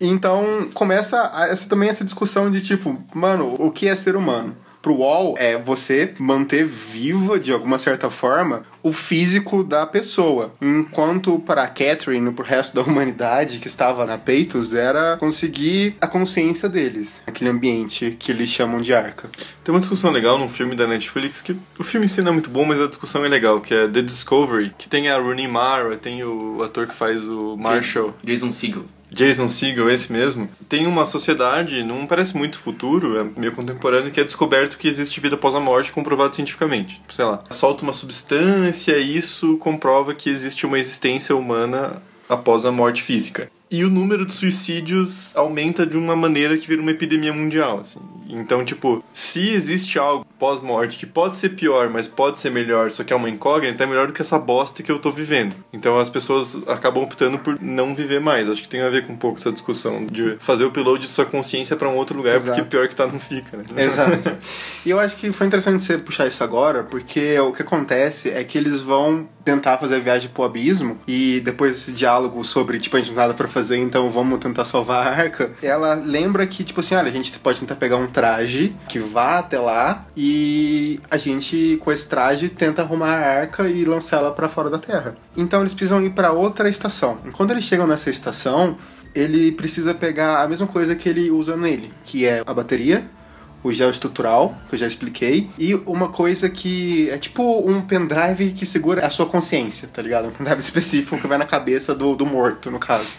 Então 0.00 0.68
começa 0.74 1.32
essa, 1.48 1.68
também 1.68 1.88
essa 1.88 2.04
discussão 2.04 2.50
de 2.50 2.60
tipo, 2.60 3.02
mano, 3.14 3.56
o 3.58 3.70
que 3.70 3.88
é 3.88 3.96
ser 3.96 4.14
humano? 4.14 4.54
Pro 4.86 4.98
Wall 4.98 5.34
é 5.36 5.58
você 5.58 6.14
manter 6.16 6.64
viva, 6.64 7.40
de 7.40 7.50
alguma 7.50 7.76
certa 7.76 8.08
forma, 8.08 8.62
o 8.84 8.92
físico 8.92 9.64
da 9.64 9.84
pessoa. 9.84 10.54
Enquanto 10.62 11.40
para 11.40 11.66
Catherine 11.66 12.30
e 12.30 12.32
pro 12.32 12.44
resto 12.44 12.76
da 12.76 12.82
humanidade 12.88 13.58
que 13.58 13.66
estava 13.66 14.06
na 14.06 14.16
Peitos 14.16 14.74
era 14.74 15.16
conseguir 15.16 15.96
a 16.00 16.06
consciência 16.06 16.68
deles, 16.68 17.20
aquele 17.26 17.50
ambiente 17.50 18.14
que 18.16 18.30
eles 18.30 18.48
chamam 18.48 18.80
de 18.80 18.94
arca. 18.94 19.28
Tem 19.64 19.74
uma 19.74 19.80
discussão 19.80 20.12
legal 20.12 20.38
num 20.38 20.48
filme 20.48 20.76
da 20.76 20.86
Netflix 20.86 21.42
que 21.42 21.56
o 21.80 21.82
filme 21.82 22.06
em 22.06 22.08
si 22.08 22.22
não 22.22 22.30
é 22.30 22.34
muito 22.34 22.48
bom, 22.50 22.64
mas 22.64 22.80
a 22.80 22.86
discussão 22.86 23.24
é 23.24 23.28
legal, 23.28 23.60
que 23.60 23.74
é 23.74 23.88
The 23.88 24.02
Discovery, 24.02 24.72
que 24.78 24.88
tem 24.88 25.08
a 25.08 25.18
Rooney 25.18 25.48
Mara, 25.48 25.96
tem 25.96 26.22
o 26.22 26.62
ator 26.62 26.86
que 26.86 26.94
faz 26.94 27.26
o 27.26 27.56
Marshall. 27.56 28.14
Jason 28.22 28.52
Segel. 28.52 28.84
Jason 29.10 29.48
Segel, 29.48 29.90
esse 29.90 30.12
mesmo, 30.12 30.48
tem 30.68 30.86
uma 30.86 31.06
sociedade, 31.06 31.82
não 31.82 32.06
parece 32.06 32.36
muito 32.36 32.58
futuro, 32.58 33.18
é 33.18 33.24
meio 33.38 33.52
contemporâneo, 33.52 34.10
que 34.10 34.20
é 34.20 34.24
descoberto 34.24 34.78
que 34.78 34.88
existe 34.88 35.20
vida 35.20 35.36
após 35.36 35.54
a 35.54 35.60
morte 35.60 35.92
comprovado 35.92 36.34
cientificamente. 36.34 37.02
Sei 37.08 37.24
lá, 37.24 37.40
solta 37.50 37.82
uma 37.82 37.92
substância 37.92 38.96
e 38.98 39.16
isso 39.16 39.56
comprova 39.58 40.14
que 40.14 40.28
existe 40.28 40.66
uma 40.66 40.78
existência 40.78 41.36
humana 41.36 42.02
após 42.28 42.64
a 42.64 42.72
morte 42.72 43.02
física. 43.02 43.50
E 43.70 43.84
o 43.84 43.90
número 43.90 44.24
de 44.24 44.32
suicídios 44.32 45.34
aumenta 45.36 45.84
de 45.84 45.96
uma 45.96 46.14
maneira 46.14 46.56
que 46.56 46.66
vira 46.66 46.80
uma 46.80 46.92
epidemia 46.92 47.32
mundial, 47.32 47.80
assim. 47.80 48.00
Então, 48.28 48.64
tipo, 48.64 49.04
se 49.12 49.50
existe 49.52 49.98
algo 49.98 50.26
pós-morte 50.38 50.98
que 50.98 51.06
pode 51.06 51.36
ser 51.36 51.50
pior, 51.50 51.88
mas 51.88 52.06
pode 52.06 52.38
ser 52.38 52.50
melhor, 52.50 52.90
só 52.90 53.02
que 53.02 53.12
é 53.12 53.16
uma 53.16 53.30
incógnita, 53.30 53.84
é 53.84 53.86
melhor 53.86 54.06
do 54.06 54.12
que 54.12 54.20
essa 54.20 54.38
bosta 54.38 54.82
que 54.82 54.92
eu 54.92 54.98
tô 54.98 55.10
vivendo. 55.10 55.56
Então 55.72 55.98
as 55.98 56.10
pessoas 56.10 56.56
acabam 56.66 57.02
optando 57.02 57.38
por 57.38 57.60
não 57.60 57.94
viver 57.94 58.20
mais. 58.20 58.48
Acho 58.48 58.62
que 58.62 58.68
tem 58.68 58.82
a 58.82 58.88
ver 58.88 59.06
com 59.06 59.14
um 59.14 59.16
pouco 59.16 59.38
essa 59.38 59.50
discussão 59.50 60.06
de 60.06 60.36
fazer 60.38 60.64
o 60.64 60.68
upload 60.68 61.00
de 61.00 61.10
sua 61.10 61.24
consciência 61.24 61.76
pra 61.76 61.88
um 61.88 61.96
outro 61.96 62.16
lugar, 62.16 62.36
Exato. 62.36 62.56
porque 62.56 62.68
pior 62.68 62.88
que 62.88 62.94
tá 62.94 63.06
não 63.06 63.18
fica, 63.18 63.56
né? 63.56 63.64
Exato. 63.82 64.36
e 64.84 64.90
eu 64.90 65.00
acho 65.00 65.16
que 65.16 65.32
foi 65.32 65.46
interessante 65.46 65.82
você 65.82 65.98
puxar 65.98 66.26
isso 66.26 66.42
agora, 66.44 66.84
porque 66.84 67.38
o 67.40 67.52
que 67.52 67.62
acontece 67.62 68.30
é 68.30 68.44
que 68.44 68.58
eles 68.58 68.80
vão 68.80 69.28
tentar 69.44 69.78
fazer 69.78 69.96
a 69.96 70.00
viagem 70.00 70.28
pro 70.28 70.42
abismo 70.42 70.98
e 71.06 71.40
depois 71.40 71.72
desse 71.72 71.92
diálogo 71.92 72.44
sobre, 72.44 72.78
tipo, 72.80 72.96
a 72.96 73.00
gente 73.00 73.12
nada 73.12 73.32
pra 73.32 73.46
fazer, 73.56 73.78
então 73.78 74.10
vamos 74.10 74.38
tentar 74.38 74.66
salvar 74.66 75.06
a 75.06 75.10
arca. 75.10 75.50
Ela 75.62 75.94
lembra 75.94 76.46
que, 76.46 76.62
tipo 76.62 76.80
assim, 76.80 76.94
olha, 76.94 77.08
a 77.08 77.12
gente 77.12 77.38
pode 77.38 77.58
tentar 77.58 77.76
pegar 77.76 77.96
um 77.96 78.06
traje 78.06 78.76
que 78.86 78.98
vá 78.98 79.38
até 79.38 79.58
lá 79.58 80.04
e 80.14 81.00
a 81.10 81.16
gente, 81.16 81.80
com 81.82 81.90
esse 81.90 82.06
traje, 82.06 82.50
tenta 82.50 82.82
arrumar 82.82 83.14
a 83.14 83.38
arca 83.40 83.66
e 83.66 83.82
lançar 83.86 84.18
ela 84.18 84.30
pra 84.30 84.46
fora 84.46 84.68
da 84.68 84.78
Terra. 84.78 85.16
Então 85.34 85.60
eles 85.60 85.72
precisam 85.72 86.02
ir 86.02 86.10
pra 86.10 86.32
outra 86.32 86.68
estação. 86.68 87.18
E 87.24 87.30
quando 87.30 87.52
eles 87.52 87.64
chegam 87.64 87.86
nessa 87.86 88.10
estação, 88.10 88.76
ele 89.14 89.50
precisa 89.52 89.94
pegar 89.94 90.42
a 90.42 90.48
mesma 90.48 90.66
coisa 90.66 90.94
que 90.94 91.08
ele 91.08 91.30
usa 91.30 91.56
nele, 91.56 91.90
que 92.04 92.26
é 92.26 92.42
a 92.44 92.52
bateria, 92.52 93.08
o 93.66 93.72
gel 93.72 93.90
estrutural, 93.90 94.56
que 94.68 94.76
eu 94.76 94.78
já 94.78 94.86
expliquei, 94.86 95.50
e 95.58 95.74
uma 95.74 96.08
coisa 96.08 96.48
que 96.48 97.10
é 97.10 97.18
tipo 97.18 97.68
um 97.68 97.82
pendrive 97.82 98.52
que 98.52 98.64
segura 98.64 99.04
a 99.04 99.10
sua 99.10 99.26
consciência, 99.26 99.88
tá 99.92 100.00
ligado? 100.00 100.28
Um 100.28 100.30
pendrive 100.30 100.60
específico 100.62 101.18
que 101.18 101.26
vai 101.26 101.36
na 101.36 101.44
cabeça 101.44 101.94
do, 101.94 102.14
do 102.14 102.24
morto, 102.24 102.70
no 102.70 102.78
caso. 102.78 103.16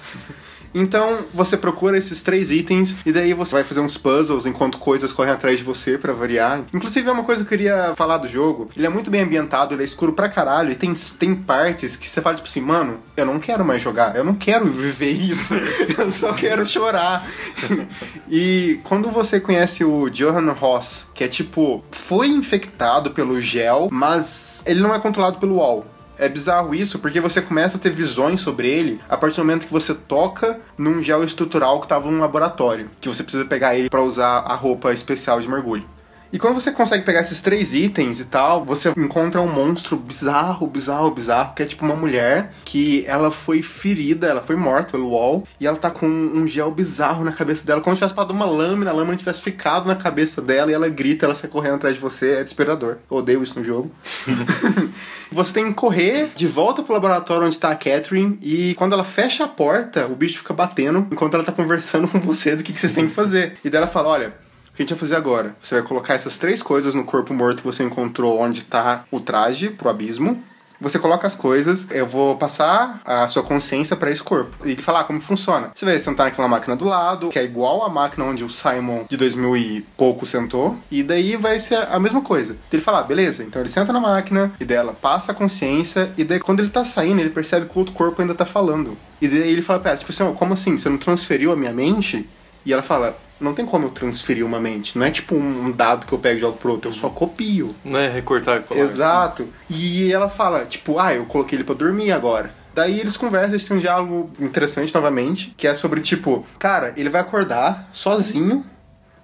Então 0.73 1.19
você 1.33 1.57
procura 1.57 1.97
esses 1.97 2.21
três 2.21 2.51
itens 2.51 2.95
e 3.05 3.11
daí 3.11 3.33
você 3.33 3.55
vai 3.55 3.63
fazer 3.63 3.81
uns 3.81 3.97
puzzles 3.97 4.45
enquanto 4.45 4.77
coisas 4.77 5.11
correm 5.13 5.33
atrás 5.33 5.57
de 5.57 5.63
você 5.63 5.97
pra 5.97 6.13
variar. 6.13 6.61
Inclusive 6.73 7.07
é 7.07 7.11
uma 7.11 7.23
coisa 7.23 7.43
que 7.43 7.53
eu 7.53 7.57
queria 7.57 7.93
falar 7.95 8.17
do 8.17 8.27
jogo. 8.27 8.69
Ele 8.75 8.85
é 8.85 8.89
muito 8.89 9.09
bem 9.09 9.21
ambientado, 9.21 9.73
ele 9.73 9.83
é 9.83 9.85
escuro 9.85 10.13
pra 10.13 10.29
caralho 10.29 10.71
e 10.71 10.75
tem, 10.75 10.93
tem 10.93 11.35
partes 11.35 11.95
que 11.95 12.09
você 12.09 12.21
fala 12.21 12.35
tipo 12.35 12.47
assim, 12.47 12.61
mano, 12.61 12.99
eu 13.15 13.25
não 13.25 13.39
quero 13.39 13.63
mais 13.65 13.81
jogar, 13.81 14.15
eu 14.15 14.23
não 14.23 14.35
quero 14.35 14.65
viver 14.65 15.11
isso, 15.11 15.53
eu 15.97 16.11
só 16.11 16.33
quero 16.33 16.65
chorar. 16.65 17.27
e 18.29 18.79
quando 18.83 19.09
você 19.09 19.39
conhece 19.39 19.83
o 19.83 20.09
Johan 20.09 20.51
Ross, 20.51 21.09
que 21.13 21.23
é 21.23 21.27
tipo, 21.27 21.83
foi 21.91 22.27
infectado 22.27 23.11
pelo 23.11 23.41
gel, 23.41 23.89
mas 23.91 24.63
ele 24.65 24.81
não 24.81 24.93
é 24.93 24.99
controlado 24.99 25.39
pelo 25.39 25.55
UOL. 25.55 25.96
É 26.19 26.27
bizarro 26.27 26.73
isso, 26.73 26.97
porque 26.99 27.21
você 27.21 27.41
começa 27.41 27.77
a 27.77 27.79
ter 27.79 27.91
visões 27.91 28.41
sobre 28.41 28.67
ele 28.67 28.99
a 29.07 29.15
partir 29.15 29.35
do 29.35 29.45
momento 29.45 29.67
que 29.67 29.73
você 29.73 29.93
toca 29.93 30.59
num 30.77 31.01
gel 31.01 31.23
estrutural 31.23 31.79
que 31.79 31.87
tava 31.87 32.09
num 32.09 32.19
laboratório, 32.19 32.89
que 32.99 33.07
você 33.07 33.21
precisa 33.21 33.45
pegar 33.45 33.75
ele 33.75 33.89
pra 33.89 34.01
usar 34.01 34.39
a 34.39 34.55
roupa 34.55 34.91
especial 34.91 35.39
de 35.39 35.47
mergulho. 35.47 35.85
E 36.31 36.37
quando 36.39 36.55
você 36.55 36.71
consegue 36.71 37.05
pegar 37.05 37.21
esses 37.21 37.41
três 37.41 37.73
itens 37.73 38.19
e 38.19 38.25
tal, 38.25 38.63
você 38.63 38.93
encontra 38.97 39.41
um 39.41 39.47
monstro 39.47 39.95
bizarro, 39.95 40.67
bizarro, 40.67 41.11
bizarro, 41.11 41.53
que 41.53 41.63
é 41.63 41.65
tipo 41.65 41.85
uma 41.85 41.95
mulher 41.95 42.53
que 42.65 43.05
ela 43.07 43.31
foi 43.31 43.61
ferida, 43.61 44.27
ela 44.27 44.41
foi 44.41 44.55
morta 44.55 44.91
pelo 44.91 45.09
wall, 45.09 45.47
e 45.59 45.65
ela 45.65 45.77
tá 45.77 45.89
com 45.89 46.07
um 46.07 46.47
gel 46.47 46.71
bizarro 46.71 47.23
na 47.23 47.31
cabeça 47.31 47.65
dela, 47.65 47.81
como 47.81 47.95
se 47.95 47.99
tivesse 47.99 48.15
passado 48.15 48.31
uma 48.31 48.45
lâmina, 48.45 48.91
a 48.91 48.93
lâmina 48.93 49.15
tivesse 49.15 49.41
ficado 49.41 49.87
na 49.87 49.95
cabeça 49.95 50.41
dela, 50.41 50.71
e 50.71 50.73
ela 50.73 50.89
grita, 50.89 51.25
ela 51.25 51.35
sai 51.35 51.49
correndo 51.49 51.75
atrás 51.75 51.95
de 51.95 52.01
você, 52.01 52.33
é 52.33 52.43
desesperador. 52.43 52.97
Eu 53.09 53.17
odeio 53.17 53.41
isso 53.41 53.57
no 53.57 53.63
jogo. 53.63 53.91
Você 55.31 55.53
tem 55.53 55.67
que 55.67 55.73
correr 55.73 56.31
de 56.35 56.47
volta 56.47 56.81
pro 56.81 56.93
laboratório 56.93 57.45
onde 57.45 57.57
tá 57.57 57.69
a 57.69 57.75
Catherine 57.75 58.39
e 58.41 58.73
quando 58.75 58.93
ela 58.93 59.03
fecha 59.03 59.43
a 59.43 59.47
porta, 59.47 60.07
o 60.07 60.15
bicho 60.15 60.37
fica 60.37 60.53
batendo 60.53 61.05
enquanto 61.11 61.33
ela 61.33 61.43
tá 61.43 61.51
conversando 61.51 62.07
com 62.09 62.19
você 62.19 62.55
do 62.55 62.63
que, 62.63 62.71
que 62.71 62.79
vocês 62.79 62.93
têm 62.93 63.07
que 63.07 63.13
fazer. 63.13 63.57
E 63.63 63.69
daí 63.69 63.79
ela 63.81 63.87
fala: 63.87 64.07
olha. 64.07 64.46
Que 64.77 64.83
a 64.83 64.85
gente 64.85 64.93
vai 64.93 64.99
fazer 64.99 65.15
agora? 65.15 65.55
Você 65.59 65.73
vai 65.73 65.83
colocar 65.83 66.13
essas 66.13 66.37
três 66.37 66.61
coisas 66.61 66.93
no 66.93 67.03
corpo 67.03 67.33
morto 67.33 67.61
que 67.61 67.65
você 67.65 67.83
encontrou 67.83 68.39
onde 68.39 68.63
tá 68.63 69.05
o 69.09 69.19
traje 69.19 69.71
pro 69.71 69.89
abismo. 69.89 70.43
Você 70.79 70.99
coloca 70.99 71.25
as 71.25 71.33
coisas, 71.33 71.87
eu 71.89 72.05
vou 72.05 72.37
passar 72.37 73.01
a 73.03 73.27
sua 73.27 73.41
consciência 73.41 73.95
para 73.95 74.11
esse 74.11 74.21
corpo. 74.21 74.55
E 74.63 74.73
ele 74.73 74.81
falar 74.83 75.05
como 75.05 75.17
que 75.17 75.25
funciona. 75.25 75.71
Você 75.73 75.83
vai 75.83 75.99
sentar 75.99 76.27
naquela 76.27 76.47
máquina 76.47 76.75
do 76.75 76.85
lado, 76.85 77.29
que 77.29 77.39
é 77.39 77.43
igual 77.43 77.83
à 77.83 77.89
máquina 77.89 78.23
onde 78.25 78.43
o 78.43 78.51
Simon 78.51 79.05
de 79.09 79.17
2000 79.17 79.57
e 79.57 79.81
pouco 79.97 80.27
sentou. 80.27 80.77
E 80.91 81.01
daí 81.01 81.35
vai 81.37 81.59
ser 81.59 81.79
a 81.91 81.99
mesma 81.99 82.21
coisa. 82.21 82.55
Ele 82.71 82.79
fala, 82.83 82.99
ah, 82.99 83.03
beleza. 83.03 83.43
Então 83.43 83.59
ele 83.59 83.69
senta 83.69 83.91
na 83.91 83.99
máquina, 83.99 84.51
e 84.59 84.65
daí 84.65 84.77
ela 84.77 84.93
passa 84.93 85.31
a 85.31 85.35
consciência, 85.35 86.13
e 86.15 86.23
daí 86.23 86.39
quando 86.39 86.59
ele 86.59 86.69
tá 86.69 86.85
saindo, 86.85 87.19
ele 87.19 87.31
percebe 87.31 87.65
que 87.65 87.75
o 87.75 87.79
outro 87.79 87.95
corpo 87.95 88.21
ainda 88.21 88.35
tá 88.35 88.45
falando. 88.45 88.95
E 89.19 89.27
daí 89.27 89.51
ele 89.51 89.63
fala 89.63 89.79
pra 89.79 89.89
ela, 89.89 89.99
tipo 89.99 90.11
assim, 90.11 90.31
como 90.35 90.53
assim? 90.53 90.77
Você 90.77 90.87
não 90.87 90.99
transferiu 90.99 91.51
a 91.51 91.55
minha 91.55 91.73
mente? 91.73 92.29
E 92.63 92.71
ela 92.71 92.83
fala, 92.83 93.17
não 93.39 93.53
tem 93.53 93.65
como 93.65 93.85
eu 93.85 93.91
transferir 93.91 94.45
uma 94.45 94.59
mente. 94.59 94.97
Não 94.97 95.05
é 95.05 95.11
tipo 95.11 95.35
um 95.35 95.71
dado 95.71 96.05
que 96.05 96.13
eu 96.13 96.19
pego 96.19 96.37
e 96.37 96.39
jogo 96.39 96.57
pro 96.57 96.71
outro, 96.71 96.89
eu 96.89 96.93
só 96.93 97.09
copio. 97.09 97.75
Não 97.83 97.99
é 97.99 98.09
recortar 98.09 98.59
e 98.59 98.63
colar. 98.63 98.81
Exato. 98.81 99.47
E 99.69 100.11
ela 100.11 100.29
fala, 100.29 100.65
tipo, 100.65 100.99
ah, 100.99 101.13
eu 101.13 101.25
coloquei 101.25 101.57
ele 101.57 101.63
pra 101.63 101.75
dormir 101.75 102.11
agora. 102.11 102.53
Daí 102.73 102.99
eles 102.99 103.17
conversam, 103.17 103.51
eles 103.51 103.65
têm 103.65 103.77
um 103.77 103.79
diálogo 103.79 104.31
interessante 104.39 104.93
novamente, 104.93 105.53
que 105.57 105.67
é 105.67 105.73
sobre, 105.73 105.99
tipo, 105.99 106.45
cara, 106.59 106.93
ele 106.95 107.09
vai 107.09 107.21
acordar 107.21 107.89
sozinho 107.91 108.63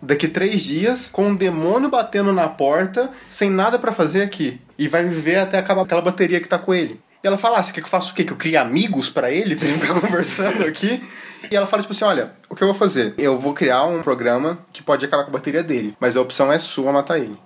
daqui 0.01 0.27
três 0.27 0.61
dias, 0.61 1.07
com 1.07 1.27
um 1.27 1.35
demônio 1.35 1.89
batendo 1.89 2.33
na 2.33 2.49
porta, 2.49 3.11
sem 3.29 3.49
nada 3.49 3.77
pra 3.79 3.91
fazer 3.91 4.23
aqui. 4.23 4.59
E 4.77 4.87
vai 4.87 5.05
viver 5.05 5.37
até 5.37 5.59
acabar 5.59 5.83
aquela 5.83 6.01
bateria 6.01 6.41
que 6.41 6.47
tá 6.47 6.57
com 6.57 6.73
ele. 6.73 6.99
E 7.23 7.27
ela 7.27 7.37
fala, 7.37 7.59
ah, 7.59 7.63
você 7.63 7.71
quer 7.71 7.81
que 7.81 7.85
eu 7.85 7.91
faça 7.91 8.11
o 8.11 8.13
quê? 8.13 8.23
Que 8.23 8.33
eu 8.33 8.37
crie 8.37 8.57
amigos 8.57 9.09
pra 9.09 9.31
ele, 9.31 9.55
pra 9.55 9.67
ele 9.67 9.77
ficar 9.77 9.99
conversando 9.99 10.65
aqui? 10.65 11.01
E 11.51 11.55
ela 11.55 11.67
fala, 11.67 11.81
tipo 11.81 11.93
assim, 11.93 12.05
olha, 12.05 12.31
o 12.49 12.55
que 12.55 12.63
eu 12.63 12.67
vou 12.67 12.75
fazer? 12.75 13.13
Eu 13.17 13.37
vou 13.37 13.53
criar 13.53 13.83
um 13.85 14.01
programa 14.01 14.59
que 14.71 14.81
pode 14.81 15.05
acabar 15.05 15.23
com 15.23 15.29
a 15.29 15.33
bateria 15.33 15.63
dele, 15.63 15.95
mas 15.99 16.15
a 16.15 16.21
opção 16.21 16.51
é 16.51 16.59
sua 16.59 16.91
matar 16.91 17.17
ele. 17.19 17.37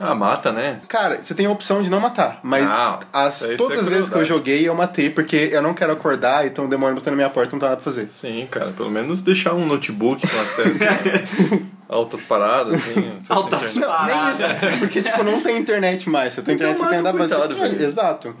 Ah, 0.00 0.14
mata, 0.14 0.50
né? 0.50 0.80
Cara, 0.88 1.20
você 1.22 1.34
tem 1.34 1.46
a 1.46 1.50
opção 1.50 1.82
de 1.82 1.90
não 1.90 2.00
matar, 2.00 2.40
mas 2.42 2.68
Não, 2.68 2.98
as, 3.12 3.42
é 3.42 3.56
todas 3.56 3.80
as 3.80 3.88
vezes 3.88 4.10
que 4.10 4.16
eu 4.16 4.24
joguei 4.24 4.66
eu 4.66 4.74
matei, 4.74 5.10
porque 5.10 5.50
eu 5.52 5.62
não 5.62 5.74
quero 5.74 5.92
acordar, 5.92 6.46
então 6.46 6.64
o 6.64 6.68
demônio 6.68 6.94
batendo 6.94 7.12
na 7.12 7.16
minha 7.16 7.30
porta 7.30 7.52
não 7.52 7.60
tá 7.60 7.66
nada 7.66 7.76
pra 7.76 7.84
fazer. 7.84 8.06
Sim, 8.06 8.48
cara. 8.50 8.72
Pelo 8.72 8.90
menos 8.90 9.22
deixar 9.22 9.54
um 9.54 9.66
notebook 9.66 10.26
com 10.26 10.40
acesso 10.40 10.82
a 10.84 11.58
altas 11.92 12.22
paradas, 12.22 12.74
assim. 12.74 13.12
Altas. 13.28 13.76
Não, 13.76 14.06
nem 14.06 14.32
isso, 14.32 14.78
porque 14.80 15.02
tipo, 15.02 15.22
não 15.22 15.40
tem 15.40 15.58
internet 15.58 16.08
mais. 16.08 16.34
Você 16.34 16.42
tem 16.42 16.54
Então 16.54 16.70
internet, 16.70 16.84
você 16.84 16.90
tem 16.90 16.98
andar 16.98 17.12
coitado, 17.12 17.54
bastante. 17.54 17.70
velho. 17.76 17.84
Exato. 17.86 18.36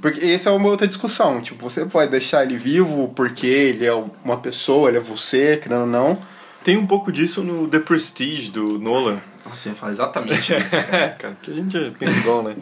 Porque 0.00 0.24
essa 0.24 0.50
é 0.50 0.52
uma 0.52 0.68
outra 0.68 0.86
discussão. 0.86 1.40
Tipo, 1.40 1.68
você 1.70 1.84
pode 1.84 2.10
deixar 2.10 2.42
ele 2.44 2.56
vivo 2.56 3.12
porque 3.14 3.46
ele 3.46 3.86
é 3.86 3.94
uma 4.24 4.38
pessoa, 4.38 4.88
ele 4.88 4.98
é 4.98 5.00
você, 5.00 5.56
querendo 5.56 5.82
ou 5.82 5.86
não. 5.86 6.18
Tem 6.64 6.76
um 6.76 6.86
pouco 6.86 7.12
disso 7.12 7.42
no 7.44 7.68
The 7.68 7.78
Prestige 7.78 8.50
do 8.50 8.78
Nolan. 8.78 9.20
Nossa, 9.44 9.68
eu 9.68 9.72
ia 9.72 9.78
falar 9.78 9.92
exatamente 9.92 10.40
isso. 10.56 10.74
É, 10.74 11.08
cara, 11.16 11.34
porque 11.34 11.50
a 11.52 11.54
gente 11.54 11.76
é 11.76 11.90
pensa 11.90 12.18
igual, 12.18 12.42
né? 12.42 12.56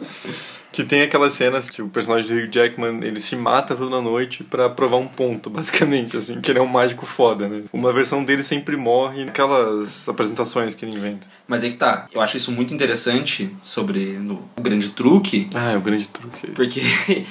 Que 0.75 0.83
tem 0.83 1.03
aquelas 1.03 1.31
cenas 1.33 1.69
que 1.69 1.81
o 1.81 1.87
personagem 1.87 2.29
do 2.29 2.35
Hugh 2.43 2.49
Jackman, 2.51 2.99
ele 3.01 3.21
se 3.21 3.33
mata 3.37 3.73
toda 3.73 4.01
noite 4.01 4.43
pra 4.43 4.69
provar 4.69 4.97
um 4.97 5.07
ponto, 5.07 5.49
basicamente, 5.51 6.17
assim, 6.17 6.41
que 6.41 6.51
ele 6.51 6.59
é 6.59 6.61
um 6.61 6.67
mágico 6.67 7.05
foda, 7.05 7.47
né? 7.47 7.63
Uma 7.71 7.93
versão 7.93 8.25
dele 8.25 8.43
sempre 8.43 8.75
morre 8.75 9.23
naquelas 9.23 10.09
apresentações 10.09 10.75
que 10.75 10.83
ele 10.83 10.97
inventa. 10.97 11.27
Mas 11.47 11.63
aí 11.63 11.71
que 11.71 11.77
tá. 11.77 12.07
Eu 12.11 12.19
acho 12.19 12.35
isso 12.35 12.51
muito 12.51 12.73
interessante 12.73 13.55
sobre 13.61 14.17
no, 14.19 14.43
o 14.57 14.61
grande 14.61 14.89
truque, 14.89 15.47
Ah, 15.55 15.71
é 15.71 15.77
o 15.77 15.81
grande 15.81 16.09
truque. 16.09 16.47
porque 16.51 16.81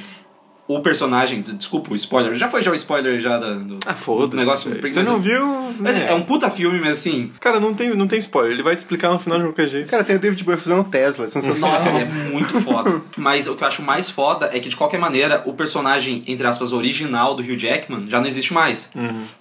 o 0.67 0.81
personagem, 0.81 1.43
desculpa 1.43 1.93
o 1.93 1.97
spoiler, 1.97 2.35
já 2.35 2.49
foi 2.51 2.63
já 2.63 2.71
o 2.71 2.75
spoiler 2.75 3.21
já 3.21 3.39
da- 3.39 3.53
do, 3.55 3.79
Ah, 3.87 3.95
foda-se. 3.95 4.29
do 4.31 4.37
negócio. 4.39 4.81
Você 4.81 5.03
não 5.03 5.21
viu? 5.21 5.47
Mas 5.79 5.95
né? 5.95 6.07
É 6.09 6.15
um 6.15 6.23
puta 6.23 6.49
filme, 6.51 6.79
mas 6.81 6.93
assim, 6.93 7.31
Cara, 7.41 7.61
não 7.61 7.75
tem, 7.75 7.95
não 7.95 8.07
tem 8.07 8.19
spoiler. 8.19 8.53
Ele 8.53 8.63
vai 8.63 8.75
te 8.75 8.79
explicar 8.79 9.11
no 9.11 9.19
final 9.19 9.39
de 9.39 9.45
qualquer 9.45 9.67
jeito. 9.67 9.89
Cara, 9.91 10.03
tem 10.05 10.17
o 10.17 10.19
David 10.19 10.43
Bowie 10.45 10.59
fazendo 10.59 10.85
Tesla, 10.85 11.27
é 11.27 11.29
sensacional. 11.29 11.73
Nossa, 11.73 11.89
é 11.91 12.05
muito 12.07 12.61
foda. 12.63 13.03
Mas 13.17 13.47
o 13.47 13.55
que 13.55 13.63
eu 13.63 13.69
acho 13.69 13.83
mais 13.83 14.09
foda 14.09 14.51
é 14.53 14.61
que, 14.61 14.69
de 14.69 14.77
qualquer 14.77 14.99
maneira, 14.99 15.43
o 15.45 15.53
personagem, 15.53 16.23
entre 16.27 16.47
aspas, 16.47 16.73
original 16.73 17.35
do 17.35 17.43
Hugh 17.43 17.59
Jackman 17.59 18.09
já 18.09 18.21
não 18.21 18.27
existe 18.27 18.55
mais. 18.55 18.91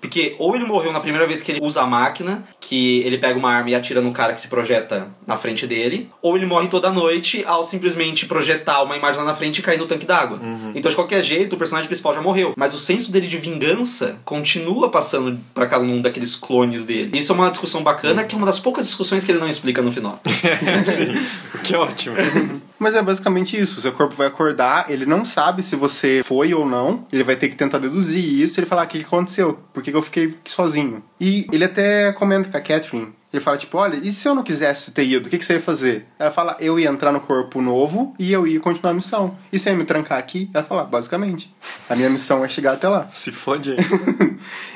Porque 0.01 0.35
ou 0.39 0.55
ele 0.55 0.65
morreu 0.65 0.91
na 0.91 0.99
primeira 0.99 1.25
vez 1.27 1.41
que 1.41 1.51
ele 1.51 1.59
usa 1.61 1.81
a 1.81 1.87
máquina, 1.87 2.43
que 2.59 3.01
ele 3.03 3.17
pega 3.17 3.37
uma 3.39 3.51
arma 3.51 3.69
e 3.69 3.75
atira 3.75 4.01
no 4.01 4.11
cara 4.11 4.33
que 4.33 4.41
se 4.41 4.47
projeta 4.47 5.07
na 5.25 5.37
frente 5.37 5.65
dele, 5.65 6.09
ou 6.21 6.35
ele 6.35 6.45
morre 6.45 6.67
toda 6.67 6.91
noite 6.91 7.43
ao 7.47 7.63
simplesmente 7.63 8.25
projetar 8.25 8.81
uma 8.83 8.97
imagem 8.97 9.19
lá 9.21 9.25
na 9.27 9.35
frente 9.35 9.59
e 9.59 9.61
cair 9.61 9.77
no 9.77 9.85
tanque 9.85 10.05
d'água. 10.05 10.39
Então, 10.75 10.89
de 10.89 10.95
qualquer 10.95 11.12
jeito, 11.21 11.53
o 11.53 11.57
personagem 11.57 11.87
principal 11.87 12.13
já 12.13 12.21
morreu. 12.21 12.53
Mas 12.57 12.73
o 12.73 12.79
senso 12.79 13.11
dele 13.11 13.27
de 13.27 13.37
vingança 13.37 14.17
continua 14.25 14.89
passando 14.89 15.39
pra 15.53 15.67
cada 15.67 15.83
um 15.83 16.01
daqueles 16.01 16.35
clones 16.35 16.85
dele. 16.85 17.17
Isso 17.17 17.31
é 17.31 17.35
uma 17.35 17.49
discussão 17.49 17.83
bacana, 17.83 18.23
que 18.23 18.35
é 18.35 18.37
uma 18.37 18.47
das 18.47 18.59
poucas 18.59 18.85
discussões 18.85 19.23
que 19.23 19.31
ele 19.31 19.39
não 19.39 19.47
explica 19.47 19.81
no 19.81 19.91
final. 19.91 20.19
Sim, 20.25 21.57
o 21.57 21.59
que 21.59 21.75
é 21.75 21.77
ótimo. 21.77 22.15
Mas 22.83 22.95
é 22.95 23.01
basicamente 23.01 23.57
isso. 23.57 23.79
Seu 23.79 23.93
corpo 23.93 24.13
vai 24.13 24.27
acordar, 24.27 24.91
ele 24.91 25.05
não 25.05 25.23
sabe 25.23 25.63
se 25.63 25.73
você 25.73 26.21
foi 26.21 26.53
ou 26.53 26.65
não. 26.65 27.07
Ele 27.13 27.23
vai 27.23 27.37
ter 27.37 27.47
que 27.47 27.55
tentar 27.55 27.79
deduzir 27.79 28.21
isso. 28.21 28.59
Ele 28.59 28.67
falar: 28.67 28.83
o 28.83 28.87
que 28.87 28.99
aconteceu? 28.99 29.57
Por 29.71 29.81
que 29.81 29.89
eu 29.89 30.01
fiquei 30.01 30.37
sozinho? 30.43 31.01
E 31.17 31.47
ele 31.53 31.63
até 31.63 32.11
comenta 32.11 32.49
com 32.49 32.57
a 32.57 32.61
Catherine. 32.61 33.13
Ele 33.33 33.41
fala, 33.41 33.57
tipo, 33.57 33.79
olha, 33.79 33.95
e 33.95 34.11
se 34.11 34.27
eu 34.27 34.35
não 34.35 34.43
quisesse 34.43 34.91
ter 34.91 35.07
ido, 35.07 35.25
o 35.25 35.29
que, 35.29 35.39
que 35.39 35.45
você 35.45 35.53
ia 35.53 35.61
fazer? 35.61 36.05
Ela 36.19 36.29
fala, 36.29 36.55
eu 36.59 36.79
ia 36.79 36.87
entrar 36.87 37.11
no 37.11 37.19
corpo 37.19 37.63
novo 37.63 38.13
e 38.19 38.31
eu 38.31 38.45
ia 38.45 38.59
continuar 38.59 38.91
a 38.91 38.93
missão. 38.93 39.35
E 39.51 39.57
você 39.57 39.71
ia 39.71 39.75
me 39.75 39.85
trancar 39.85 40.19
aqui? 40.19 40.51
Ela 40.53 40.63
fala, 40.63 40.83
basicamente. 40.83 41.51
A 41.89 41.95
minha 41.95 42.11
missão 42.11 42.45
é 42.45 42.47
chegar 42.47 42.73
até 42.73 42.87
lá. 42.87 43.07
Se 43.09 43.31
fode 43.31 43.71
aí. 43.71 43.77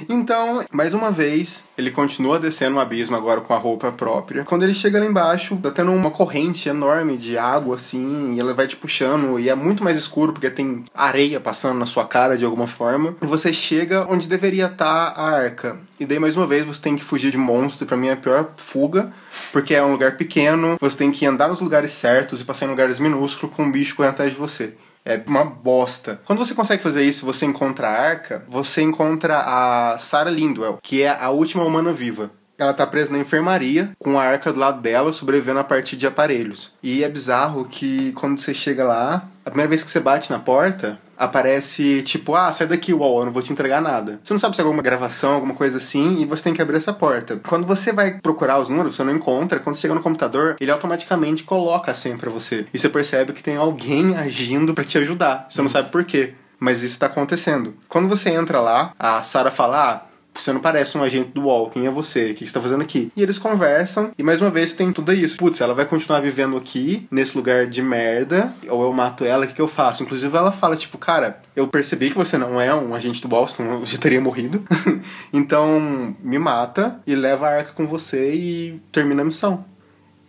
Então, 0.07 0.63
mais 0.71 0.93
uma 0.93 1.11
vez, 1.11 1.65
ele 1.77 1.91
continua 1.91 2.39
descendo 2.39 2.77
o 2.77 2.79
abismo 2.79 3.17
agora 3.17 3.41
com 3.41 3.53
a 3.53 3.57
roupa 3.57 3.91
própria. 3.91 4.43
Quando 4.43 4.63
ele 4.63 4.73
chega 4.73 4.99
lá 4.99 5.05
embaixo, 5.05 5.57
tá 5.57 5.69
tendo 5.71 5.91
uma 5.91 6.09
corrente 6.09 6.69
enorme 6.69 7.17
de 7.17 7.37
água, 7.37 7.75
assim, 7.75 7.96
e 7.97 8.39
ela 8.39 8.53
vai 8.53 8.67
te 8.67 8.75
puxando, 8.75 9.39
e 9.39 9.49
é 9.49 9.55
muito 9.55 9.83
mais 9.83 9.97
escuro 9.97 10.33
porque 10.33 10.49
tem 10.49 10.85
areia 10.93 11.39
passando 11.39 11.77
na 11.77 11.85
sua 11.85 12.05
cara 12.05 12.37
de 12.37 12.45
alguma 12.45 12.67
forma. 12.67 13.15
E 13.21 13.25
você 13.25 13.51
chega 13.53 14.05
onde 14.09 14.27
deveria 14.27 14.67
estar 14.67 15.09
a 15.09 15.29
arca. 15.29 15.77
E 15.99 16.05
daí, 16.05 16.19
mais 16.19 16.35
uma 16.35 16.47
vez, 16.47 16.65
você 16.65 16.81
tem 16.81 16.95
que 16.95 17.03
fugir 17.03 17.31
de 17.31 17.37
monstro, 17.37 17.87
e 17.89 17.97
mim 17.97 18.07
é 18.07 18.13
a 18.13 18.17
pior 18.17 18.51
fuga, 18.57 19.11
porque 19.51 19.73
é 19.73 19.83
um 19.83 19.91
lugar 19.91 20.17
pequeno, 20.17 20.77
você 20.79 20.97
tem 20.97 21.11
que 21.11 21.25
andar 21.25 21.47
nos 21.47 21.61
lugares 21.61 21.93
certos 21.93 22.41
e 22.41 22.45
passar 22.45 22.65
em 22.65 22.69
lugares 22.69 22.99
minúsculos 22.99 23.55
com 23.55 23.63
um 23.63 23.71
bicho 23.71 23.95
correndo 23.95 24.11
atrás 24.11 24.31
de 24.31 24.37
você. 24.37 24.73
É 25.03 25.21
uma 25.25 25.45
bosta. 25.45 26.19
Quando 26.25 26.39
você 26.39 26.53
consegue 26.53 26.83
fazer 26.83 27.01
isso, 27.01 27.25
você 27.25 27.45
encontra 27.45 27.87
a 27.87 27.91
Arca, 27.91 28.43
você 28.49 28.81
encontra 28.81 29.39
a 29.39 29.97
Sarah 29.99 30.29
Lindwell, 30.29 30.79
que 30.83 31.01
é 31.01 31.09
a 31.09 31.29
última 31.29 31.63
humana 31.63 31.93
viva. 31.93 32.29
Ela 32.57 32.73
tá 32.73 32.87
presa 32.87 33.11
na 33.11 33.19
enfermaria, 33.19 33.91
com 33.99 34.17
a 34.19 34.23
arca 34.23 34.51
do 34.51 34.59
lado 34.59 34.81
dela, 34.81 35.13
sobrevivendo 35.13 35.59
a 35.59 35.63
partir 35.63 35.95
de 35.95 36.07
aparelhos. 36.07 36.71
E 36.81 37.03
é 37.03 37.09
bizarro 37.09 37.65
que 37.65 38.11
quando 38.13 38.39
você 38.39 38.53
chega 38.53 38.83
lá, 38.83 39.27
a 39.45 39.49
primeira 39.49 39.69
vez 39.69 39.83
que 39.83 39.91
você 39.91 39.99
bate 39.99 40.31
na 40.31 40.39
porta, 40.39 40.99
aparece 41.17 42.03
tipo, 42.03 42.35
ah, 42.35 42.53
sai 42.53 42.67
daqui, 42.67 42.93
UOL, 42.93 43.19
eu 43.19 43.25
não 43.25 43.33
vou 43.33 43.41
te 43.41 43.51
entregar 43.51 43.81
nada. 43.81 44.19
Você 44.23 44.33
não 44.33 44.39
sabe 44.39 44.55
se 44.55 44.61
é 44.61 44.63
alguma 44.63 44.83
gravação, 44.83 45.33
alguma 45.33 45.53
coisa 45.53 45.77
assim, 45.77 46.21
e 46.21 46.25
você 46.25 46.43
tem 46.43 46.53
que 46.53 46.61
abrir 46.61 46.77
essa 46.77 46.93
porta. 46.93 47.41
Quando 47.47 47.65
você 47.65 47.91
vai 47.91 48.19
procurar 48.19 48.59
os 48.59 48.69
números, 48.69 48.95
você 48.95 49.03
não 49.03 49.15
encontra. 49.15 49.59
Quando 49.59 49.75
você 49.75 49.81
chega 49.81 49.95
no 49.95 50.01
computador, 50.01 50.55
ele 50.59 50.71
automaticamente 50.71 51.43
coloca 51.43 51.91
a 51.91 51.95
senha 51.95 52.17
pra 52.17 52.29
você. 52.29 52.67
E 52.73 52.77
você 52.77 52.89
percebe 52.89 53.33
que 53.33 53.43
tem 53.43 53.57
alguém 53.57 54.15
agindo 54.15 54.73
pra 54.73 54.83
te 54.83 54.97
ajudar. 54.97 55.47
Você 55.49 55.61
não 55.61 55.69
sabe 55.69 55.91
por 55.91 56.05
quê. 56.05 56.33
Mas 56.59 56.81
isso 56.81 56.99
tá 56.99 57.05
acontecendo. 57.05 57.75
Quando 57.87 58.07
você 58.07 58.31
entra 58.31 58.59
lá, 58.59 58.91
a 58.97 59.21
Sarah 59.21 59.51
fala, 59.51 59.91
ah, 59.91 60.06
você 60.41 60.53
não 60.53 60.59
parece 60.59 60.97
um 60.97 61.03
agente 61.03 61.31
do 61.31 61.47
quem 61.69 61.85
é 61.85 61.89
você? 61.89 62.31
O 62.31 62.35
que 62.35 62.47
você 62.47 62.53
tá 62.53 62.61
fazendo 62.61 62.81
aqui? 62.81 63.11
E 63.15 63.23
eles 63.23 63.39
conversam, 63.39 64.11
e 64.17 64.23
mais 64.23 64.41
uma 64.41 64.49
vez 64.49 64.73
tem 64.73 64.91
tudo 64.91 65.13
isso. 65.13 65.37
Putz, 65.37 65.61
ela 65.61 65.73
vai 65.73 65.85
continuar 65.85 66.19
vivendo 66.19 66.57
aqui, 66.57 67.07
nesse 67.09 67.35
lugar 67.35 67.67
de 67.67 67.81
merda, 67.81 68.53
ou 68.67 68.83
eu 68.83 68.93
mato 68.93 69.23
ela, 69.23 69.45
o 69.45 69.47
que, 69.47 69.53
que 69.53 69.61
eu 69.61 69.67
faço? 69.67 70.03
Inclusive 70.03 70.35
ela 70.35 70.51
fala, 70.51 70.75
tipo, 70.75 70.97
cara, 70.97 71.41
eu 71.55 71.67
percebi 71.67 72.09
que 72.09 72.17
você 72.17 72.37
não 72.37 72.59
é 72.59 72.73
um 72.73 72.93
agente 72.93 73.25
do 73.25 73.47
senão 73.47 73.79
eu 73.79 73.85
já 73.85 73.97
teria 73.97 74.21
morrido. 74.21 74.63
então, 75.31 76.15
me 76.21 76.37
mata 76.37 76.99
e 77.05 77.15
leva 77.15 77.47
a 77.47 77.57
arca 77.57 77.71
com 77.73 77.87
você 77.87 78.33
e 78.33 78.81
termina 78.91 79.21
a 79.21 79.25
missão. 79.25 79.65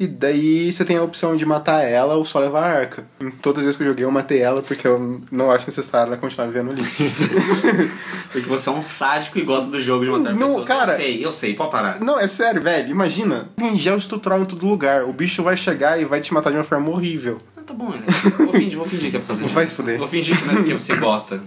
E 0.01 0.07
daí 0.07 0.73
você 0.73 0.85
tem 0.85 0.97
a 0.97 1.03
opção 1.03 1.37
de 1.37 1.45
matar 1.45 1.83
ela 1.83 2.15
ou 2.15 2.25
só 2.25 2.39
levar 2.39 2.63
a 2.63 2.67
arca. 2.79 3.05
Em 3.21 3.31
todas 3.33 3.59
as 3.59 3.65
vezes 3.65 3.77
que 3.77 3.83
eu 3.83 3.89
joguei, 3.89 4.05
eu 4.05 4.11
matei 4.13 4.39
ela 4.41 4.63
porque 4.63 4.87
eu 4.87 5.21
não 5.33 5.51
acho 5.51 5.67
necessário 5.67 6.13
ela 6.13 6.17
continuar 6.21 6.47
vivendo 6.47 6.71
ali. 6.71 6.83
Porque 8.31 8.49
você 8.49 8.69
é 8.69 8.73
um 8.73 8.83
sádico 8.83 9.39
e 9.39 9.43
gosta 9.43 9.71
do 9.71 9.81
jogo 9.83 10.05
de 10.05 10.11
matar 10.11 10.35
Não, 10.35 10.49
pessoas. 10.49 10.69
cara- 10.69 10.93
Eu 10.93 10.97
sei, 10.97 11.25
eu 11.27 11.33
sei, 11.33 11.55
pode 11.55 11.71
parar. 11.71 11.99
Não, 12.01 12.19
é 12.21 12.29
sério, 12.29 12.61
velho. 12.63 12.91
Imagina, 12.91 13.49
tem 13.57 13.75
gel 13.77 13.97
estrutural 13.97 14.41
em 14.43 14.45
todo 14.45 14.67
lugar. 14.67 15.05
O 15.05 15.13
bicho 15.13 15.43
vai 15.43 15.57
chegar 15.57 16.01
e 16.01 16.05
vai 16.05 16.21
te 16.21 16.33
matar 16.35 16.51
de 16.51 16.57
uma 16.57 16.65
forma 16.65 16.91
horrível. 16.91 17.39
Tá 17.69 17.75
bom, 17.75 17.91
né? 17.91 18.07
Vou 18.39 18.51
fingir, 18.51 18.79
vou 18.79 18.89
fingir 18.89 19.11
que 19.11 19.19
é 19.19 19.21
pra 19.21 19.35
fazer. 19.35 19.47
Vai 19.51 19.67
se 19.67 19.75
fuder. 19.75 19.99
Vou 19.99 20.09
fingir 20.09 20.39
que 20.39 20.47
não 20.47 20.55
é 20.55 20.57
porque 20.57 20.73
você 20.73 20.97
gosta. 20.97 21.43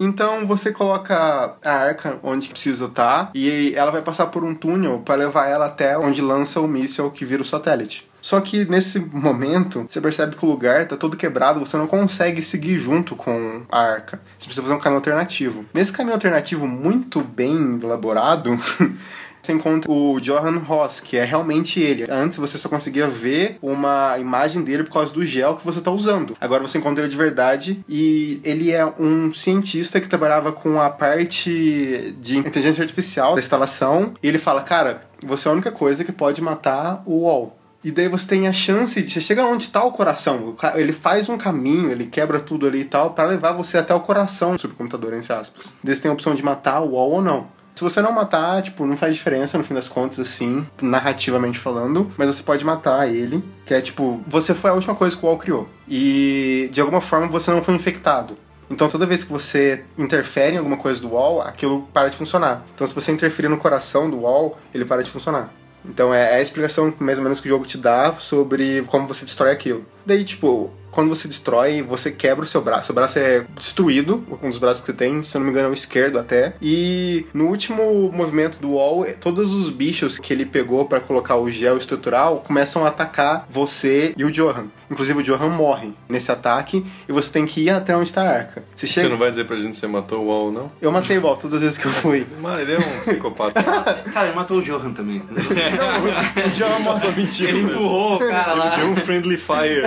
Então 0.00 0.46
você 0.46 0.72
coloca 0.72 1.54
a 1.62 1.70
arca 1.70 2.18
onde 2.22 2.48
precisa 2.48 2.86
estar 2.86 3.30
e 3.34 3.74
ela 3.76 3.90
vai 3.90 4.00
passar 4.00 4.28
por 4.28 4.42
um 4.42 4.54
túnel 4.54 5.02
para 5.04 5.16
levar 5.16 5.46
ela 5.46 5.66
até 5.66 5.98
onde 5.98 6.22
lança 6.22 6.62
o 6.62 6.66
míssil 6.66 7.10
que 7.10 7.26
vira 7.26 7.42
o 7.42 7.44
satélite. 7.44 8.08
Só 8.22 8.40
que 8.40 8.64
nesse 8.64 9.00
momento, 9.00 9.84
você 9.86 10.00
percebe 10.00 10.34
que 10.34 10.46
o 10.46 10.48
lugar 10.48 10.88
tá 10.88 10.96
todo 10.96 11.14
quebrado, 11.14 11.60
você 11.60 11.76
não 11.76 11.86
consegue 11.86 12.40
seguir 12.40 12.78
junto 12.78 13.14
com 13.14 13.60
a 13.70 13.78
arca. 13.78 14.18
Você 14.38 14.46
precisa 14.46 14.62
fazer 14.62 14.74
um 14.74 14.80
caminho 14.80 14.96
alternativo. 14.96 15.66
Nesse 15.74 15.92
caminho 15.92 16.14
alternativo 16.14 16.66
muito 16.66 17.20
bem 17.20 17.78
elaborado, 17.82 18.58
você 19.44 19.52
encontra 19.52 19.90
o 19.90 20.18
Johan 20.20 20.58
Ross, 20.58 21.00
que 21.00 21.16
é 21.16 21.24
realmente 21.24 21.80
ele. 21.80 22.06
Antes 22.10 22.38
você 22.38 22.56
só 22.56 22.68
conseguia 22.68 23.06
ver 23.06 23.58
uma 23.60 24.18
imagem 24.18 24.62
dele 24.62 24.84
por 24.84 24.92
causa 24.92 25.12
do 25.12 25.24
gel 25.24 25.56
que 25.56 25.64
você 25.64 25.78
está 25.78 25.90
usando. 25.90 26.36
Agora 26.40 26.62
você 26.62 26.78
encontra 26.78 27.02
ele 27.02 27.10
de 27.10 27.16
verdade 27.16 27.84
e 27.88 28.40
ele 28.44 28.72
é 28.72 28.84
um 28.98 29.32
cientista 29.32 30.00
que 30.00 30.08
trabalhava 30.08 30.52
com 30.52 30.80
a 30.80 30.88
parte 30.88 32.14
de 32.20 32.38
inteligência 32.38 32.82
artificial 32.82 33.34
da 33.34 33.40
instalação. 33.40 34.14
E 34.22 34.28
ele 34.28 34.38
fala: 34.38 34.62
Cara, 34.62 35.02
você 35.22 35.48
é 35.48 35.50
a 35.50 35.54
única 35.54 35.70
coisa 35.70 36.04
que 36.04 36.12
pode 36.12 36.40
matar 36.40 37.02
o 37.04 37.22
UOL. 37.22 37.58
E 37.84 37.90
daí 37.90 38.08
você 38.08 38.26
tem 38.26 38.48
a 38.48 38.52
chance 38.52 39.02
de. 39.02 39.12
Você 39.12 39.20
chega 39.20 39.44
onde 39.44 39.64
está 39.64 39.84
o 39.84 39.92
coração. 39.92 40.56
Ele 40.74 40.92
faz 40.92 41.28
um 41.28 41.36
caminho, 41.36 41.90
ele 41.90 42.06
quebra 42.06 42.40
tudo 42.40 42.66
ali 42.66 42.80
e 42.80 42.84
tal, 42.84 43.10
para 43.10 43.28
levar 43.28 43.52
você 43.52 43.76
até 43.76 43.94
o 43.94 44.00
coração 44.00 44.54
do 44.54 44.60
supercomputador, 44.60 45.12
entre 45.12 45.30
aspas. 45.34 45.74
Daí 45.84 45.94
você 45.94 46.00
tem 46.00 46.10
a 46.10 46.14
opção 46.14 46.34
de 46.34 46.42
matar 46.42 46.80
o 46.80 46.92
UOL 46.92 47.10
ou 47.12 47.22
não. 47.22 47.46
Se 47.74 47.82
você 47.82 48.00
não 48.00 48.12
matar, 48.12 48.62
tipo, 48.62 48.86
não 48.86 48.96
faz 48.96 49.16
diferença 49.16 49.58
no 49.58 49.64
fim 49.64 49.74
das 49.74 49.88
contas, 49.88 50.20
assim, 50.20 50.64
narrativamente 50.80 51.58
falando, 51.58 52.10
mas 52.16 52.28
você 52.28 52.42
pode 52.42 52.64
matar 52.64 53.12
ele, 53.12 53.42
que 53.66 53.74
é 53.74 53.80
tipo, 53.80 54.22
você 54.28 54.54
foi 54.54 54.70
a 54.70 54.74
última 54.74 54.94
coisa 54.94 55.16
que 55.16 55.24
o 55.24 55.28
UOL 55.28 55.38
criou. 55.38 55.68
E 55.88 56.68
de 56.72 56.80
alguma 56.80 57.00
forma 57.00 57.26
você 57.26 57.50
não 57.50 57.62
foi 57.62 57.74
infectado. 57.74 58.36
Então 58.70 58.88
toda 58.88 59.04
vez 59.04 59.24
que 59.24 59.32
você 59.32 59.84
interfere 59.98 60.54
em 60.54 60.58
alguma 60.58 60.76
coisa 60.76 61.00
do 61.00 61.08
UOL, 61.08 61.42
aquilo 61.42 61.82
para 61.92 62.08
de 62.08 62.16
funcionar. 62.16 62.64
Então 62.74 62.86
se 62.86 62.94
você 62.94 63.10
interferir 63.10 63.48
no 63.48 63.58
coração 63.58 64.08
do 64.08 64.20
UOL, 64.20 64.56
ele 64.72 64.84
para 64.84 65.02
de 65.02 65.10
funcionar. 65.10 65.52
Então 65.84 66.14
é 66.14 66.34
é 66.34 66.36
a 66.36 66.42
explicação 66.42 66.92
mais 66.98 67.18
ou 67.18 67.24
menos 67.24 67.40
que 67.40 67.48
o 67.48 67.50
jogo 67.50 67.66
te 67.66 67.76
dá 67.76 68.14
sobre 68.18 68.82
como 68.86 69.06
você 69.06 69.24
destrói 69.24 69.52
aquilo. 69.52 69.84
Daí, 70.06 70.24
tipo, 70.24 70.70
quando 70.94 71.08
você 71.08 71.26
destrói, 71.26 71.82
você 71.82 72.12
quebra 72.12 72.44
o 72.44 72.48
seu 72.48 72.62
braço. 72.62 72.86
Seu 72.86 72.94
braço 72.94 73.18
é 73.18 73.44
destruído, 73.58 74.24
um 74.40 74.48
dos 74.48 74.58
braços 74.58 74.80
que 74.80 74.86
você 74.86 74.92
tem, 74.92 75.24
se 75.24 75.36
eu 75.36 75.40
não 75.40 75.46
me 75.46 75.50
engano 75.50 75.68
é 75.68 75.70
o 75.70 75.74
esquerdo 75.74 76.18
até. 76.18 76.54
E 76.62 77.26
no 77.34 77.48
último 77.48 78.12
movimento 78.12 78.60
do 78.60 78.74
Wall, 78.74 79.04
todos 79.20 79.52
os 79.52 79.70
bichos 79.70 80.18
que 80.18 80.32
ele 80.32 80.46
pegou 80.46 80.84
para 80.84 81.00
colocar 81.00 81.36
o 81.36 81.50
gel 81.50 81.76
estrutural 81.76 82.44
começam 82.46 82.84
a 82.84 82.88
atacar 82.88 83.46
você 83.50 84.14
e 84.16 84.24
o 84.24 84.30
Johan. 84.30 84.68
Inclusive 84.90 85.18
o 85.18 85.22
Johan 85.22 85.48
morre 85.48 85.92
nesse 86.08 86.30
ataque 86.30 86.86
e 87.08 87.12
você 87.12 87.32
tem 87.32 87.46
que 87.46 87.62
ir 87.62 87.70
até 87.70 87.96
onde 87.96 88.08
está 88.08 88.22
a 88.22 88.30
arca. 88.30 88.62
Você 88.76 88.86
chega... 88.86 89.08
Você 89.08 89.12
não 89.12 89.18
vai 89.18 89.30
dizer 89.30 89.44
pra 89.44 89.56
gente 89.56 89.74
se 89.74 89.80
você 89.80 89.86
matou 89.88 90.24
o 90.24 90.28
UOL, 90.28 90.52
não? 90.52 90.70
Eu 90.80 90.92
matei 90.92 91.18
o 91.18 91.22
Wall 91.22 91.36
todas 91.36 91.54
as 91.54 91.62
vezes 91.62 91.78
que 91.78 91.86
eu 91.86 91.92
fui. 91.92 92.26
Mas 92.40 92.60
ele 92.60 92.74
é 92.74 92.78
um 92.78 93.00
psicopata. 93.00 93.62
Cara, 94.12 94.28
ele 94.28 94.36
matou 94.36 94.58
o 94.58 94.62
Johan 94.62 94.92
também. 94.92 95.22
o 95.26 96.50
Johan 96.50 96.78
Nossa, 96.80 97.10
mentira. 97.10 97.50
Ele 97.50 97.62
empurrou 97.62 98.16
o 98.16 98.18
cara 98.18 98.54
lá. 98.54 98.76
Deu 98.76 98.90
um 98.90 98.96
friendly 98.96 99.36
fire. 99.36 99.82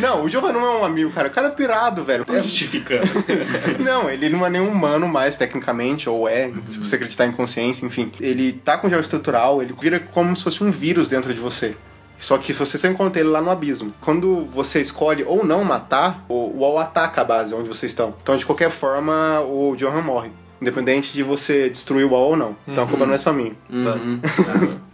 Não, 0.00 0.25
o 0.26 0.30
Johan 0.30 0.52
não 0.52 0.64
é 0.64 0.78
um 0.80 0.84
amigo, 0.84 1.10
cara. 1.10 1.28
O 1.28 1.30
cara 1.30 1.48
é 1.48 1.50
pirado, 1.50 2.04
velho. 2.04 2.24
É- 2.28 2.42
Justificando. 2.42 3.06
Não, 3.78 4.10
ele 4.10 4.28
não 4.28 4.44
é 4.44 4.50
nenhum 4.50 4.68
humano 4.68 5.06
mais, 5.08 5.36
tecnicamente, 5.36 6.08
ou 6.08 6.28
é, 6.28 6.50
se 6.68 6.78
você 6.78 6.96
acreditar 6.96 7.26
em 7.26 7.32
consciência, 7.32 7.86
enfim. 7.86 8.10
Ele 8.20 8.52
tá 8.52 8.76
com 8.78 8.88
gel 8.88 9.00
estrutural, 9.00 9.62
ele 9.62 9.74
vira 9.80 10.00
como 10.00 10.34
se 10.36 10.42
fosse 10.42 10.62
um 10.64 10.70
vírus 10.70 11.06
dentro 11.06 11.32
de 11.32 11.38
você. 11.40 11.76
Só 12.18 12.38
que 12.38 12.52
se 12.52 12.58
você 12.58 12.78
só 12.78 12.88
encontra 12.88 13.20
ele 13.20 13.28
lá 13.28 13.40
no 13.42 13.50
abismo. 13.50 13.92
Quando 14.00 14.44
você 14.46 14.80
escolhe 14.80 15.22
ou 15.24 15.44
não 15.44 15.62
matar, 15.64 16.24
o 16.28 16.58
UOL 16.58 16.78
ataca 16.78 17.20
a 17.20 17.24
base 17.24 17.54
onde 17.54 17.68
vocês 17.68 17.92
estão. 17.92 18.14
Então, 18.22 18.36
de 18.36 18.44
qualquer 18.46 18.70
forma, 18.70 19.40
o 19.42 19.76
Johan 19.76 20.00
morre. 20.02 20.30
Independente 20.60 21.12
de 21.12 21.22
você 21.22 21.68
destruir 21.68 22.06
o 22.06 22.10
UOL 22.12 22.30
ou 22.30 22.36
não. 22.36 22.56
Então 22.66 22.84
a 22.84 22.86
culpa 22.86 23.04
não 23.04 23.12
é 23.12 23.18
só 23.18 23.30
minha. 23.34 23.52
Uhum. 23.68 24.20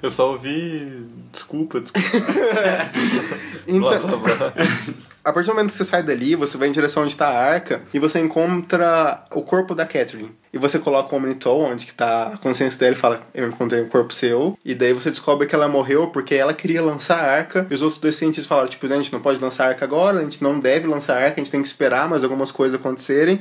Eu 0.03 0.11
só 0.11 0.33
ouvi. 0.33 1.07
Desculpa, 1.31 1.81
desculpa. 1.81 2.09
Então, 3.69 3.81
Blá, 3.89 3.99
blá, 3.99 4.17
blá. 4.17 4.53
A 5.25 5.33
partir 5.33 5.51
do 5.51 5.55
momento 5.55 5.71
que 5.71 5.77
você 5.77 5.85
sai 5.85 6.03
dali, 6.03 6.35
você 6.35 6.59
vai 6.59 6.67
em 6.67 6.73
direção 6.73 7.05
onde 7.05 7.13
está 7.13 7.29
a 7.29 7.39
arca 7.39 7.83
e 7.95 7.99
você 8.01 8.19
encontra 8.19 9.25
o 9.31 9.43
corpo 9.43 9.73
da 9.73 9.87
Catherine. 9.87 10.33
E 10.53 10.59
você 10.59 10.81
coloca 10.81 11.15
o 11.15 11.19
Omnitol, 11.19 11.63
onde 11.63 11.87
que 11.87 11.95
tá 11.95 12.33
a 12.35 12.37
consciência 12.37 12.79
dele, 12.79 12.97
e 12.97 12.99
fala, 12.99 13.23
eu 13.33 13.49
encontrei 13.49 13.81
um 13.81 13.89
corpo 13.89 14.13
seu. 14.13 14.59
E 14.65 14.75
daí 14.75 14.93
você 14.93 15.11
descobre 15.11 15.47
que 15.47 15.55
ela 15.55 15.69
morreu 15.69 16.09
porque 16.09 16.35
ela 16.35 16.53
queria 16.53 16.83
lançar 16.83 17.21
a 17.21 17.33
arca. 17.37 17.67
E 17.71 17.75
os 17.75 17.83
outros 17.83 18.01
dois 18.01 18.17
cientistas 18.17 18.47
falaram, 18.47 18.69
tipo, 18.69 18.85
a 18.85 18.97
gente 18.97 19.13
não 19.13 19.21
pode 19.21 19.41
lançar 19.41 19.67
a 19.67 19.69
arca 19.69 19.85
agora, 19.85 20.19
a 20.19 20.25
gente 20.25 20.43
não 20.43 20.59
deve 20.59 20.89
lançar 20.89 21.17
a 21.17 21.25
arca, 21.25 21.41
a 21.41 21.45
gente 21.45 21.53
tem 21.53 21.63
que 21.63 21.69
esperar 21.69 22.09
mais 22.09 22.25
algumas 22.25 22.51
coisas 22.51 22.79
acontecerem. 22.79 23.41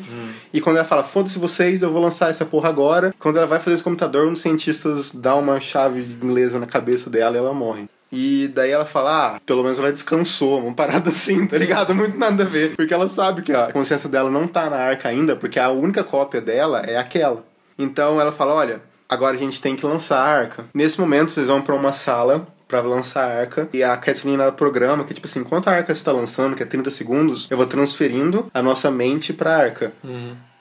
E 0.53 0.61
quando 0.61 0.77
ela 0.77 0.85
fala, 0.85 1.03
foda-se 1.03 1.39
vocês, 1.39 1.81
eu 1.81 1.91
vou 1.91 2.01
lançar 2.01 2.29
essa 2.29 2.45
porra 2.45 2.69
agora. 2.69 3.13
Quando 3.17 3.37
ela 3.37 3.47
vai 3.47 3.59
fazer 3.59 3.75
esse 3.75 3.83
computador, 3.83 4.27
um 4.27 4.33
dos 4.33 4.41
cientistas 4.41 5.11
dá 5.11 5.35
uma 5.35 5.59
chave 5.59 6.01
inglesa 6.01 6.59
na 6.59 6.67
cabeça 6.67 7.09
dela 7.09 7.35
e 7.35 7.39
ela 7.39 7.53
morre. 7.53 7.89
E 8.11 8.49
daí 8.53 8.71
ela 8.71 8.85
fala, 8.85 9.35
ah, 9.35 9.39
pelo 9.45 9.63
menos 9.63 9.79
ela 9.79 9.91
descansou, 9.91 10.59
uma 10.59 10.73
parada 10.73 11.09
assim, 11.11 11.45
tá 11.47 11.57
ligado? 11.57 11.95
Muito 11.95 12.17
nada 12.17 12.43
a 12.43 12.45
ver. 12.47 12.75
Porque 12.75 12.93
ela 12.93 13.07
sabe 13.07 13.41
que 13.41 13.53
a 13.53 13.71
consciência 13.71 14.09
dela 14.09 14.29
não 14.29 14.47
tá 14.47 14.69
na 14.69 14.77
arca 14.77 15.07
ainda, 15.07 15.35
porque 15.35 15.59
a 15.59 15.69
única 15.69 16.03
cópia 16.03 16.41
dela 16.41 16.81
é 16.81 16.97
aquela. 16.97 17.45
Então 17.77 18.19
ela 18.19 18.31
fala, 18.31 18.53
olha, 18.53 18.81
agora 19.07 19.35
a 19.35 19.39
gente 19.39 19.61
tem 19.61 19.75
que 19.75 19.85
lançar 19.85 20.19
a 20.19 20.29
arca. 20.29 20.65
Nesse 20.73 20.99
momento, 20.99 21.31
vocês 21.31 21.47
vão 21.47 21.61
pra 21.61 21.75
uma 21.75 21.93
sala 21.93 22.45
pra 22.67 22.81
lançar 22.81 23.29
a 23.29 23.39
arca. 23.39 23.69
E 23.73 23.83
a 23.83 23.95
Catherine 23.97 24.41
ela 24.41 24.51
programa 24.51 25.03
que, 25.03 25.13
tipo 25.13 25.27
assim, 25.27 25.41
enquanto 25.41 25.67
a 25.67 25.71
arca 25.71 25.91
está 25.91 26.11
lançando, 26.11 26.55
que 26.55 26.63
é 26.63 26.65
30 26.65 26.89
segundos, 26.89 27.47
eu 27.51 27.57
vou 27.57 27.65
transferindo 27.65 28.49
a 28.53 28.61
nossa 28.61 28.89
mente 28.89 29.33
pra 29.33 29.57
arca. 29.57 29.93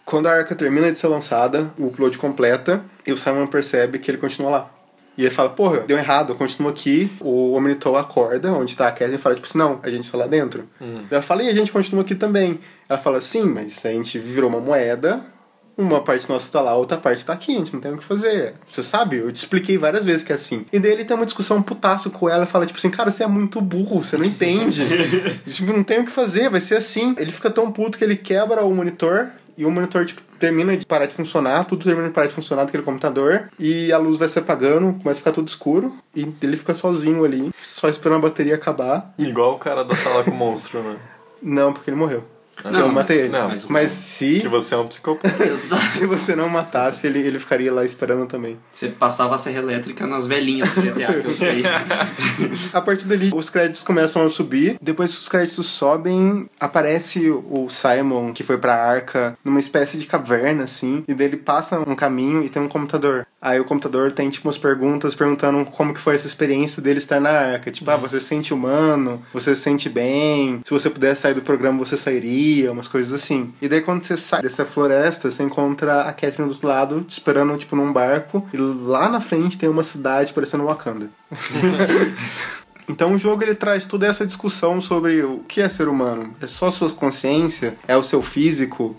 Quando 0.05 0.27
a 0.27 0.33
arca 0.33 0.57
termina 0.57 0.91
de 0.91 0.99
ser 0.99 1.07
lançada, 1.07 1.71
o 1.79 1.87
upload 1.87 2.19
completa, 2.19 2.83
e 3.07 3.13
o 3.13 3.17
Simon 3.17 3.47
percebe 3.47 4.01
que 4.01 4.11
ele 4.11 4.19
continua 4.19 4.51
lá. 4.51 4.71
E 5.21 5.25
ele 5.25 5.31
fala, 5.31 5.51
porra, 5.51 5.81
deu 5.81 5.99
errado, 5.99 6.33
eu 6.33 6.35
continuo 6.35 6.71
aqui. 6.71 7.13
O 7.21 7.53
Omnitor 7.53 7.95
acorda, 7.99 8.55
onde 8.55 8.75
tá 8.75 8.89
a 8.89 8.91
Catherine, 8.91 9.17
e 9.17 9.19
fala, 9.19 9.35
tipo 9.35 9.47
assim, 9.47 9.59
não, 9.59 9.79
a 9.83 9.91
gente 9.91 10.11
tá 10.11 10.17
lá 10.17 10.27
dentro. 10.27 10.67
Ela 11.11 11.21
fala, 11.21 11.43
e 11.43 11.49
a 11.51 11.53
gente 11.53 11.71
continua 11.71 12.01
aqui 12.01 12.15
também. 12.15 12.59
Ela 12.89 12.99
fala, 12.99 13.21
sim, 13.21 13.45
mas 13.45 13.85
a 13.85 13.91
gente 13.91 14.19
virou 14.19 14.49
uma 14.49 14.61
moeda, 14.61 15.23
uma 15.77 16.03
parte 16.03 16.27
nossa 16.27 16.51
tá 16.51 16.63
lá, 16.63 16.75
outra 16.75 16.97
parte 16.97 17.23
tá 17.23 17.35
aqui, 17.35 17.55
a 17.55 17.59
gente 17.59 17.75
não 17.75 17.83
tem 17.83 17.93
o 17.93 17.99
que 17.99 18.05
fazer. 18.05 18.55
Você 18.73 18.83
sabe? 18.83 19.19
Eu 19.19 19.31
te 19.31 19.37
expliquei 19.37 19.77
várias 19.77 20.07
vezes 20.07 20.23
que 20.23 20.33
é 20.33 20.37
assim. 20.37 20.65
E 20.73 20.79
daí 20.79 20.93
ele 20.93 21.05
tem 21.05 21.15
uma 21.15 21.27
discussão 21.27 21.61
putaço 21.61 22.09
com 22.09 22.27
ela 22.27 22.47
fala, 22.47 22.65
tipo 22.65 22.79
assim, 22.79 22.89
cara, 22.89 23.13
você 23.13 23.23
é 23.23 23.27
muito 23.27 23.61
burro, 23.61 24.03
você 24.03 24.17
não 24.17 24.25
entende. 24.25 24.87
tipo, 25.53 25.71
não 25.71 25.85
tem 25.85 26.01
o 26.01 26.07
que 26.07 26.11
fazer, 26.11 26.49
vai 26.49 26.63
ser 26.63 26.77
assim. 26.77 27.15
Ele 27.19 27.31
fica 27.31 27.51
tão 27.51 27.71
puto 27.71 27.99
que 27.99 28.05
ele 28.05 28.17
quebra 28.17 28.65
o 28.65 28.75
monitor 28.75 29.33
e 29.59 29.67
o 29.67 29.71
monitor, 29.71 30.07
tipo, 30.07 30.23
termina 30.41 30.77
de 30.77 30.87
parar 30.87 31.07
de 31.07 31.15
funcionar, 31.15 31.65
tudo 31.67 31.85
termina 31.85 32.09
de 32.09 32.15
parar 32.15 32.27
de 32.27 32.35
funcionar 32.35 32.65
daquele 32.65 32.83
computador, 32.83 33.51
e 33.59 33.93
a 33.93 33.99
luz 33.99 34.19
vai 34.19 34.27
se 34.27 34.39
apagando, 34.39 34.95
começa 34.95 35.11
a 35.11 35.15
ficar 35.17 35.33
tudo 35.33 35.47
escuro, 35.47 35.95
e 36.17 36.27
ele 36.43 36.57
fica 36.57 36.75
sozinho 36.75 37.25
ali, 37.25 37.53
só 37.63 37.89
esperando 37.89 38.25
a 38.25 38.29
bateria 38.29 38.55
acabar. 38.55 39.15
Igual 39.19 39.55
o 39.55 39.59
cara 39.59 39.85
da 39.85 39.95
sala 39.95 40.25
com 40.25 40.31
o 40.31 40.35
monstro, 40.35 40.83
né? 40.83 40.97
Não, 41.43 41.73
porque 41.73 41.91
ele 41.91 41.97
morreu. 41.97 42.25
Não, 42.65 42.81
eu 42.81 42.89
matei 42.93 43.29
mas- 43.29 43.35
ele. 43.35 43.43
mas 43.49 43.65
Mas, 43.67 43.91
o- 43.93 43.95
se, 43.95 44.41
Que 44.41 44.49
você 44.49 44.75
é 44.75 44.79
um 44.79 44.87
psicopata. 44.89 45.43
Exato. 45.45 45.91
se 45.93 46.05
você 46.07 46.35
não 46.37 46.49
matasse, 46.49 47.07
ele, 47.07 47.21
ele 47.21 47.39
ficaria 47.39 47.73
lá 47.73 47.85
esperando 47.85 48.27
também. 48.27 48.59
Você 48.73 48.89
passava 48.89 49.35
a 49.35 49.39
serra 49.39 49.59
elétrica 49.59 50.07
nas 50.07 50.27
velhinhas 50.27 50.71
do 50.73 50.83
GTA, 50.83 51.13
que 51.21 51.27
eu 51.27 51.31
sei. 51.31 51.63
A 52.73 52.81
partir 52.81 53.07
dali, 53.07 53.31
os 53.35 53.51
créditos 53.51 53.83
começam 53.83 54.25
a 54.25 54.29
subir. 54.31 54.77
Depois 54.81 55.13
que 55.15 55.21
os 55.21 55.29
créditos 55.29 55.67
sobem, 55.67 56.49
aparece 56.59 57.31
o 57.31 57.69
Simon, 57.69 58.33
que 58.33 58.43
foi 58.45 58.59
pra 58.59 58.75
arca, 58.75 59.37
numa 59.45 59.61
espécie 59.61 59.97
de 59.99 60.07
caverna, 60.07 60.65
assim. 60.65 61.05
E 61.09 61.15
daí 61.15 61.27
ele 61.27 61.37
passa 61.37 61.79
um 61.81 61.95
caminho 61.95 62.43
e 62.45 62.49
tem 62.49 62.61
um 62.63 62.69
computador. 62.69 63.27
Aí 63.43 63.59
o 63.59 63.65
computador 63.65 64.13
tem, 64.13 64.29
tipo, 64.29 64.47
umas 64.47 64.59
perguntas 64.59 65.15
perguntando 65.15 65.65
como 65.65 65.95
que 65.95 66.01
foi 66.01 66.15
essa 66.15 66.27
experiência 66.27 66.83
dele 66.83 66.99
estar 66.99 67.21
na 67.21 67.31
arca. 67.31 67.71
Tipo, 67.71 67.91
ah, 67.91 67.97
você 67.97 68.21
se 68.21 68.27
sente 68.27 68.53
humano? 68.53 69.23
Você 69.33 69.57
se 69.57 69.63
sente 69.63 69.89
bem? 69.89 70.61
Se 70.65 70.71
você 70.71 70.91
pudesse 70.91 71.23
sair 71.23 71.35
do 71.35 71.41
programa, 71.41 71.79
você 71.79 71.97
sairia? 71.97 72.71
Umas 72.71 72.87
coisas 72.87 73.13
assim. 73.13 73.55
E 73.63 73.69
daí 73.69 73.81
quando 73.81 74.03
você 74.03 74.17
sai 74.17 74.43
dessa 74.43 74.65
floresta, 74.65 75.31
você 75.31 75.43
encontra 75.43 76.03
a 76.03 76.13
Catherine 76.13 76.53
do 76.53 76.67
lado, 76.67 77.01
te 77.01 77.13
esperando, 77.13 77.57
tipo, 77.57 77.75
num 77.75 77.93
barco. 77.93 78.47
E 78.53 78.59
lá 78.59 79.09
na 79.09 79.21
frente 79.21 79.57
tem 79.57 79.69
uma 79.69 79.83
cidade 79.83 80.35
parecendo 80.35 80.65
Wakanda. 80.65 81.09
Então 82.89 83.15
o 83.15 83.19
jogo 83.19 83.43
ele 83.43 83.55
traz 83.55 83.85
toda 83.85 84.07
essa 84.07 84.27
discussão 84.27 84.81
sobre 84.81 85.23
o 85.23 85.41
que 85.49 85.61
é 85.61 85.69
ser 85.69 85.89
humano. 85.89 86.35
É 86.41 86.47
só 86.47 86.71
sua 86.71 86.91
consciência? 86.91 87.77
É 87.87 87.97
o 87.97 88.03
seu 88.03 88.23
físico? 88.23 88.97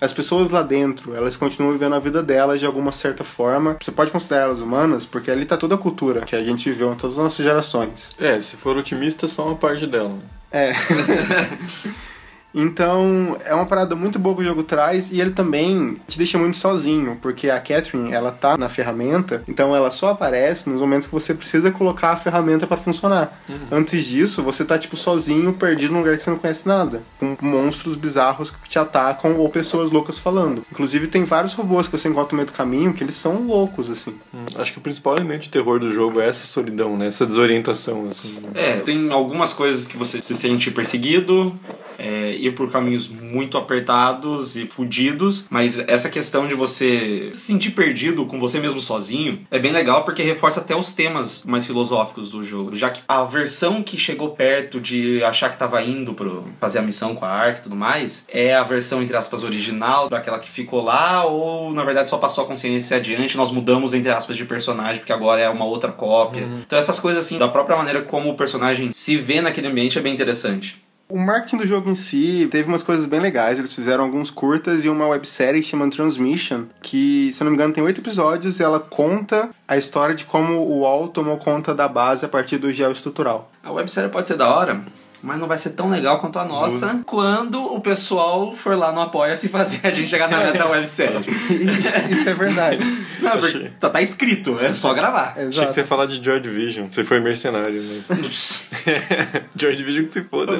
As 0.00 0.12
pessoas 0.12 0.50
lá 0.50 0.62
dentro, 0.62 1.14
elas 1.14 1.36
continuam 1.36 1.72
vivendo 1.72 1.94
a 1.94 1.98
vida 1.98 2.22
delas 2.22 2.60
de 2.60 2.66
alguma 2.66 2.92
certa 2.92 3.24
forma. 3.24 3.76
Você 3.80 3.92
pode 3.92 4.10
considerar 4.10 4.42
elas 4.42 4.60
humanas 4.60 5.06
porque 5.06 5.30
ali 5.30 5.44
tá 5.44 5.56
toda 5.56 5.74
a 5.74 5.78
cultura 5.78 6.22
que 6.22 6.34
a 6.34 6.42
gente 6.42 6.68
viveu 6.68 6.92
em 6.92 6.96
todas 6.96 7.18
as 7.18 7.22
nossas 7.22 7.44
gerações. 7.44 8.12
É, 8.18 8.40
se 8.40 8.56
for 8.56 8.76
otimista, 8.76 9.28
só 9.28 9.46
uma 9.46 9.56
parte 9.56 9.86
dela. 9.86 10.18
É. 10.50 10.72
Então, 12.54 13.36
é 13.44 13.54
uma 13.54 13.66
parada 13.66 13.94
muito 13.96 14.18
boa 14.18 14.34
que 14.36 14.42
o 14.42 14.44
jogo 14.44 14.62
traz 14.62 15.10
e 15.10 15.20
ele 15.20 15.30
também 15.30 15.96
te 16.06 16.18
deixa 16.18 16.38
muito 16.38 16.56
sozinho, 16.56 17.18
porque 17.20 17.48
a 17.48 17.58
Catherine, 17.58 18.12
ela 18.12 18.30
tá 18.30 18.56
na 18.56 18.68
ferramenta, 18.68 19.42
então 19.48 19.74
ela 19.74 19.90
só 19.90 20.10
aparece 20.10 20.68
nos 20.68 20.80
momentos 20.80 21.08
que 21.08 21.14
você 21.14 21.34
precisa 21.34 21.70
colocar 21.70 22.10
a 22.10 22.16
ferramenta 22.16 22.66
pra 22.66 22.76
funcionar. 22.76 23.42
Antes 23.70 24.04
disso, 24.04 24.42
você 24.42 24.64
tá 24.64 24.78
tipo 24.78 24.96
sozinho, 24.96 25.52
perdido 25.52 25.92
num 25.92 26.00
lugar 26.00 26.16
que 26.16 26.24
você 26.24 26.30
não 26.30 26.38
conhece 26.38 26.66
nada, 26.66 27.02
com 27.18 27.36
monstros 27.40 27.96
bizarros 27.96 28.50
que 28.50 28.68
te 28.68 28.78
atacam 28.78 29.36
ou 29.36 29.48
pessoas 29.48 29.90
loucas 29.90 30.18
falando. 30.18 30.64
Inclusive, 30.70 31.06
tem 31.06 31.24
vários 31.24 31.52
robôs 31.54 31.88
que 31.88 31.96
você 31.98 32.08
encontra 32.08 32.32
no 32.32 32.36
meio 32.36 32.46
do 32.46 32.52
caminho 32.52 32.92
que 32.92 33.02
eles 33.02 33.16
são 33.16 33.46
loucos 33.46 33.90
assim. 33.90 34.14
Hum, 34.34 34.44
Acho 34.56 34.72
que 34.72 34.78
o 34.78 34.82
principal 34.82 35.16
elemento 35.16 35.42
de 35.42 35.50
terror 35.50 35.78
do 35.78 35.90
jogo 35.90 36.20
é 36.20 36.28
essa 36.28 36.44
solidão, 36.44 36.96
né? 36.96 37.06
Essa 37.06 37.26
desorientação, 37.26 38.06
assim. 38.08 38.38
É, 38.54 38.76
tem 38.80 39.10
algumas 39.10 39.52
coisas 39.52 39.86
que 39.86 39.96
você 39.96 40.20
se 40.22 40.34
sente 40.34 40.70
perseguido, 40.70 41.54
é, 41.98 42.34
ir 42.46 42.54
por 42.54 42.70
caminhos 42.70 43.08
muito 43.08 43.56
apertados 43.56 44.56
e 44.56 44.66
fudidos, 44.66 45.46
mas 45.48 45.78
essa 45.78 46.08
questão 46.08 46.48
de 46.48 46.54
você 46.54 47.30
se 47.32 47.52
sentir 47.52 47.70
perdido 47.70 48.26
com 48.26 48.40
você 48.40 48.58
mesmo 48.58 48.80
sozinho 48.80 49.40
é 49.50 49.58
bem 49.58 49.72
legal 49.72 50.04
porque 50.04 50.22
reforça 50.22 50.60
até 50.60 50.74
os 50.74 50.94
temas 50.94 51.44
mais 51.44 51.66
filosóficos 51.66 52.30
do 52.30 52.42
jogo, 52.42 52.74
já 52.76 52.90
que 52.90 53.02
a 53.06 53.22
versão 53.22 53.82
que 53.82 53.96
chegou 53.96 54.30
perto 54.30 54.80
de 54.80 55.22
achar 55.22 55.50
que 55.50 55.58
tava 55.58 55.82
indo 55.82 56.14
para 56.14 56.30
fazer 56.58 56.78
a 56.78 56.82
missão 56.82 57.14
com 57.14 57.24
a 57.24 57.28
Ark 57.28 57.58
e 57.58 57.62
tudo 57.62 57.76
mais 57.76 58.24
é 58.28 58.54
a 58.54 58.62
versão 58.62 59.02
entre 59.02 59.16
aspas 59.16 59.44
original 59.44 60.08
daquela 60.08 60.38
que 60.38 60.48
ficou 60.48 60.82
lá 60.82 61.24
ou 61.24 61.72
na 61.72 61.84
verdade 61.84 62.10
só 62.10 62.18
passou 62.18 62.44
a 62.44 62.46
consciência 62.46 62.96
adiante, 62.96 63.36
nós 63.36 63.50
mudamos 63.50 63.94
entre 63.94 64.10
aspas 64.10 64.36
de 64.36 64.44
personagem 64.44 64.98
porque 64.98 65.12
agora 65.12 65.40
é 65.40 65.48
uma 65.48 65.64
outra 65.64 65.92
cópia. 65.92 66.46
Então 66.66 66.78
essas 66.78 66.98
coisas 66.98 67.24
assim, 67.24 67.38
da 67.38 67.48
própria 67.48 67.76
maneira 67.76 68.02
como 68.02 68.30
o 68.30 68.36
personagem 68.36 68.90
se 68.90 69.16
vê 69.16 69.40
naquele 69.40 69.68
ambiente 69.68 69.98
é 69.98 70.02
bem 70.02 70.14
interessante. 70.14 70.81
O 71.12 71.18
marketing 71.18 71.58
do 71.58 71.66
jogo 71.66 71.90
em 71.90 71.94
si 71.94 72.48
teve 72.50 72.66
umas 72.66 72.82
coisas 72.82 73.04
bem 73.04 73.20
legais. 73.20 73.58
Eles 73.58 73.74
fizeram 73.74 74.02
alguns 74.02 74.30
curtas 74.30 74.82
e 74.82 74.88
uma 74.88 75.06
websérie 75.06 75.60
que 75.60 75.68
chama 75.68 75.90
Transmission, 75.90 76.64
que, 76.80 77.30
se 77.34 77.42
eu 77.42 77.44
não 77.44 77.50
me 77.50 77.56
engano, 77.56 77.74
tem 77.74 77.84
oito 77.84 78.00
episódios 78.00 78.58
e 78.58 78.62
ela 78.62 78.80
conta 78.80 79.50
a 79.68 79.76
história 79.76 80.14
de 80.14 80.24
como 80.24 80.54
o 80.54 80.78
UOL 80.78 81.08
tomou 81.08 81.36
conta 81.36 81.74
da 81.74 81.86
base 81.86 82.24
a 82.24 82.30
partir 82.30 82.56
do 82.56 82.72
geoestrutural. 82.72 83.52
A 83.62 83.70
websérie 83.70 84.08
pode 84.08 84.26
ser 84.26 84.38
da 84.38 84.48
hora, 84.48 84.80
mas 85.22 85.38
não 85.38 85.46
vai 85.46 85.58
ser 85.58 85.70
tão 85.70 85.88
legal 85.88 86.18
quanto 86.18 86.38
a 86.38 86.44
nossa 86.44 87.02
quando 87.06 87.62
o 87.72 87.80
pessoal 87.80 88.54
for 88.54 88.76
lá 88.76 88.92
no 88.92 89.00
Apoia-se 89.00 89.48
fazer 89.48 89.80
a 89.84 89.90
gente 89.90 90.08
chegar 90.08 90.28
na 90.28 90.38
meta 90.38 90.58
da 90.58 90.68
websérie. 90.68 91.18
isso, 91.50 92.12
isso 92.12 92.28
é 92.28 92.34
verdade. 92.34 92.84
Não, 93.20 93.32
porque 93.32 93.56
Achei. 93.56 93.70
tá, 93.78 93.90
tá 93.90 94.02
escrito, 94.02 94.58
é 94.60 94.72
só 94.72 94.92
gravar. 94.92 95.32
Achei 95.32 95.44
que 95.44 95.48
Exato. 95.54 95.72
você 95.72 95.80
ia 95.80 95.86
falar 95.86 96.06
de 96.06 96.24
Joy 96.24 96.40
Division. 96.40 96.86
Você 96.88 97.04
foi 97.04 97.20
mercenário, 97.20 97.82
mas. 97.84 98.68
Joy 99.54 99.76
Division 99.76 100.06
que 100.06 100.14
se 100.14 100.22
foda. 100.22 100.52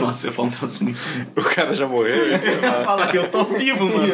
Nossa, 0.00 0.28
eu 0.28 0.32
falo 0.32 0.48
um 0.48 0.50
troço 0.50 0.84
muito. 0.84 0.98
O 1.34 1.42
cara 1.42 1.74
já 1.74 1.86
morreu. 1.86 2.34
é 2.34 2.38
Fala 2.84 3.08
que 3.08 3.18
eu 3.18 3.28
tô 3.28 3.44
vivo, 3.44 3.86
mano. 3.86 4.12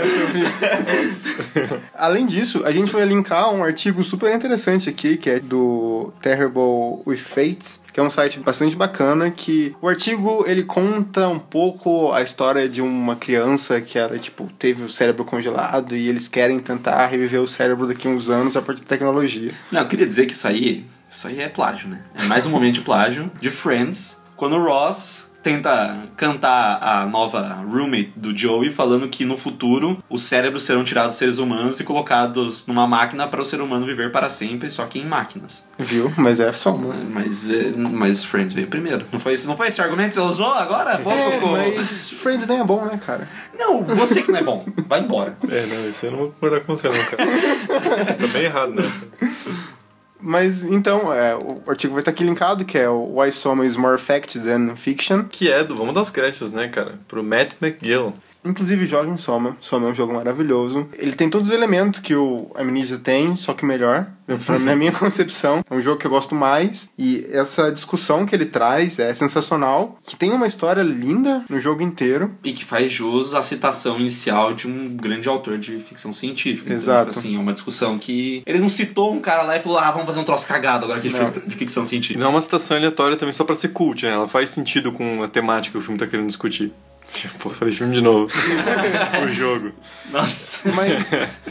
Além 1.94 2.26
disso, 2.26 2.62
a 2.64 2.70
gente 2.70 2.92
vai 2.92 3.04
linkar 3.04 3.52
um 3.52 3.62
artigo 3.62 4.02
super 4.04 4.34
interessante 4.34 4.88
aqui, 4.88 5.16
que 5.16 5.30
é 5.30 5.40
do 5.40 6.12
Terrible 6.20 7.02
with 7.06 7.18
Fates, 7.18 7.82
que 7.92 8.00
é 8.00 8.02
um 8.02 8.10
site 8.10 8.40
bastante 8.40 8.74
bacana, 8.74 9.30
que 9.30 9.74
o 9.80 9.88
artigo 9.88 10.44
ele 10.46 10.62
conta 10.62 11.28
um 11.28 11.38
pouco 11.38 12.12
a 12.12 12.22
história 12.22 12.68
de 12.68 12.80
uma 12.80 13.16
criança 13.16 13.80
que 13.80 13.98
ela, 13.98 14.18
tipo, 14.18 14.50
teve 14.58 14.82
o 14.82 14.88
cérebro 14.88 15.24
congelado 15.24 15.94
e 15.94 16.08
eles 16.08 16.28
querem 16.28 16.58
tentar 16.58 17.06
reviver 17.06 17.40
o 17.40 17.48
cérebro 17.48 17.86
daqui 17.86 18.08
a 18.08 18.10
uns 18.10 18.30
anos 18.30 18.56
a 18.56 18.62
partir 18.62 18.82
da 18.82 18.88
tecnologia. 18.88 19.50
Não, 19.70 19.80
eu 19.80 19.88
queria 19.88 20.06
dizer 20.06 20.26
que 20.26 20.32
isso 20.32 20.48
aí, 20.48 20.86
isso 21.08 21.28
aí 21.28 21.40
é 21.40 21.48
plágio, 21.48 21.88
né? 21.88 22.00
É 22.14 22.24
mais 22.24 22.46
um 22.46 22.50
momento 22.50 22.74
de 22.74 22.80
plágio 22.80 23.30
de 23.40 23.50
Friends, 23.50 24.22
quando 24.36 24.56
o 24.56 24.64
Ross 24.64 25.30
tenta 25.42 26.08
cantar 26.16 26.78
a 26.82 27.06
nova 27.06 27.42
roommate 27.68 28.12
do 28.16 28.36
Joey 28.36 28.70
falando 28.70 29.08
que 29.08 29.24
no 29.24 29.36
futuro 29.36 30.02
os 30.08 30.22
cérebros 30.22 30.62
serão 30.62 30.84
tirados 30.84 31.10
dos 31.12 31.18
seres 31.18 31.38
humanos 31.38 31.80
e 31.80 31.84
colocados 31.84 32.66
numa 32.66 32.86
máquina 32.86 33.26
para 33.26 33.40
o 33.42 33.44
ser 33.44 33.60
humano 33.60 33.84
viver 33.86 34.12
para 34.12 34.28
sempre, 34.30 34.70
só 34.70 34.86
que 34.86 34.98
em 34.98 35.06
máquinas. 35.06 35.66
Viu? 35.78 36.12
Mas 36.16 36.38
é 36.40 36.52
só 36.52 36.74
uma. 36.74 36.94
Mas, 36.94 37.50
é, 37.50 37.72
mas 37.76 38.24
Friends 38.24 38.52
veio 38.54 38.68
primeiro. 38.68 39.04
Não 39.12 39.18
foi, 39.18 39.34
esse, 39.34 39.46
não 39.46 39.56
foi 39.56 39.68
esse 39.68 39.80
argumento 39.82 40.08
que 40.10 40.14
você 40.14 40.20
usou 40.20 40.52
agora? 40.52 40.96
Vou- 40.98 41.12
É, 41.12 41.40
vou- 41.40 41.52
mas 41.76 42.10
Friends 42.10 42.46
nem 42.46 42.60
é 42.60 42.64
bom, 42.64 42.84
né, 42.84 42.98
cara? 43.04 43.28
Não, 43.58 43.82
você 43.84 44.22
que 44.22 44.30
não 44.30 44.38
é 44.38 44.42
bom. 44.42 44.64
Vai 44.88 45.00
embora. 45.00 45.36
É, 45.50 45.66
não, 45.66 45.88
isso 45.88 46.04
aí 46.04 46.10
eu 46.10 46.12
não 46.12 46.18
vou 46.18 46.28
concordar 46.30 46.60
com 46.60 46.76
você, 46.76 46.88
não, 46.88 47.04
cara. 47.04 48.14
tá 48.14 48.26
bem 48.28 48.42
errado 48.44 48.72
nessa. 48.74 49.02
Mas 50.22 50.62
então, 50.62 51.12
é, 51.12 51.34
o 51.34 51.60
artigo 51.66 51.92
vai 51.92 52.00
estar 52.00 52.12
aqui 52.12 52.22
linkado, 52.22 52.64
que 52.64 52.78
é 52.78 52.88
o 52.88 53.18
Why 53.18 53.32
Soma 53.32 53.66
is 53.66 53.76
More 53.76 54.00
Fact 54.00 54.38
Than 54.38 54.76
Fiction. 54.76 55.24
Que 55.24 55.50
é 55.50 55.64
do. 55.64 55.74
Vamos 55.74 55.94
dar 55.94 56.02
os 56.02 56.10
créditos, 56.10 56.50
né, 56.50 56.68
cara? 56.68 56.94
Pro 57.08 57.24
Matt 57.24 57.54
McGill. 57.60 58.14
Inclusive, 58.44 58.86
joga 58.86 59.08
em 59.10 59.16
Soma. 59.16 59.56
Soma 59.60 59.88
é 59.88 59.92
um 59.92 59.94
jogo 59.94 60.14
maravilhoso. 60.14 60.88
Ele 60.98 61.12
tem 61.12 61.30
todos 61.30 61.48
os 61.48 61.54
elementos 61.54 62.00
que 62.00 62.14
o 62.14 62.50
Amnesia 62.56 62.98
tem, 62.98 63.36
só 63.36 63.52
que 63.54 63.64
melhor. 63.64 64.06
Na 64.62 64.74
minha 64.74 64.90
concepção, 64.92 65.62
é 65.70 65.74
um 65.74 65.82
jogo 65.82 65.98
que 65.98 66.06
eu 66.06 66.10
gosto 66.10 66.34
mais. 66.34 66.90
E 66.98 67.26
essa 67.30 67.70
discussão 67.70 68.24
que 68.26 68.34
ele 68.34 68.46
traz 68.46 68.98
é 68.98 69.14
sensacional. 69.14 69.96
Que 70.04 70.16
tem 70.16 70.32
uma 70.32 70.46
história 70.46 70.82
linda 70.82 71.44
no 71.48 71.58
jogo 71.60 71.82
inteiro. 71.82 72.30
E 72.42 72.52
que 72.52 72.64
faz 72.64 72.90
jus 72.90 73.34
à 73.34 73.42
citação 73.42 73.98
inicial 74.00 74.54
de 74.54 74.66
um 74.66 74.96
grande 74.96 75.28
autor 75.28 75.58
de 75.58 75.78
ficção 75.78 76.12
científica. 76.12 76.66
Então, 76.66 76.76
Exato. 76.76 77.08
tipo 77.10 77.20
assim, 77.20 77.36
é 77.36 77.38
uma 77.38 77.52
discussão 77.52 77.98
que. 77.98 78.42
Eles 78.46 78.60
não 78.62 78.68
citou 78.68 79.12
um 79.12 79.20
cara 79.20 79.42
lá 79.42 79.56
e 79.56 79.62
falou, 79.62 79.78
ah, 79.78 79.90
vamos 79.90 80.06
fazer 80.06 80.18
um 80.20 80.24
troço 80.24 80.46
cagado 80.46 80.84
agora 80.84 80.98
aqui 80.98 81.08
de, 81.10 81.14
Não. 81.14 81.30
de 81.46 81.56
ficção 81.56 81.84
E 81.84 81.86
científica. 81.86 82.18
não 82.18 82.26
é 82.26 82.30
uma 82.30 82.40
citação 82.40 82.76
aleatória 82.76 83.16
também 83.16 83.32
só 83.32 83.44
pra 83.44 83.54
ser 83.54 83.68
cult, 83.68 84.04
né? 84.04 84.12
Ela 84.12 84.26
faz 84.28 84.50
sentido 84.50 84.90
com 84.90 85.22
a 85.22 85.28
temática 85.28 85.72
que 85.72 85.78
o 85.78 85.80
filme 85.80 85.98
tá 85.98 86.06
querendo 86.06 86.26
discutir. 86.26 86.72
Pô, 87.38 87.50
falei 87.50 87.72
filme 87.72 87.94
de 87.94 88.02
novo. 88.02 88.28
o 89.24 89.30
jogo. 89.30 89.72
Nossa. 90.10 90.70
Mas 90.72 91.10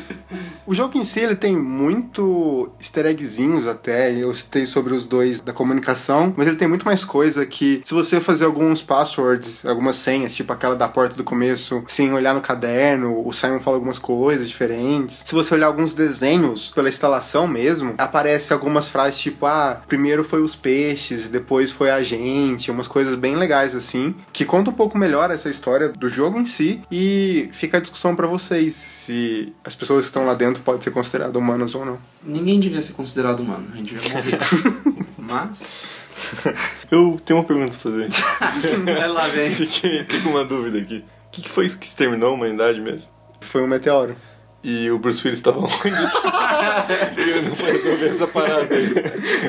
o 0.65 0.73
jogo 0.73 0.97
em 0.97 1.03
si 1.03 1.19
ele 1.19 1.35
tem 1.35 1.55
muito 1.55 2.71
easter 2.79 3.05
eggzinhos 3.05 3.67
até. 3.67 4.13
Eu 4.13 4.33
citei 4.33 4.65
sobre 4.65 4.93
os 4.93 5.05
dois 5.05 5.41
da 5.41 5.53
comunicação, 5.53 6.33
mas 6.35 6.47
ele 6.47 6.57
tem 6.57 6.67
muito 6.67 6.85
mais 6.85 7.03
coisa 7.03 7.45
que 7.45 7.81
se 7.83 7.93
você 7.93 8.19
fazer 8.19 8.45
alguns 8.45 8.81
passwords, 8.81 9.65
algumas 9.65 9.95
senhas, 9.95 10.33
tipo 10.33 10.51
aquela 10.51 10.75
da 10.75 10.87
porta 10.87 11.15
do 11.15 11.23
começo, 11.23 11.83
sem 11.87 12.11
olhar 12.13 12.33
no 12.33 12.41
caderno, 12.41 13.25
o 13.25 13.31
Simon 13.31 13.59
fala 13.59 13.77
algumas 13.77 13.99
coisas 13.99 14.47
diferentes. 14.47 15.23
Se 15.25 15.33
você 15.33 15.53
olhar 15.53 15.67
alguns 15.67 15.93
desenhos 15.93 16.69
pela 16.69 16.89
instalação 16.89 17.47
mesmo, 17.47 17.93
aparece 17.97 18.53
algumas 18.53 18.89
frases 18.89 19.19
tipo, 19.19 19.45
ah, 19.45 19.81
primeiro 19.87 20.23
foi 20.23 20.41
os 20.41 20.55
peixes, 20.55 21.27
depois 21.27 21.71
foi 21.71 21.89
a 21.89 22.01
gente, 22.01 22.71
umas 22.71 22.87
coisas 22.87 23.15
bem 23.15 23.35
legais 23.35 23.75
assim, 23.75 24.15
que 24.33 24.45
conta 24.45 24.69
um 24.69 24.73
pouco 24.73 24.97
melhor 24.97 25.29
essa 25.31 25.50
história 25.51 25.89
do 25.89 26.09
jogo 26.09 26.39
em 26.39 26.45
si 26.45 26.81
e 26.91 27.49
fica 27.51 27.77
a 27.77 27.81
discussão 27.81 28.15
pra 28.15 28.27
vocês 28.27 28.73
se 28.73 29.53
as 29.63 29.75
pessoas 29.75 30.05
que 30.05 30.07
estão 30.07 30.25
lá 30.25 30.33
dentro 30.33 30.63
podem 30.63 30.81
ser 30.81 30.91
consideradas 30.91 31.35
humanas 31.35 31.75
ou 31.75 31.85
não. 31.85 31.99
Ninguém 32.23 32.59
devia 32.59 32.81
ser 32.81 32.93
considerado 32.93 33.41
humano, 33.41 33.67
a 33.73 33.77
gente 33.77 33.93
devia 33.93 34.13
morrer. 34.13 34.39
Mas. 35.17 36.01
Eu 36.91 37.19
tenho 37.23 37.39
uma 37.39 37.45
pergunta 37.45 37.71
pra 37.71 37.79
fazer. 37.79 38.09
Vai 38.83 39.07
lá, 39.07 39.27
vem. 39.27 39.49
Fiquei 39.49 39.99
fiquei 39.99 40.21
com 40.21 40.29
uma 40.29 40.43
dúvida 40.43 40.79
aqui. 40.79 41.03
O 41.27 41.31
que, 41.31 41.41
que 41.41 41.49
foi 41.49 41.65
isso 41.65 41.79
que 41.79 41.85
exterminou 41.85 42.31
a 42.31 42.33
humanidade 42.33 42.81
mesmo? 42.81 43.09
Foi 43.39 43.63
um 43.63 43.67
meteoro. 43.67 44.15
E 44.63 44.91
o 44.91 44.99
Bruce 44.99 45.21
Willis 45.25 45.39
estava 45.39 45.57
onde? 45.59 45.71
Querendo 47.15 47.55
resolver 47.55 48.05
essa 48.07 48.27
parada 48.27 48.75
aí. 48.75 48.89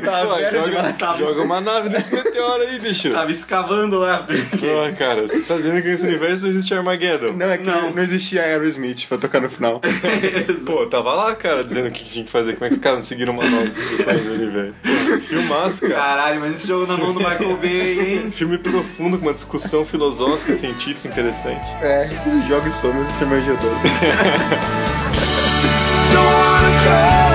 Tá 0.00 0.22
Pô, 0.24 0.38
joga, 0.38 0.92
demais. 0.92 1.18
joga 1.18 1.42
uma 1.42 1.60
nave 1.60 1.90
nesse 1.90 2.14
meteoro 2.14 2.62
aí, 2.62 2.78
bicho. 2.78 3.10
Tava 3.10 3.30
escavando 3.30 3.98
lá, 3.98 4.18
porque. 4.26 4.56
Pô, 4.66 4.96
cara, 4.98 5.28
você 5.28 5.40
tá 5.40 5.56
dizendo 5.56 5.82
que 5.82 5.88
nesse 5.88 6.06
universo 6.06 6.44
não 6.44 6.50
existe 6.50 6.72
Armageddon? 6.72 7.32
Não, 7.32 7.50
é 7.50 7.58
que 7.58 7.66
Não. 7.66 7.90
não, 7.92 8.02
existia 8.02 8.42
Aerosmith 8.42 9.06
pra 9.06 9.18
tocar 9.18 9.40
no 9.42 9.50
final. 9.50 9.82
Pô, 10.64 10.86
tava 10.86 11.12
lá, 11.12 11.34
cara, 11.34 11.62
dizendo 11.62 11.88
o 11.88 11.90
que 11.90 12.04
tinha 12.04 12.24
que 12.24 12.30
fazer. 12.30 12.54
Como 12.54 12.64
é 12.64 12.68
que 12.70 12.76
os 12.76 12.80
caras 12.80 12.98
não 13.00 13.04
seguiram 13.04 13.34
o 13.34 13.36
manual 13.36 13.64
de 13.64 13.68
instruções 13.70 14.20
dele, 14.22 14.46
velho? 14.50 14.74
Pô, 14.82 15.18
Filmaço, 15.28 15.80
cara. 15.82 15.94
Caralho, 15.94 16.40
mas 16.40 16.54
esse 16.54 16.66
jogo 16.66 16.86
na 16.86 16.96
mão 16.96 17.12
do 17.12 17.18
Michael 17.20 17.56
Bay, 17.58 18.00
hein? 18.00 18.30
Filme 18.30 18.56
profundo, 18.56 19.18
com 19.18 19.26
uma 19.26 19.34
discussão 19.34 19.84
filosófica, 19.84 20.54
científica 20.54 21.08
interessante. 21.08 21.60
É, 21.82 22.04
esse 22.06 22.48
jogo 22.48 22.66
e 22.66 22.70
somos 22.72 23.06
exterminador. 23.08 23.42
Don't 26.12 26.24
wanna 26.24 26.78
cry. 26.82 27.31